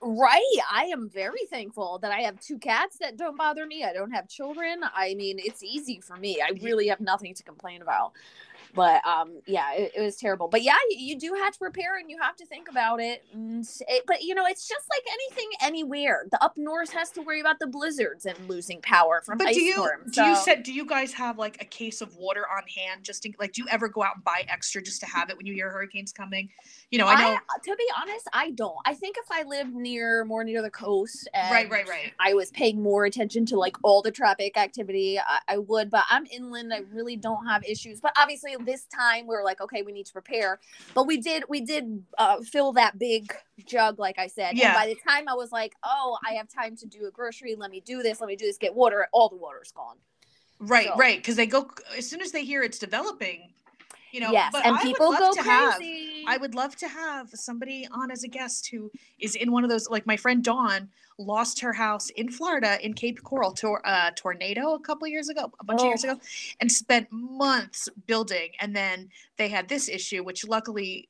Right. 0.03 0.59
I 0.71 0.85
am 0.85 1.09
very 1.09 1.47
thankful 1.51 1.99
that 2.03 2.13
I 2.13 2.21
have 2.21 2.39
two 2.41 2.59
cats 2.59 2.99
that 2.99 3.17
don't 3.17 3.37
bother 3.37 3.67
me. 3.67 3.83
I 3.85 3.93
don't 3.93 4.11
have 4.13 4.29
children. 4.29 4.81
I 4.95 5.15
mean, 5.15 5.39
it's 5.39 5.63
easy 5.63 6.01
for 6.01 6.17
me. 6.17 6.41
I 6.41 6.51
really 6.63 6.89
have 6.89 7.01
nothing 7.01 7.35
to 7.35 7.43
complain 7.43 7.83
about. 7.83 8.13
But 8.77 9.05
um, 9.07 9.41
yeah, 9.47 9.73
it, 9.73 9.93
it 9.97 10.01
was 10.03 10.17
terrible. 10.17 10.49
But 10.49 10.63
yeah, 10.63 10.77
you, 10.91 10.99
you 10.99 11.19
do 11.19 11.35
have 11.35 11.55
to 11.55 11.59
prepare 11.59 11.99
and 11.99 12.11
you 12.11 12.19
have 12.21 12.37
to 12.37 12.47
think 12.47 12.69
about 12.69 13.01
it. 13.01 13.25
And 13.33 13.67
it. 13.89 14.05
But 14.07 14.23
you 14.23 14.35
know, 14.35 14.47
it's 14.47 14.69
just 14.69 14.85
like 14.91 15.03
anything 15.11 15.49
anywhere. 15.63 16.27
The 16.31 16.43
up 16.45 16.57
north 16.57 16.93
has 16.93 17.11
to 17.13 17.23
worry 17.23 17.41
about 17.41 17.59
the 17.59 17.67
blizzards 17.67 18.27
and 18.27 18.37
losing 18.49 18.81
power 18.83 19.23
from 19.25 19.39
But 19.39 19.49
ice 19.49 19.57
do 19.57 19.63
you 19.63 19.73
storms. 19.73 20.15
do 20.15 20.23
you 20.23 20.37
so- 20.37 20.43
said 20.43 20.63
do 20.63 20.73
you 20.73 20.87
guys 20.87 21.13
have 21.15 21.39
like 21.39 21.61
a 21.61 21.65
case 21.65 22.01
of 22.01 22.15
water 22.17 22.45
on 22.55 22.63
hand 22.69 23.03
just 23.03 23.25
in, 23.27 23.35
like 23.41 23.53
do 23.53 23.63
you 23.63 23.69
ever 23.71 23.89
go 23.89 24.03
out 24.03 24.17
and 24.17 24.25
buy 24.25 24.45
extra 24.49 24.83
just 24.83 25.01
to 25.01 25.07
have 25.07 25.31
it 25.31 25.37
when 25.37 25.47
you 25.47 25.55
hear 25.55 25.71
hurricanes 25.71 26.13
coming? 26.13 26.49
You 26.91 26.99
know, 26.99 27.07
I 27.07 27.21
know 27.21 27.39
to 27.65 27.77
be 27.77 27.89
honest, 28.01 28.29
I 28.33 28.51
don't. 28.51 28.77
I 28.85 28.95
think 28.95 29.17
if 29.19 29.27
I 29.31 29.43
lived 29.43 29.75
near 29.75 30.25
more 30.25 30.45
near 30.45 30.63
the 30.63 30.71
coast, 30.71 31.29
and 31.35 31.51
right, 31.51 31.71
right, 31.71 31.89
right. 31.89 32.13
I 32.21 32.35
was 32.35 32.51
paying 32.51 32.83
more 32.83 33.07
attention 33.07 33.47
to 33.47 33.59
like 33.59 33.77
all 33.83 34.03
the 34.03 34.11
traffic 34.11 34.57
activity, 34.57 35.19
I, 35.19 35.39
I 35.49 35.59
would. 35.59 35.91
But 35.91 36.05
I'm 36.11 36.27
inland. 36.27 36.73
I 36.73 36.83
really 36.93 37.17
don't 37.17 37.47
have 37.47 37.65
issues. 37.65 38.01
But 38.01 38.13
obviously, 38.17 38.57
this 38.67 38.85
time 38.87 39.27
we 39.27 39.35
were 39.35 39.45
like, 39.45 39.61
okay, 39.61 39.83
we 39.83 39.93
need 39.93 40.07
to 40.07 40.13
prepare. 40.13 40.59
But 40.95 41.07
we 41.07 41.17
did, 41.19 41.45
we 41.49 41.61
did 41.63 42.03
uh, 42.19 42.41
fill 42.43 42.73
that 42.75 42.99
big 42.99 43.33
jug, 43.65 43.99
like 43.99 44.19
I 44.19 44.27
said. 44.27 44.57
Yeah. 44.57 44.69
And 44.69 44.75
by 44.75 44.87
the 44.87 44.97
time 45.09 45.29
I 45.29 45.35
was 45.35 45.53
like, 45.53 45.75
oh, 45.85 46.19
I 46.29 46.35
have 46.35 46.49
time 46.49 46.77
to 46.77 46.87
do 46.87 47.07
a 47.07 47.11
grocery. 47.11 47.55
Let 47.55 47.71
me 47.71 47.81
do 47.81 48.03
this. 48.03 48.21
Let 48.21 48.27
me 48.29 48.37
do 48.37 48.45
this. 48.47 48.59
Get 48.59 48.75
water. 48.75 49.09
All 49.13 49.29
the 49.29 49.37
water's 49.37 49.73
gone. 49.73 49.97
Right, 50.59 50.89
So- 50.89 50.97
right. 50.97 51.19
Because 51.19 51.37
they 51.37 51.47
go 51.47 51.71
as 51.97 52.09
soon 52.09 52.21
as 52.21 52.33
they 52.33 52.45
hear 52.45 52.63
it's 52.63 52.79
developing, 52.79 53.53
you 54.13 54.21
know. 54.21 54.31
yes, 54.33 54.55
and 54.65 54.77
I 54.77 54.83
people 54.83 55.13
go 55.13 55.33
to 55.33 55.43
have- 55.43 55.77
crazy. 55.77 56.25
I 56.29 56.37
would 56.39 56.55
love 56.55 56.75
to 56.77 56.89
have 56.89 57.31
somebody 57.31 57.87
on 57.93 58.11
as 58.11 58.25
a 58.25 58.29
guest 58.29 58.69
who 58.73 58.91
is 59.21 59.37
in 59.37 59.53
one 59.53 59.63
of 59.65 59.71
those. 59.71 59.89
Like 59.89 60.07
my 60.07 60.17
friend 60.17 60.43
Dawn 60.43 60.89
lost 61.19 61.61
her 61.61 61.73
house 61.73 62.11
in 62.11 62.31
Florida 62.31 62.79
in 62.85 62.93
Cape 62.95 63.23
Coral 63.23 63.53
to 63.53 63.69
a 63.69 63.89
uh, 63.89 64.11
tornado 64.17 64.75
a 64.75 64.81
couple 64.81 65.07
years 65.09 65.29
ago, 65.29 65.53
a 65.61 65.65
bunch 65.65 65.81
of 65.81 65.87
years 65.87 66.05
Oh. 66.05 66.11
ago, 66.13 66.21
and 66.61 66.71
spent 66.71 67.07
months 67.13 67.89
building. 68.07 68.51
And 68.61 68.75
then 68.75 69.09
they 69.39 69.49
had 69.49 69.69
this 69.69 69.89
issue, 69.89 70.23
which 70.25 70.47
luckily 70.47 71.09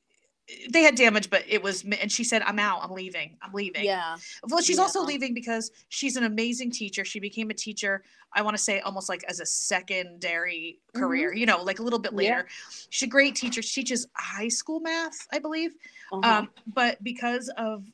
they 0.71 0.83
had 0.83 0.95
damage, 0.95 1.29
but 1.31 1.45
it 1.49 1.63
was. 1.63 1.85
And 2.01 2.11
she 2.11 2.23
said, 2.25 2.43
"I'm 2.43 2.59
out. 2.59 2.81
I'm 2.83 2.93
leaving. 2.93 3.37
I'm 3.43 3.53
leaving." 3.53 3.85
yeah. 3.85 4.17
Well, 4.49 4.61
she's 4.63 4.79
also 4.79 5.03
leaving 5.03 5.35
because 5.35 5.71
she's 5.89 6.17
an 6.17 6.25
amazing 6.25 6.71
teacher. 6.71 7.05
She 7.05 7.19
became 7.21 7.51
a 7.51 7.55
teacher, 7.55 8.05
I 8.33 8.43
want 8.43 8.57
to 8.57 8.63
say 8.63 8.81
almost 8.81 9.09
like 9.09 9.25
as 9.29 9.41
a 9.41 9.47
secondary 9.47 10.79
career, 10.95 11.33
you 11.35 11.47
know, 11.47 11.63
like 11.63 11.79
a 11.79 11.83
little 11.83 11.99
bit 11.99 12.13
Mm-hmm. 12.13 12.21
Yeah. 12.21 12.31
later. 12.37 12.49
She's 12.91 13.07
a 13.07 13.11
great 13.11 13.35
teacher. 13.35 13.63
She 13.63 13.83
teaches 13.83 14.07
high 14.15 14.49
school 14.49 14.81
math, 14.81 15.27
I 15.33 15.39
believe. 15.39 15.73
Uh-huh. 16.13 16.31
Um, 16.41 16.51
but 16.67 17.03
because 17.03 17.51
of 17.57 17.85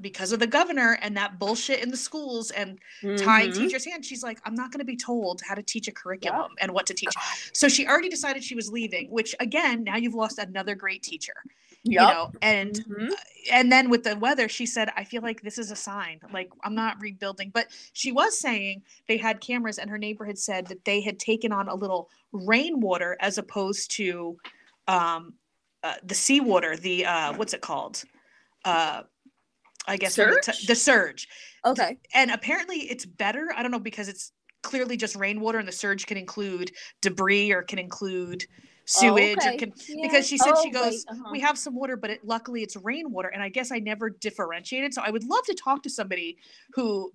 because 0.00 0.32
of 0.32 0.40
the 0.40 0.46
governor 0.46 0.98
and 1.02 1.16
that 1.16 1.38
bullshit 1.38 1.82
in 1.82 1.90
the 1.90 1.96
schools 1.96 2.50
and 2.50 2.78
tying 3.16 3.50
Mhm. 3.50 3.54
teachers' 3.54 3.84
hands, 3.84 4.06
she's 4.06 4.22
like, 4.22 4.38
I'm 4.44 4.54
not 4.54 4.70
going 4.70 4.78
to 4.80 4.84
be 4.84 4.96
told 4.96 5.42
how 5.46 5.54
to 5.54 5.62
teach 5.62 5.88
a 5.88 5.92
curriculum 5.92 6.52
and 6.60 6.72
what 6.72 6.86
to 6.86 6.94
teach. 6.94 7.12
So 7.52 7.68
she 7.68 7.86
already 7.86 8.08
decided 8.08 8.42
she 8.44 8.54
was 8.54 8.70
leaving, 8.70 9.10
which 9.10 9.34
again, 9.40 9.84
now 9.84 9.96
you've 9.96 10.14
lost 10.14 10.38
another 10.38 10.74
great 10.74 11.02
teacher, 11.02 11.34
you 11.82 11.98
know, 11.98 12.32
and 12.42 12.74
Mhm. 12.88 13.10
and 13.50 13.72
then 13.72 13.88
with 13.88 14.04
the 14.04 14.14
weather 14.16 14.50
she 14.50 14.66
said 14.66 14.92
i 14.96 15.02
feel 15.02 15.22
like 15.22 15.40
this 15.40 15.56
is 15.56 15.70
a 15.70 15.76
sign 15.76 16.20
like 16.30 16.50
i'm 16.62 16.74
not 16.74 17.00
rebuilding 17.00 17.48
but 17.48 17.68
she 17.94 18.12
was 18.12 18.38
saying 18.38 18.82
they 19.08 19.16
had 19.16 19.40
cameras 19.40 19.78
and 19.78 19.88
her 19.88 19.96
neighbor 19.96 20.26
had 20.26 20.38
said 20.38 20.66
that 20.66 20.84
they 20.84 21.00
had 21.00 21.18
taken 21.18 21.50
on 21.50 21.66
a 21.66 21.74
little 21.74 22.10
rainwater 22.32 23.16
as 23.18 23.38
opposed 23.38 23.90
to 23.90 24.36
um 24.88 25.32
uh, 25.82 25.94
the 26.04 26.14
seawater 26.14 26.76
the 26.76 27.06
uh 27.06 27.32
what's 27.32 27.54
it 27.54 27.62
called 27.62 28.04
uh 28.66 29.02
i 29.86 29.96
guess 29.96 30.16
when 30.18 30.30
the 30.30 30.40
t- 30.42 30.52
Surge? 30.52 30.66
the 30.66 30.74
surge 30.74 31.28
Okay. 31.66 31.96
and 32.14 32.30
apparently 32.30 32.76
it's 32.90 33.04
better 33.06 33.48
i 33.56 33.62
don't 33.62 33.70
know 33.70 33.78
because 33.78 34.08
it's 34.08 34.32
clearly 34.62 34.96
just 34.96 35.16
rainwater 35.16 35.58
and 35.58 35.66
the 35.68 35.72
surge 35.72 36.06
can 36.06 36.16
include 36.16 36.70
debris 37.00 37.50
or 37.52 37.62
can 37.62 37.78
include 37.78 38.44
sewage 38.84 39.38
or 39.38 39.42
Oh, 39.42 39.48
okay. 39.48 39.56
can 39.56 39.72
Yeah. 39.88 40.06
because 40.08 40.26
she 40.26 40.36
said 40.36 40.54
she 40.62 40.68
Oh, 40.70 40.72
goes 40.72 41.04
right, 41.08 41.16
uh-huh. 41.16 41.28
we 41.32 41.40
have 41.40 41.56
some 41.58 41.74
water 41.74 41.96
but 41.96 42.10
it 42.10 42.24
luckily 42.24 42.62
it's 42.62 42.76
rainwater 42.76 43.28
and 43.28 43.42
i 43.42 43.48
guess 43.48 43.70
i 43.72 43.78
never 43.78 44.10
differentiated 44.10 44.92
so 44.92 45.02
i 45.02 45.10
would 45.10 45.24
love 45.24 45.44
to 45.44 45.54
talk 45.54 45.82
to 45.84 45.90
somebody 45.90 46.36
who 46.74 47.10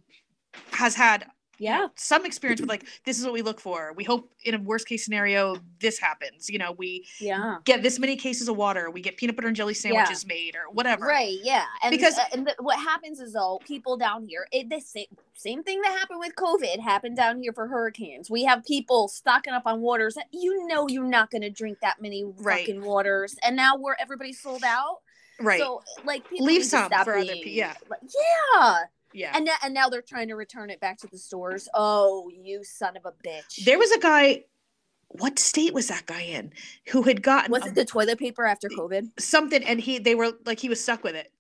has 0.72 0.96
had 0.96 1.26
Yeah. 1.60 1.88
some 1.96 2.26
experience 2.26 2.62
with 2.62 2.70
like 2.70 2.86
this 3.06 3.18
is 3.20 3.24
what 3.26 3.34
we 3.34 3.42
look 3.42 3.60
for 3.60 3.94
we 3.96 4.04
hope 4.04 4.32
in 4.44 4.56
a 4.56 4.60
worst 4.60 4.88
case 4.88 5.04
scenario 5.06 5.58
this 5.80 6.00
happens 6.00 6.50
you 6.50 6.58
know 6.58 6.72
we 6.74 7.06
Yeah. 7.20 7.58
get 7.66 7.84
this 7.84 8.00
many 8.00 8.16
cases 8.16 8.48
of 8.50 8.58
water 8.58 8.90
we 8.92 9.02
get 9.02 9.18
peanut 9.18 9.36
butter 9.36 9.48
and 9.48 9.56
jelly 9.56 9.74
sandwiches 9.74 10.26
made 10.26 10.56
or 10.56 10.72
whatever 10.72 11.06
Right. 11.06 11.38
Yeah. 11.44 11.66
And 11.84 11.92
Because- 11.92 12.16
because 12.16 12.30
and 12.34 12.48
the, 12.48 12.56
what 12.60 12.78
happens 12.80 13.20
is 13.20 13.34
though 13.34 13.60
people 13.66 13.98
down 13.98 14.24
here, 14.28 14.48
it 14.52 14.70
the 14.70 14.80
same 14.80 15.06
same 15.34 15.64
thing 15.64 15.82
that 15.82 15.92
happened 15.98 16.20
with 16.20 16.34
COVID 16.36 16.80
happened 16.80 17.18
down 17.18 17.42
here 17.42 17.52
for 17.52 17.68
hurricanes. 17.68 18.30
We 18.30 18.44
have 18.46 18.64
people 18.64 19.08
stocking 19.08 19.54
up 19.54 19.64
on 19.66 19.82
waters 19.82 20.16
that 20.16 20.28
you 20.32 20.66
know 20.68 20.88
you're 20.88 21.04
not 21.04 21.30
going 21.32 21.42
to 21.42 21.50
drink 21.50 21.80
that 21.82 22.02
many 22.02 22.24
Right. 22.24 22.60
fucking 22.66 22.82
waters, 22.84 23.36
and 23.44 23.56
now 23.56 23.76
we're 23.78 23.96
everybody's 24.00 24.40
sold 24.42 24.64
out. 24.64 25.00
right 25.40 25.60
So 25.60 25.82
like 26.06 26.30
people 26.30 26.46
Leave 26.46 26.64
some 26.66 26.90
for 26.90 26.96
other 27.18 27.22
people 27.24 27.52
yeah. 27.52 27.74
like, 27.90 28.00
yeah. 28.04 28.84
Yeah 29.16 29.32
And 29.36 29.46
now, 29.46 29.54
and 29.64 29.74
now 29.74 29.90
they're 29.90 30.02
trying 30.02 30.28
to 30.28 30.36
return 30.36 30.70
it 30.70 30.80
back 30.80 30.98
to 31.00 31.08
the 31.08 31.18
stores. 31.18 31.68
Oh, 31.74 32.30
you 32.30 32.64
son 32.64 32.96
of 32.98 33.06
a 33.06 33.14
bitch! 33.28 33.64
there 33.66 33.80
was 33.80 33.92
a 33.92 34.00
guy 34.00 34.44
what 35.10 35.40
state 35.40 35.74
was 35.74 35.88
that 35.88 36.06
guy 36.08 36.22
in 36.22 36.52
who 36.90 37.04
had 37.04 37.22
gotten 37.22 37.52
was 37.52 37.64
a- 37.64 37.68
it 37.70 37.76
the 37.76 37.86
toilet 37.86 38.20
paper 38.20 38.46
after 38.46 38.68
COVID? 38.70 39.12
something 39.20 39.64
and 39.64 39.80
he 39.80 39.98
they 40.00 40.16
were 40.16 40.32
like 40.46 40.60
he 40.60 40.68
was 40.70 40.82
stuck 40.82 41.04
with 41.04 41.16
it 41.16 41.32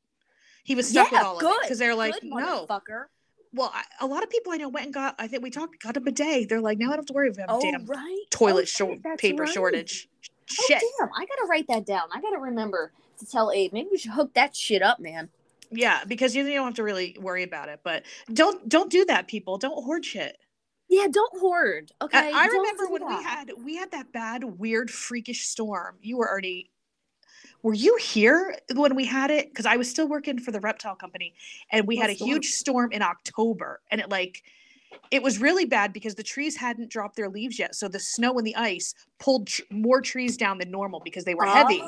he 0.63 0.75
was 0.75 0.87
stuck 0.89 1.11
with 1.11 1.19
Yeah, 1.21 1.27
all 1.27 1.35
of 1.35 1.41
good, 1.41 1.51
it 1.51 1.61
because 1.63 1.79
they're 1.79 1.95
like 1.95 2.13
Good 2.13 2.23
no 2.29 2.65
motherfucker. 2.67 3.05
well 3.53 3.71
I, 3.73 3.83
a 3.99 4.05
lot 4.07 4.23
of 4.23 4.29
people 4.29 4.53
i 4.53 4.57
know 4.57 4.69
went 4.69 4.85
and 4.85 4.93
got 4.93 5.15
i 5.19 5.27
think 5.27 5.43
we 5.43 5.49
talked 5.49 5.81
got 5.81 5.97
a 5.97 5.99
bidet 5.99 6.47
they're 6.47 6.61
like 6.61 6.77
now 6.77 6.85
i 6.85 6.89
don't 6.89 6.99
have 6.99 7.05
to 7.07 7.13
worry 7.13 7.29
about 7.29 7.47
Oh, 7.49 7.59
damn 7.61 7.85
right. 7.87 8.23
toilet 8.29 8.61
Oh, 8.61 8.65
shor- 8.65 8.91
shit, 8.91 9.03
that's 9.03 9.21
paper 9.21 9.43
right. 9.43 9.51
shortage 9.53 10.07
Oh, 10.13 10.65
shit 10.67 10.81
damn. 10.99 11.09
I 11.17 11.25
gotta 11.25 11.47
write 11.49 11.67
that 11.69 11.87
down. 11.87 12.03
I 12.13 12.21
gotta 12.21 12.37
remember 12.37 12.91
to 13.19 13.25
tell 13.25 13.51
Abe. 13.51 13.73
Maybe 13.73 13.89
we 13.91 13.97
should 13.97 14.11
hook 14.11 14.35
that 14.35 14.55
shit 14.55 14.83
up, 14.83 14.99
man. 14.99 15.29
Yeah 15.71 16.03
because 16.05 16.35
you, 16.35 16.43
don't 16.43 16.65
have 16.65 16.73
to 16.75 16.83
really 16.83 17.15
worry 17.19 17.43
about 17.43 17.69
it 17.69 17.79
but 17.83 18.03
don't 18.33 18.67
don't 18.69 18.89
do 18.91 19.05
that 19.05 19.27
people 19.27 19.57
don't 19.57 19.83
hoard 19.83 20.05
shit 20.05 20.37
Yeah, 20.87 21.07
don't 21.11 21.39
hoard. 21.39 21.91
Okay. 22.01 22.17
I, 22.17 22.31
I 22.31 22.45
remember 22.45 22.87
when 22.89 23.07
we 23.07 23.21
had 23.23 23.51
we 23.63 23.75
had 23.75 23.91
that 23.91 24.11
bad 24.13 24.43
weird 24.43 24.91
freakish 24.91 25.47
storm 25.47 25.97
you 26.01 26.17
were 26.17 26.29
already 26.29 26.71
were 27.63 27.73
you 27.73 27.97
here 27.97 28.55
when 28.75 28.95
we 28.95 29.05
had 29.05 29.31
it 29.31 29.49
because 29.49 29.65
i 29.65 29.75
was 29.75 29.89
still 29.89 30.07
working 30.07 30.39
for 30.39 30.51
the 30.51 30.59
reptile 30.59 30.95
company 30.95 31.33
and 31.71 31.87
we 31.87 31.95
What 31.95 32.03
had 32.03 32.09
a 32.11 32.15
storm? 32.15 32.29
huge 32.29 32.47
storm 32.49 32.91
in 32.91 33.01
october 33.01 33.81
and 33.91 33.99
it 34.01 34.09
like 34.09 34.43
it 35.11 35.21
was 35.21 35.39
really 35.39 35.65
bad 35.65 35.93
because 35.93 36.15
the 36.15 36.23
trees 36.23 36.55
hadn't 36.57 36.89
dropped 36.89 37.15
their 37.15 37.29
leaves 37.29 37.59
yet. 37.59 37.75
So 37.75 37.87
the 37.87 37.99
snow 37.99 38.37
and 38.37 38.45
the 38.45 38.55
ice 38.55 38.93
pulled 39.19 39.47
tr- 39.47 39.61
more 39.69 40.01
trees 40.01 40.35
down 40.35 40.57
than 40.57 40.71
normal 40.71 40.99
because 40.99 41.23
they 41.23 41.35
were 41.35 41.45
heavy. 41.45 41.81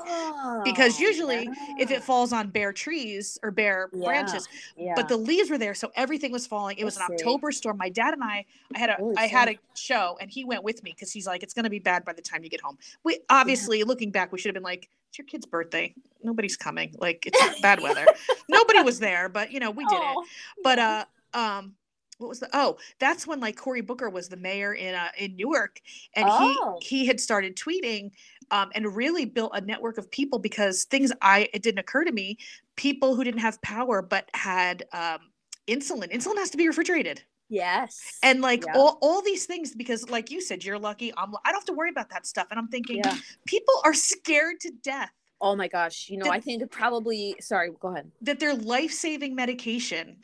Because 0.63 0.99
Oh, 0.99 1.03
usually 1.03 1.49
if 1.79 1.91
it 1.91 2.03
falls 2.03 2.31
on 2.31 2.49
bare 2.49 2.73
trees 2.73 3.37
or 3.43 3.51
bare 3.51 3.89
Yeah, 3.91 4.05
branches 4.05 4.47
yeah. 4.77 4.93
but 4.95 5.07
the 5.07 5.17
leaves 5.17 5.49
were 5.49 5.57
there 5.57 5.73
so 5.73 5.91
everything 5.95 6.31
was 6.31 6.47
falling. 6.47 6.77
It 6.77 6.85
was 6.85 6.97
an 6.97 7.03
see. 7.07 7.13
october 7.15 7.51
storm. 7.51 7.77
My 7.77 7.89
dad 7.89 8.13
and 8.13 8.23
i 8.23 8.45
i 8.73 8.77
had 8.77 8.89
a 8.89 8.93
Holy 8.95 9.15
I 9.17 9.27
had 9.27 9.49
a 9.49 9.59
show 9.75 10.17
and 10.21 10.29
he 10.29 10.45
went 10.45 10.63
with 10.63 10.83
me 10.83 10.91
because 10.91 11.11
he's 11.11 11.27
like 11.27 11.43
it's 11.43 11.53
going 11.53 11.65
to 11.65 11.69
be 11.69 11.79
bad 11.79 12.05
by 12.05 12.13
the 12.13 12.21
time 12.21 12.43
you 12.43 12.49
get 12.49 12.61
home. 12.61 12.77
We 13.03 13.19
obviously 13.29 13.83
looking 13.83 14.11
back 14.11 14.31
we 14.31 14.37
should 14.39 14.49
have 14.49 14.55
been 14.55 14.63
like 14.63 14.89
it's 15.09 15.17
your 15.17 15.25
kid's 15.25 15.45
birthday. 15.45 15.93
Nobody's 16.23 16.57
coming. 16.57 16.93
Like 16.97 17.25
it's 17.25 17.61
bad 17.61 17.81
weather. 17.81 18.05
Nobody 18.49 18.81
was 18.81 18.99
there 18.99 19.27
but 19.27 19.51
you 19.51 19.59
know 19.59 19.71
we 19.71 19.85
did 19.85 19.95
it. 19.95 20.15
Oh, 20.17 20.25
but 20.63 20.79
uh 20.79 21.05
um 21.33 21.75
what 22.17 22.27
was 22.27 22.39
the 22.39 22.49
oh 22.53 22.77
that's 22.99 23.27
when 23.27 23.39
like 23.39 23.55
cory 23.55 23.81
booker 23.81 24.09
was 24.09 24.27
the 24.29 24.37
mayor 24.37 24.73
in 24.73 24.95
uh 24.95 25.09
in 25.17 25.35
newark 25.35 25.79
and 26.15 26.25
Oh. 26.29 26.77
he 26.81 26.99
he 26.99 27.05
had 27.05 27.19
started 27.19 27.55
tweeting 27.55 28.11
um 28.51 28.69
and 28.75 28.95
really 28.95 29.25
built 29.25 29.51
a 29.53 29.61
network 29.61 29.97
of 29.97 30.09
people 30.11 30.39
because 30.39 30.85
things 30.85 31.11
i 31.21 31.47
it 31.53 31.61
didn't 31.61 31.79
occur 31.79 32.03
to 32.03 32.11
me 32.11 32.37
people 32.75 33.15
who 33.15 33.23
didn't 33.23 33.39
have 33.41 33.61
power 33.61 34.01
but 34.01 34.29
had 34.33 34.83
um 34.93 35.19
insulin 35.67 36.11
insulin 36.11 36.37
has 36.37 36.49
to 36.49 36.57
be 36.57 36.67
refrigerated 36.67 37.21
yes. 37.49 38.17
and 38.23 38.41
like 38.41 38.65
Yeah. 38.65 38.73
all, 38.77 38.97
all 39.01 39.21
these 39.21 39.45
things 39.45 39.75
because 39.75 40.09
like 40.09 40.31
you 40.31 40.41
said 40.41 40.63
you're 40.63 40.79
lucky 40.79 41.13
i'm 41.17 41.33
i 41.45 41.51
don't 41.51 41.55
have 41.61 41.65
to 41.65 41.73
worry 41.73 41.89
about 41.89 42.09
that 42.09 42.25
stuff 42.25 42.47
and 42.49 42.59
i'm 42.59 42.67
thinking 42.69 42.97
yeah. 42.97 43.15
people 43.45 43.73
are 43.85 43.93
scared 43.93 44.59
to 44.61 44.71
death 44.83 45.11
Oh 45.39 45.55
my 45.55 45.67
gosh. 45.67 46.09
You 46.09 46.17
know, 46.17 46.23
Did- 46.23 46.33
I 46.33 46.39
think 46.39 46.71
probably. 46.71 47.35
Sorry. 47.41 47.69
Go 47.79 47.89
ahead. 47.89 48.09
that 48.21 48.39
their 48.39 48.55
life-saving 48.55 49.35
medication 49.35 50.17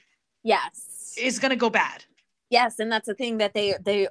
Yes. 0.44 1.16
is 1.18 1.40
going 1.40 1.52
to 1.52 1.56
go 1.56 1.70
bad 1.70 2.06
Yes, 2.54 2.78
and 2.78 2.92
that's 2.92 3.08
a 3.08 3.16
thing 3.16 3.40
that 3.40 3.56
they 3.56 3.74
they 3.84 4.08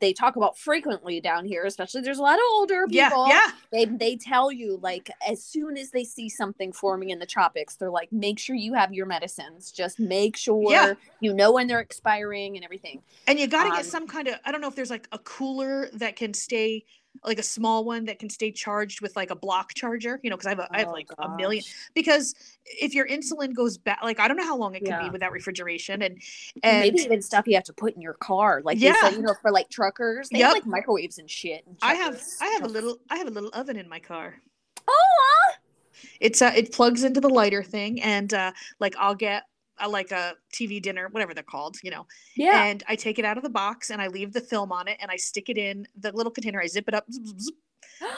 they 0.00 0.12
talk 0.12 0.34
about 0.34 0.58
frequently 0.58 1.20
down 1.20 1.44
here. 1.44 1.64
Especially, 1.64 2.00
there's 2.00 2.18
a 2.18 2.22
lot 2.22 2.34
of 2.34 2.42
older 2.54 2.84
people. 2.88 3.28
Yeah, 3.28 3.40
yeah. 3.46 3.50
They 3.70 3.84
they 3.84 4.16
tell 4.16 4.50
you 4.50 4.80
like 4.82 5.08
as 5.24 5.44
soon 5.44 5.76
as 5.76 5.92
they 5.92 6.02
see 6.02 6.28
something 6.28 6.72
forming 6.72 7.10
in 7.10 7.20
the 7.20 7.26
tropics, 7.26 7.76
they're 7.76 7.88
like, 7.92 8.10
make 8.10 8.40
sure 8.40 8.56
you 8.56 8.74
have 8.74 8.92
your 8.92 9.06
medicines. 9.06 9.70
Just 9.70 10.00
make 10.00 10.36
sure 10.36 10.68
Yeah. 10.68 10.94
you 11.20 11.32
know 11.32 11.52
when 11.52 11.68
they're 11.68 11.78
expiring 11.78 12.56
and 12.56 12.64
everything. 12.64 13.02
And 13.28 13.38
you 13.38 13.46
got 13.46 13.62
to 13.62 13.70
Um, 13.70 13.76
get 13.76 13.86
some 13.86 14.08
kind 14.08 14.26
of 14.26 14.34
I 14.44 14.50
don't 14.50 14.60
know 14.60 14.68
if 14.68 14.74
there's 14.74 14.90
like 14.90 15.06
a 15.12 15.20
cooler 15.20 15.88
that 15.92 16.16
can 16.16 16.34
stay 16.34 16.84
like 17.24 17.38
a 17.38 17.42
small 17.42 17.84
one 17.84 18.04
that 18.06 18.18
can 18.18 18.28
stay 18.30 18.50
charged 18.50 19.00
with 19.00 19.14
like 19.16 19.30
a 19.30 19.36
block 19.36 19.74
charger, 19.74 20.20
you 20.22 20.30
know, 20.30 20.36
because 20.36 20.46
I 20.46 20.50
have 20.50 20.58
a, 20.58 20.68
I 20.74 20.78
have 20.78 20.88
Oh, 20.88 20.92
like 20.92 21.08
a 21.18 21.28
million 21.28 21.64
because 21.94 22.34
if 22.64 22.94
your 22.94 23.06
insulin 23.06 23.54
goes 23.54 23.78
back 23.78 24.00
like 24.02 24.20
I 24.20 24.28
don't 24.28 24.36
know 24.36 24.44
how 24.44 24.56
long 24.56 24.74
it 24.74 24.84
can 24.84 24.98
be 24.98 25.10
without 25.10 25.32
refrigeration 25.32 26.02
and 26.02 26.18
and 26.62 26.80
Maybe 26.80 26.98
even 27.00 27.22
stuff 27.22 27.46
you 27.46 27.54
have 27.54 27.64
to 27.64 27.72
put 27.72 27.94
in 27.94 28.00
your 28.00 28.14
car, 28.14 28.62
like 28.64 28.78
Yeah. 28.80 28.94
said, 29.00 29.14
you 29.14 29.22
know, 29.22 29.34
for 29.40 29.50
like 29.50 29.68
truckers, 29.68 30.28
they 30.30 30.38
Yep. 30.38 30.46
have 30.48 30.54
like 30.54 30.66
microwaves 30.66 31.18
and 31.18 31.30
shit. 31.30 31.64
and 31.66 31.76
I 31.82 31.94
have. 31.94 32.20
I 32.40 32.46
have 32.46 32.64
a 32.64 32.68
little 32.68 32.98
I 33.10 33.16
have 33.16 33.26
a 33.26 33.30
little 33.30 33.50
oven 33.52 33.76
in 33.76 33.88
my 33.88 34.00
car. 34.00 34.34
Oh, 34.88 35.52
It's 36.20 36.42
uh 36.42 36.52
it 36.56 36.72
plugs 36.72 37.04
into 37.04 37.20
the 37.20 37.28
lighter 37.28 37.62
thing 37.62 38.00
and 38.02 38.32
uh 38.32 38.52
like 38.80 38.94
I'll 38.98 39.14
get 39.14 39.44
a, 39.78 39.88
like 39.88 40.10
a 40.12 40.34
TV 40.52 40.80
dinner, 40.80 41.08
whatever 41.10 41.34
they're 41.34 41.42
called, 41.42 41.76
you 41.82 41.90
know. 41.90 42.06
yeah. 42.36 42.64
And 42.64 42.82
I 42.88 42.96
take 42.96 43.18
it 43.18 43.24
out 43.24 43.36
of 43.36 43.42
the 43.42 43.50
box 43.50 43.90
and 43.90 44.00
I 44.00 44.08
leave 44.08 44.32
the 44.32 44.40
film 44.40 44.72
on 44.72 44.88
it 44.88 44.98
and 45.00 45.10
I 45.10 45.16
stick 45.16 45.48
it 45.48 45.58
in 45.58 45.86
the 45.98 46.12
little 46.12 46.32
container. 46.32 46.60
I 46.60 46.66
zip 46.66 46.88
it 46.88 46.94
up, 46.94 47.04
zip, 47.12 47.40
zip, 47.40 47.54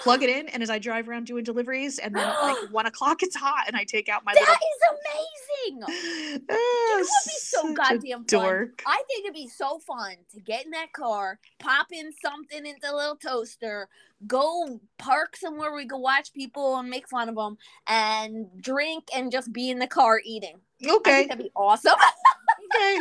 plug 0.01 0.23
it 0.23 0.31
in, 0.31 0.49
and 0.49 0.63
as 0.63 0.71
I 0.71 0.79
drive 0.79 1.09
around 1.09 1.27
doing 1.27 1.45
deliveries, 1.45 1.99
and 1.99 2.15
then 2.15 2.27
at 2.27 2.41
like 2.43 2.57
one 2.71 2.87
o'clock 2.87 3.23
it's 3.23 3.37
hot, 3.37 3.65
and 3.67 3.77
I 3.77 3.85
take 3.85 4.09
out 4.09 4.25
my 4.25 4.33
That 4.35 4.41
little. 4.41 4.55
is 4.55 4.83
amazing. 4.91 5.85
Ah, 6.51 6.55
It 6.55 6.97
would 6.97 7.01
be 7.01 7.05
so 7.05 7.61
such 7.63 7.71
a 7.71 7.75
goddamn 7.75 8.25
fun. 8.25 8.73
I 8.87 9.03
think 9.09 9.25
it'd 9.25 9.35
be 9.35 9.49
so 9.49 9.79
fun 9.81 10.17
to 10.35 10.41
get 10.41 10.65
in 10.65 10.71
that 10.71 10.93
car, 10.93 11.39
pop 11.59 11.89
in 11.93 12.13
something 12.13 12.65
into 12.65 12.91
a 12.91 12.95
little 12.95 13.17
toaster, 13.17 13.89
go 14.27 14.81
park 14.99 15.37
somewhere 15.37 15.75
we 15.75 15.87
can 15.87 16.01
watch 16.01 16.33
people 16.33 16.77
and 16.77 16.89
make 16.89 17.09
fun 17.09 17.29
of 17.29 17.35
them, 17.35 17.59
and 17.87 18.47
drink 18.61 19.09
and 19.15 19.33
just 19.33 19.53
be 19.53 19.71
in 19.71 19.79
the 19.79 19.87
car 19.87 20.21
eating. 20.25 20.57
Okay, 20.87 21.27
that'd 21.27 21.45
be 21.45 21.51
awesome. 21.57 21.95
okay. 22.77 22.99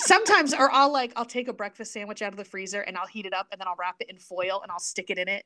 Sometimes, 0.00 0.52
or 0.54 0.70
I'll 0.72 0.92
like 0.92 1.12
I'll 1.16 1.24
take 1.24 1.48
a 1.48 1.52
breakfast 1.52 1.92
sandwich 1.92 2.20
out 2.22 2.32
of 2.32 2.36
the 2.36 2.44
freezer 2.44 2.80
and 2.80 2.96
I'll 2.96 3.06
heat 3.06 3.26
it 3.26 3.32
up 3.34 3.46
and 3.52 3.60
then 3.60 3.68
I'll 3.68 3.76
wrap 3.78 3.96
it 4.00 4.10
in 4.10 4.18
foil 4.18 4.60
and 4.62 4.70
I'll 4.72 4.80
stick 4.80 5.08
it 5.10 5.18
in 5.18 5.28
it 5.28 5.44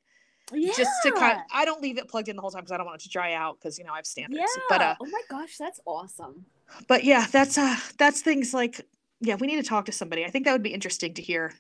yeah. 0.52 0.72
just 0.76 0.90
to 1.04 1.12
kind. 1.12 1.38
I 1.52 1.64
don't 1.64 1.82
leave 1.82 1.98
it 1.98 2.08
plugged 2.08 2.28
in 2.28 2.36
the 2.36 2.42
whole 2.42 2.50
time 2.50 2.62
because 2.62 2.72
I 2.72 2.76
don't 2.76 2.86
want 2.86 3.00
it 3.00 3.04
to 3.04 3.10
dry 3.10 3.34
out 3.34 3.58
because 3.58 3.78
you 3.78 3.84
know 3.84 3.92
I 3.92 3.96
have 3.96 4.06
standards. 4.06 4.38
Yeah. 4.40 4.62
But 4.68 4.80
uh, 4.80 4.94
oh 5.00 5.06
my 5.06 5.22
gosh, 5.30 5.56
that's 5.58 5.80
awesome. 5.86 6.44
but 6.88 7.04
yeah, 7.04 7.26
that's 7.30 7.58
uh 7.58 7.76
that's 7.98 8.20
things 8.22 8.54
like 8.54 8.80
yeah, 9.20 9.36
we 9.36 9.46
need 9.46 9.56
to 9.56 9.62
talk 9.62 9.86
to 9.86 9.92
somebody. 9.92 10.24
I 10.24 10.30
think 10.30 10.44
that 10.44 10.52
would 10.52 10.62
be 10.62 10.74
interesting 10.74 11.14
to 11.14 11.22
hear 11.22 11.54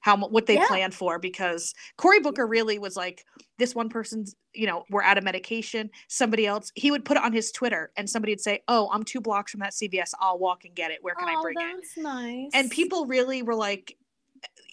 how 0.00 0.16
what 0.16 0.46
they 0.46 0.54
Yeah. 0.54 0.66
plan 0.66 0.90
for 0.90 1.18
because 1.18 1.74
Cory 1.96 2.20
Booker 2.20 2.46
really 2.46 2.78
was 2.78 2.96
like 2.96 3.24
this 3.58 3.74
one 3.74 3.88
person's 3.88 4.34
you 4.54 4.66
know 4.66 4.84
we're 4.90 5.02
out 5.02 5.18
of 5.18 5.24
medication. 5.24 5.90
Somebody 6.08 6.46
else 6.46 6.72
he 6.74 6.90
would 6.90 7.04
put 7.04 7.16
it 7.16 7.22
on 7.22 7.32
his 7.32 7.52
Twitter 7.52 7.92
and 7.96 8.08
somebody 8.08 8.32
would 8.32 8.40
say, 8.40 8.62
"Oh, 8.68 8.88
I'm 8.92 9.04
two 9.04 9.20
blocks 9.20 9.52
from 9.52 9.60
that 9.60 9.72
CVS. 9.72 10.12
I'll 10.18 10.38
walk 10.38 10.64
and 10.64 10.74
get 10.74 10.90
it. 10.90 10.98
Where 11.02 11.14
can 11.14 11.28
I 11.28 11.34
oh, 11.36 11.42
bring 11.42 11.56
it?" 11.60 11.74
that's 11.74 11.96
nice. 11.96 12.50
And 12.54 12.70
people 12.70 13.06
really 13.06 13.42
were 13.42 13.54
like. 13.54 13.96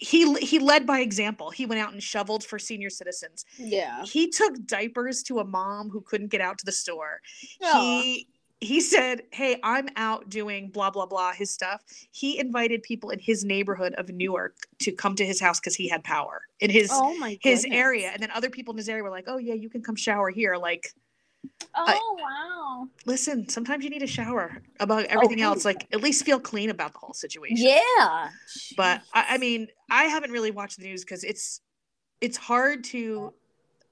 He 0.00 0.32
he 0.38 0.58
led 0.58 0.86
by 0.86 1.00
example. 1.00 1.50
He 1.50 1.66
went 1.66 1.80
out 1.80 1.92
and 1.92 2.02
shoveled 2.02 2.44
for 2.44 2.58
senior 2.58 2.90
citizens. 2.90 3.44
yeah. 3.56 4.04
He 4.04 4.28
took 4.28 4.64
diapers 4.66 5.22
to 5.24 5.40
a 5.40 5.44
mom 5.44 5.90
who 5.90 6.00
couldn't 6.00 6.28
get 6.28 6.40
out 6.40 6.58
to 6.58 6.64
the 6.64 6.72
store 6.72 7.20
he 7.78 8.28
he 8.60 8.80
said 8.80 9.22
hey 9.30 9.60
i'm 9.62 9.88
out 9.94 10.28
doing 10.28 10.68
blah 10.68 10.90
blah 10.90 11.06
blah 11.06 11.32
his 11.32 11.48
stuff 11.50 11.80
he 12.10 12.38
invited 12.40 12.82
people 12.82 13.10
in 13.10 13.18
his 13.20 13.44
neighborhood 13.44 13.94
of 13.94 14.08
newark 14.08 14.56
to 14.80 14.90
come 14.90 15.14
to 15.14 15.24
his 15.24 15.40
house 15.40 15.60
because 15.60 15.76
he 15.76 15.88
had 15.88 16.02
power 16.02 16.42
in 16.58 16.68
his 16.68 16.90
oh 16.92 17.16
my 17.18 17.38
his 17.40 17.64
area 17.70 18.10
and 18.12 18.20
then 18.20 18.30
other 18.32 18.50
people 18.50 18.72
in 18.72 18.78
his 18.78 18.88
area 18.88 19.02
were 19.02 19.10
like 19.10 19.26
oh 19.28 19.38
yeah 19.38 19.54
you 19.54 19.68
can 19.68 19.80
come 19.80 19.94
shower 19.94 20.28
here 20.30 20.56
like 20.56 20.92
Oh 21.74 22.16
wow. 22.20 22.88
listen 23.06 23.48
sometimes 23.48 23.84
you 23.84 23.90
need 23.90 24.02
a 24.02 24.06
shower 24.06 24.58
about 24.80 25.04
oh, 25.04 25.06
everything 25.08 25.40
Oh, 25.42 25.46
else 25.50 25.64
like 25.64 25.86
at 25.92 26.02
least 26.02 26.24
feel 26.24 26.40
clean 26.40 26.70
about 26.70 26.92
the 26.92 26.98
whole 26.98 27.14
situation 27.14 27.56
Yeah. 27.58 28.28
but 28.76 29.02
I, 29.14 29.26
I 29.30 29.38
mean 29.38 29.68
i 29.90 30.04
haven't 30.04 30.32
really 30.32 30.50
watched 30.50 30.78
the 30.78 30.84
news 30.84 31.04
because 31.04 31.22
it's 31.24 31.60
it's 32.20 32.36
hard 32.36 32.82
to 32.84 33.32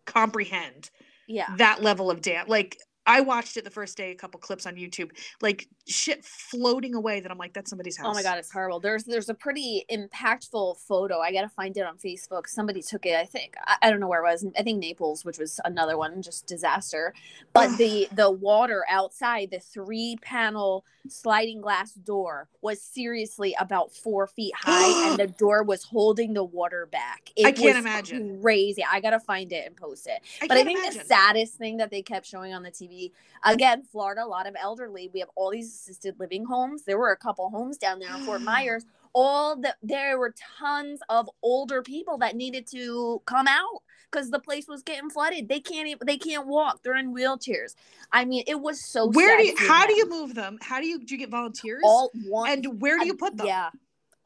comprehend 0.05 0.91
yeah. 1.29 1.55
that 1.59 1.83
level 1.83 2.11
of 2.11 2.21
damn 2.23 2.47
like 2.49 2.77
i 3.07 3.21
watched 3.21 3.57
it 3.57 3.65
the 3.65 3.71
first 3.71 3.97
day 3.97 4.11
a 4.11 4.15
couple 4.15 4.39
clips 4.41 4.67
on 4.67 4.75
youtube 4.75 5.11
like 5.41 5.69
shit 5.87 6.25
floating 6.25 6.95
away 6.95 7.21
that 7.21 7.31
i'm 7.31 7.39
like 7.39 7.53
that's 7.53 7.71
somebody's 7.71 7.97
house 7.97 8.07
Oh 8.07 8.15
my 8.15 8.23
god, 8.23 8.39
it's 8.39 8.51
horrible. 8.53 8.81
There's 8.81 9.05
there's 9.05 9.29
a 9.29 9.35
pretty 9.35 9.85
impactful 9.91 10.79
photo. 10.87 11.19
I 11.19 11.33
gotta 11.33 11.49
find 11.49 11.77
it 11.77 11.85
on 11.85 11.97
Facebook. 11.99 12.47
Somebody 12.47 12.83
took 12.83 13.05
it. 13.05 13.17
I 13.17 13.25
think 13.25 13.55
I, 13.67 13.77
I 13.83 13.91
don't 13.91 14.01
know 14.01 14.09
where 14.09 14.25
it 14.25 14.31
was. 14.31 14.47
I 14.59 14.63
think 14.63 14.79
Naples, 14.79 15.25
which 15.25 15.39
was 15.39 15.61
another 15.65 15.97
one, 15.99 16.23
just 16.23 16.47
disaster. 16.47 17.13
But 17.53 17.77
the 17.79 18.09
the 18.13 18.31
water 18.31 18.85
outside 18.89 19.51
the 19.51 19.59
three 19.61 20.17
panel 20.23 20.85
sliding 21.09 21.61
glass 21.61 21.93
door 21.93 22.49
was 22.63 22.81
seriously 22.83 23.55
about 23.61 23.93
four 23.93 24.27
feet 24.27 24.55
high, 24.57 25.11
and 25.11 25.19
the 25.19 25.27
door 25.27 25.63
was 25.63 25.85
holding 25.85 26.33
the 26.35 26.45
water 26.45 26.87
back. 26.91 27.31
It 27.37 27.47
I 27.47 27.53
can't 27.53 27.77
was 27.77 27.77
imagine. 27.77 28.41
Crazy. 28.41 28.85
I 28.89 29.01
gotta 29.01 29.21
find 29.21 29.53
it 29.53 29.67
and 29.67 29.77
post 29.77 30.07
it. 30.07 30.21
I 30.43 30.47
But 30.47 30.57
I 30.59 30.65
think 30.65 30.81
imagine. 30.81 30.99
the 31.01 31.05
saddest 31.07 31.55
thing 31.55 31.79
that 31.79 31.91
they 31.91 32.03
kept 32.03 32.27
showing 32.27 32.55
on 32.55 32.63
the 32.63 32.71
TV, 32.71 32.96
again, 33.45 33.83
Florida, 33.83 34.25
a 34.25 34.27
lot 34.27 34.47
of 34.47 34.55
elderly. 34.61 35.11
We 35.13 35.21
have 35.21 35.31
all 35.35 35.51
these 35.51 35.69
assisted 35.73 36.19
living 36.19 36.45
homes. 36.45 36.85
There 36.85 36.99
were 36.99 37.13
a 37.13 37.17
couple 37.17 37.49
homes 37.51 37.77
down 37.77 37.99
there 37.99 38.15
in 38.15 38.25
Fort 38.25 38.43
Myers. 38.53 38.85
All 39.13 39.57
the 39.57 39.75
there 39.83 40.19
were 40.19 40.35
tons 40.59 41.01
of 41.09 41.29
older 41.43 41.83
people 41.83 42.19
that 42.19 42.37
needed 42.37 42.67
to 42.73 43.23
come 43.25 43.47
out 43.49 43.83
because 44.11 44.31
the 44.31 44.39
place 44.39 44.69
was 44.69 44.83
getting 44.83 45.11
flooded. 45.11 45.49
They 45.49 45.61
can't 45.61 45.89
even 45.89 46.07
they 46.07 46.19
can't 46.19 46.47
walk. 46.47 46.83
They're 46.83 46.97
in 46.97 47.15
wheelchairs. 47.15 47.75
I 48.13 48.25
mean, 48.25 48.45
it 48.47 48.61
was 48.61 48.85
so. 48.85 49.07
where 49.07 49.39
sad 49.39 49.57
do 49.57 49.63
you 49.63 49.69
how 49.69 49.87
do 49.87 49.95
you 49.95 50.09
move 50.09 50.35
them 50.35 50.59
how 50.61 50.81
do 50.81 50.87
you 50.87 51.05
do 51.05 51.15
you 51.15 51.19
get 51.19 51.31
volunteers 51.31 51.83
all 51.85 52.11
one 52.29 52.51
and 52.51 52.81
where 52.81 52.99
do 52.99 53.07
you 53.07 53.15
put 53.15 53.37
them 53.37 53.47
Yeah. 53.47 53.71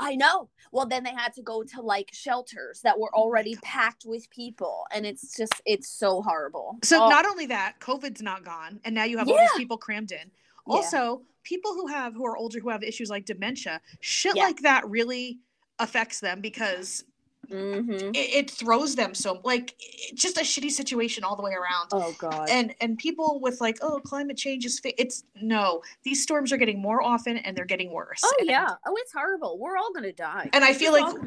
I 0.03 0.17
know. 0.17 0.49
Well, 0.73 0.87
then 0.87 1.05
they 1.05 1.13
had 1.15 1.35
to 1.35 1.43
go 1.43 1.63
to 1.63 1.83
like 1.83 2.09
shelters 2.13 2.81
that 2.83 2.99
were 2.99 3.11
Oh 3.15 3.23
already 3.23 3.55
packed 3.63 4.05
with 4.07 4.29
people, 4.31 4.85
and 4.93 5.05
it's 5.05 5.37
just 5.37 5.53
it's 5.67 5.89
so 5.89 6.23
horrible. 6.23 6.79
so 6.83 7.05
Oh, 7.05 7.09
not 7.09 7.27
only 7.27 7.47
that 7.47 7.79
covid's 7.81 8.23
not 8.23 8.45
gone 8.45 8.81
and 8.85 8.95
now 8.95 9.05
you 9.05 9.19
have 9.19 9.29
all 9.29 9.37
these 9.39 9.51
people 9.57 9.77
crammed 9.77 10.11
in 10.13 10.19
Yeah. 10.19 10.75
also 10.77 11.23
people 11.45 11.75
who 11.75 11.87
have 11.87 12.15
who 12.15 12.25
are 12.27 12.37
older 12.37 12.61
who 12.61 12.71
have 12.71 12.83
issues 12.83 13.11
like 13.11 13.25
dementia 13.27 13.81
shit 14.01 14.35
Yeah. 14.37 14.45
like 14.45 14.61
that 14.63 14.89
really 14.89 15.39
affects 15.79 16.21
them 16.21 16.41
because 16.41 17.05
mhm. 17.51 18.11
it, 18.15 18.17
it 18.17 18.51
throws 18.51 18.95
them 18.95 19.15
so 19.15 19.41
like 19.45 19.75
just 20.15 20.37
a 20.39 20.41
shitty 20.43 20.71
situation 20.71 21.25
all 21.25 21.37
the 21.37 21.43
way 21.43 21.53
around 21.53 21.89
Oh 21.93 22.15
god. 22.19 22.49
and 22.51 22.75
and 22.81 22.97
people 22.99 23.41
with 23.43 23.61
like 23.61 23.79
oh 23.83 24.01
climate 24.05 24.37
change 24.37 24.65
is 24.65 24.79
fa-. 24.81 24.99
it's 25.01 25.25
no 25.41 25.83
these 26.05 26.23
storms 26.23 26.53
are 26.53 26.57
getting 26.57 26.81
more 26.81 27.03
often 27.03 27.37
and 27.39 27.57
they're 27.57 27.65
getting 27.65 27.93
worse 27.93 28.21
oh 28.25 28.35
And- 28.41 28.49
yeah. 28.49 28.69
Oh, 28.87 28.95
it's 28.99 29.13
horrible. 29.13 29.59
We're 29.59 29.77
all 29.77 29.93
gonna 29.93 30.13
die. 30.13 30.49
And 30.53 30.65
I 30.65 30.71
We're 30.71 30.75
feel 30.75 30.93
like 30.93 31.05
all 31.05 31.19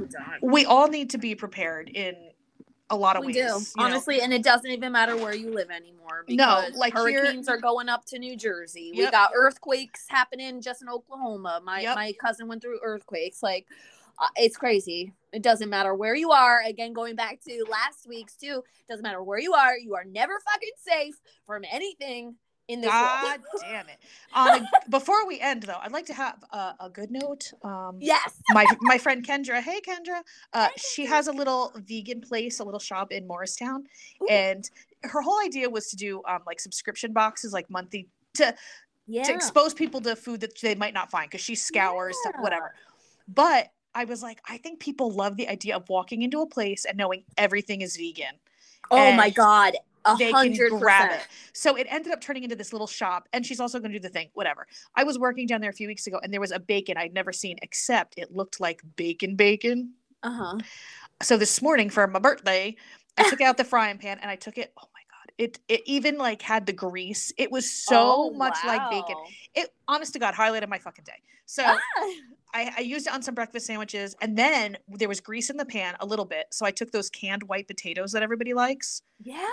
we 0.41 0.65
all 0.65 0.87
need 0.87 1.09
to 1.11 1.17
be 1.17 1.35
prepared 1.35 1.89
in 1.89 2.15
a 2.89 2.95
lot 2.97 3.15
of 3.15 3.21
we 3.21 3.27
ways 3.27 3.35
do 3.35 3.41
you 3.41 3.47
know? 3.47 3.59
honestly, 3.77 4.21
and 4.21 4.33
it 4.33 4.43
doesn't 4.43 4.69
even 4.69 4.91
matter 4.91 5.15
where 5.17 5.33
you 5.33 5.51
live 5.53 5.71
anymore. 5.71 6.25
No, 6.29 6.65
like 6.75 6.93
here- 6.93 7.23
hurricanes 7.23 7.47
are 7.47 7.57
going 7.57 7.89
up 7.89 8.05
to 8.07 8.19
New 8.19 8.35
Jersey. 8.37 8.91
We 8.95 9.09
got 9.09 9.31
earthquakes 9.35 10.05
happening 10.09 10.61
just 10.61 10.81
in 10.81 10.89
Oklahoma. 10.89 11.61
My 11.63 11.81
Yep. 11.81 11.95
my 11.95 12.13
cousin 12.21 12.47
went 12.47 12.61
through 12.61 12.79
earthquakes. 12.83 13.41
Like 13.41 13.65
uh, 14.19 14.27
it's 14.35 14.57
crazy. 14.57 15.13
It 15.31 15.41
doesn't 15.41 15.69
matter 15.69 15.95
where 15.95 16.15
you 16.15 16.31
are. 16.31 16.61
Again, 16.65 16.93
going 16.93 17.15
back 17.15 17.41
to 17.47 17.65
last 17.69 18.07
week's 18.07 18.35
too. 18.35 18.63
Doesn't 18.87 19.03
matter 19.03 19.23
where 19.23 19.39
you 19.39 19.53
are. 19.53 19.77
You 19.77 19.95
are 19.95 20.03
never 20.05 20.33
fucking 20.51 20.69
safe 20.77 21.15
from 21.45 21.63
anything 21.71 22.35
in 22.67 22.81
this 22.81 22.89
God 22.89 23.39
world. 23.39 23.41
damn 23.61 23.85
it. 23.89 23.97
A, 24.35 24.89
before 24.89 25.27
we 25.27 25.39
end, 25.39 25.63
though, 25.63 25.77
I'd 25.81 25.91
like 25.91 26.05
to 26.07 26.13
have 26.13 26.43
a, 26.51 26.75
a 26.81 26.89
good 26.89 27.11
note. 27.11 27.51
Um, 27.63 27.97
yes. 27.99 28.39
my 28.49 28.65
my 28.81 28.97
friend 28.97 29.25
Kendra, 29.25 29.61
hey 29.61 29.81
Kendra, 29.81 30.21
uh, 30.53 30.69
she 30.77 31.05
has 31.05 31.27
a 31.27 31.31
little 31.31 31.73
vegan 31.75 32.21
place, 32.21 32.59
a 32.59 32.63
little 32.63 32.79
shop 32.79 33.11
in 33.11 33.27
Morristown, 33.27 33.85
Ooh. 34.21 34.27
and 34.27 34.69
her 35.03 35.21
whole 35.21 35.39
idea 35.43 35.69
was 35.69 35.87
to 35.87 35.95
do 35.95 36.21
um, 36.27 36.41
like 36.45 36.59
subscription 36.59 37.11
boxes, 37.11 37.51
like 37.53 37.69
monthly, 37.69 38.07
to 38.35 38.55
Yeah. 39.07 39.23
to 39.23 39.33
expose 39.33 39.73
people 39.73 39.99
to 40.01 40.15
food 40.15 40.39
that 40.41 40.59
they 40.61 40.75
might 40.75 40.93
not 40.93 41.11
find 41.11 41.29
because 41.29 41.41
she 41.41 41.55
scours 41.55 42.15
stuff, 42.21 42.35
Yeah. 42.37 42.41
whatever. 42.41 42.73
But 43.27 43.71
I 43.95 44.05
was 44.05 44.23
like, 44.23 44.39
I 44.47 44.57
think 44.57 44.79
people 44.79 45.11
love 45.11 45.37
the 45.37 45.47
idea 45.47 45.75
of 45.75 45.87
walking 45.89 46.21
into 46.21 46.41
a 46.41 46.47
place 46.47 46.85
and 46.85 46.97
knowing 46.97 47.23
everything 47.37 47.81
is 47.81 47.95
vegan. 47.95 48.35
oh 48.91 49.11
my 49.13 49.29
god. 49.29 49.75
A 50.05 50.17
they 50.17 50.31
hundred 50.31 50.71
can 50.71 50.79
grab 50.79 51.07
percent. 51.09 51.21
it. 51.21 51.27
So 51.53 51.77
it 51.77 51.87
ended 51.89 52.11
up 52.11 52.19
turning 52.19 52.43
into 52.43 52.57
this 52.57 52.73
little 52.73 52.87
shop, 52.87 53.29
and 53.31 53.45
she's 53.45 53.61
also 53.61 53.79
going 53.79 53.91
to 53.93 53.97
do 53.99 54.01
the 54.01 54.09
thing, 54.09 54.29
whatever. 54.33 54.67
I 54.97 55.05
was 55.05 55.17
working 55.17 55.47
down 55.47 55.61
there 55.61 55.69
a 55.69 55.73
few 55.73 55.87
weeks 55.87 56.07
ago, 56.07 56.19
and 56.21 56.33
there 56.33 56.41
was 56.41 56.51
a 56.51 56.59
bacon 56.59 56.97
I'd 56.97 57.13
never 57.13 57.31
seen, 57.31 57.57
except 57.61 58.15
it 58.17 58.35
looked 58.35 58.59
like 58.59 58.81
bacon 58.97 59.37
bacon. 59.37 59.93
Uh 60.21 60.31
huh. 60.31 60.57
So 61.21 61.37
this 61.37 61.61
morning 61.61 61.89
for 61.89 62.05
my 62.07 62.19
birthday, 62.19 62.75
I 63.17 63.23
took 63.29 63.39
out 63.39 63.55
the 63.55 63.63
frying 63.63 63.97
pan 63.97 64.19
and 64.21 64.29
I 64.29 64.35
took 64.35 64.57
it. 64.57 64.73
Oh! 64.77 64.87
It 65.37 65.59
it 65.67 65.81
even 65.85 66.17
like 66.17 66.41
had 66.41 66.65
the 66.65 66.73
grease. 66.73 67.31
It 67.37 67.51
was 67.51 67.69
so 67.69 67.95
Oh, 67.95 68.29
much 68.31 68.57
like 68.65 68.89
bacon. 68.91 69.15
It 69.55 69.69
honest 69.87 70.13
to 70.13 70.19
God 70.19 70.35
highlighted 70.35 70.69
my 70.69 70.77
fucking 70.79 71.05
day. 71.05 71.21
So 71.45 71.63
ah. 71.65 71.79
I, 72.55 72.71
I 72.77 72.81
used 72.81 73.07
it 73.07 73.13
on 73.13 73.23
some 73.23 73.33
breakfast 73.33 73.65
sandwiches, 73.65 74.15
and 74.21 74.37
then 74.37 74.77
there 74.87 75.07
was 75.09 75.19
grease 75.19 75.49
in 75.49 75.57
the 75.57 75.65
pan 75.65 75.95
a 75.99 76.05
little 76.05 76.23
bit. 76.25 76.45
So 76.51 76.67
I 76.67 76.71
took 76.71 76.91
those 76.91 77.09
canned 77.09 77.41
white 77.43 77.67
potatoes 77.67 78.11
that 78.11 78.21
everybody 78.21 78.53
likes, 78.53 79.01
Yeah. 79.19 79.43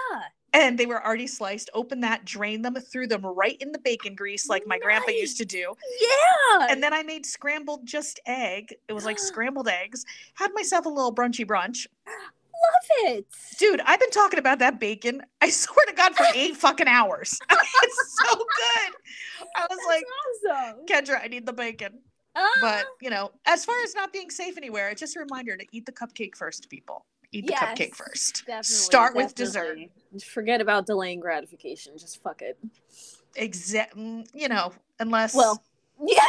and 0.53 0.77
they 0.79 0.85
were 0.85 1.03
already 1.03 1.27
sliced. 1.27 1.71
Opened 1.73 2.05
that, 2.05 2.27
drained 2.27 2.63
them, 2.63 2.75
threw 2.75 3.07
them 3.07 3.25
right 3.25 3.57
in 3.59 3.73
the 3.73 3.79
bacon 3.79 4.15
grease, 4.15 4.51
like 4.51 4.67
my 4.67 4.79
grandpa 4.79 5.13
used 5.13 5.39
to 5.39 5.47
do. 5.47 5.75
Yeah. 5.99 6.67
And 6.69 6.83
then 6.83 6.93
I 6.93 7.03
made 7.03 7.25
scrambled 7.25 7.87
just 7.87 8.21
egg. 8.27 8.75
It 8.87 8.93
was 8.93 9.07
like 9.07 9.19
scrambled 9.31 9.69
eggs. 9.69 10.05
Had 10.35 10.51
myself 10.53 10.85
a 10.85 10.91
little 10.91 11.15
brunchy 11.15 11.47
brunch. 11.47 11.87
Ah, 12.07 12.13
love 12.63 13.15
it. 13.17 13.27
Dude, 13.59 13.81
I've 13.85 14.01
been 14.01 14.11
talking 14.11 14.39
about 14.39 14.59
that 14.61 14.81
bacon. 14.81 15.23
I 15.41 15.51
swear 15.51 15.87
to 15.87 15.93
God, 15.93 16.15
for 16.15 16.27
eight 16.35 16.57
fucking 16.57 16.89
hours. 16.89 17.39
it's 17.51 18.19
so 18.23 18.37
good. 18.37 19.47
I 19.57 19.67
was 19.69 19.69
That's 19.71 19.87
like, 19.87 20.05
awesome. 20.65 20.87
Kendra, 20.87 21.23
I 21.23 21.29
need 21.29 21.47
the 21.47 21.53
bacon. 21.53 22.01
But 22.35 22.45
ah. 22.63 22.85
you 23.01 23.11
know, 23.11 23.33
as 23.47 23.65
far 23.65 23.83
as 23.83 23.95
not 23.95 24.13
being 24.13 24.31
safe 24.31 24.57
anywhere, 24.57 24.89
it's 24.89 25.01
just 25.01 25.17
a 25.17 25.21
reminder 25.21 25.57
to 25.57 25.67
eat 25.73 25.85
the 25.85 25.93
cupcake 25.93 26.37
first, 26.37 26.71
people. 26.71 27.05
Eat 27.33 27.47
the 27.47 27.53
cupcake 27.53 27.95
first. 27.95 28.45
Definitely, 28.47 28.65
Start 28.65 29.15
with 29.17 29.35
dessert. 29.35 29.77
definitely. 29.77 30.21
Forget 30.25 30.61
about 30.61 30.87
delaying 30.87 31.21
gratification. 31.21 31.97
Just 31.99 32.23
fuck 32.23 32.43
it. 32.43 32.59
Exact. 33.37 33.97
Mm, 33.97 34.27
you 34.35 34.49
know, 34.49 34.73
unless. 34.99 35.35
Well, 35.35 35.63
yeah. 36.05 36.23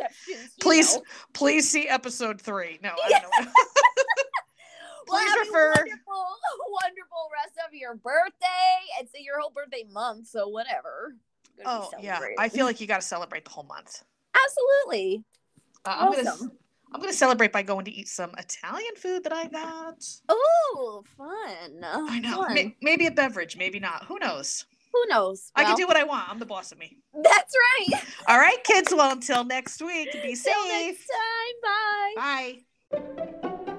Exceptions. 0.00 0.50
please, 0.60 0.96
know. 0.96 1.02
please 1.32 1.68
see 1.68 1.88
episode 1.88 2.40
three. 2.40 2.78
No, 2.82 2.90
I 2.90 3.08
Yeah. 3.10 3.20
don't 3.20 3.46
know. 3.46 3.52
Well, 5.08 5.20
please 5.20 5.32
a 5.34 5.40
refer- 5.40 5.74
Wonderful, 5.76 6.26
wonderful 6.82 7.28
rest 7.32 7.54
of 7.66 7.74
your 7.74 7.94
birthday. 7.94 8.76
It's 9.00 9.12
your 9.18 9.40
whole 9.40 9.50
birthday 9.50 9.84
month, 9.90 10.28
so 10.28 10.48
whatever. 10.48 11.14
Oh 11.64 11.90
yeah. 12.00 12.20
I 12.38 12.48
feel 12.48 12.66
like 12.66 12.80
you 12.80 12.86
got 12.86 13.00
to 13.00 13.06
celebrate 13.06 13.44
the 13.44 13.50
whole 13.50 13.64
month. 13.64 14.02
absolutely. 14.34 15.24
Uh, 15.84 15.96
I'm 16.00 16.12
gonna. 16.12 16.30
Awesome. 16.30 16.52
I'm 16.92 17.00
gonna 17.00 17.12
celebrate 17.12 17.52
by 17.52 17.62
going 17.62 17.84
to 17.86 17.90
eat 17.90 18.08
some 18.08 18.30
Italian 18.38 18.94
food 18.96 19.24
that 19.24 19.32
I 19.32 19.46
got. 19.48 20.04
Oh, 20.28 21.02
fun! 21.16 21.80
I 21.82 22.20
know. 22.20 22.42
Fun. 22.42 22.54
May- 22.54 22.76
maybe 22.82 23.06
a 23.06 23.10
beverage, 23.10 23.56
maybe 23.56 23.80
not. 23.80 24.04
Who 24.04 24.18
knows? 24.20 24.64
Who 24.92 25.04
knows? 25.08 25.50
I 25.56 25.64
can 25.64 25.74
do 25.76 25.88
what 25.88 25.96
I 25.96 26.04
want. 26.04 26.28
I'm 26.30 26.38
the 26.38 26.46
boss 26.46 26.70
of 26.70 26.78
me. 26.78 26.98
That's 27.20 27.52
right. 27.92 28.00
All 28.28 28.38
right, 28.38 28.62
kids. 28.62 28.92
Well, 28.94 29.10
until 29.10 29.42
next 29.44 29.82
week, 29.82 30.12
be 30.12 30.36
safe. 30.36 30.54
Till 30.54 30.68
next 30.68 31.10
time. 32.92 33.73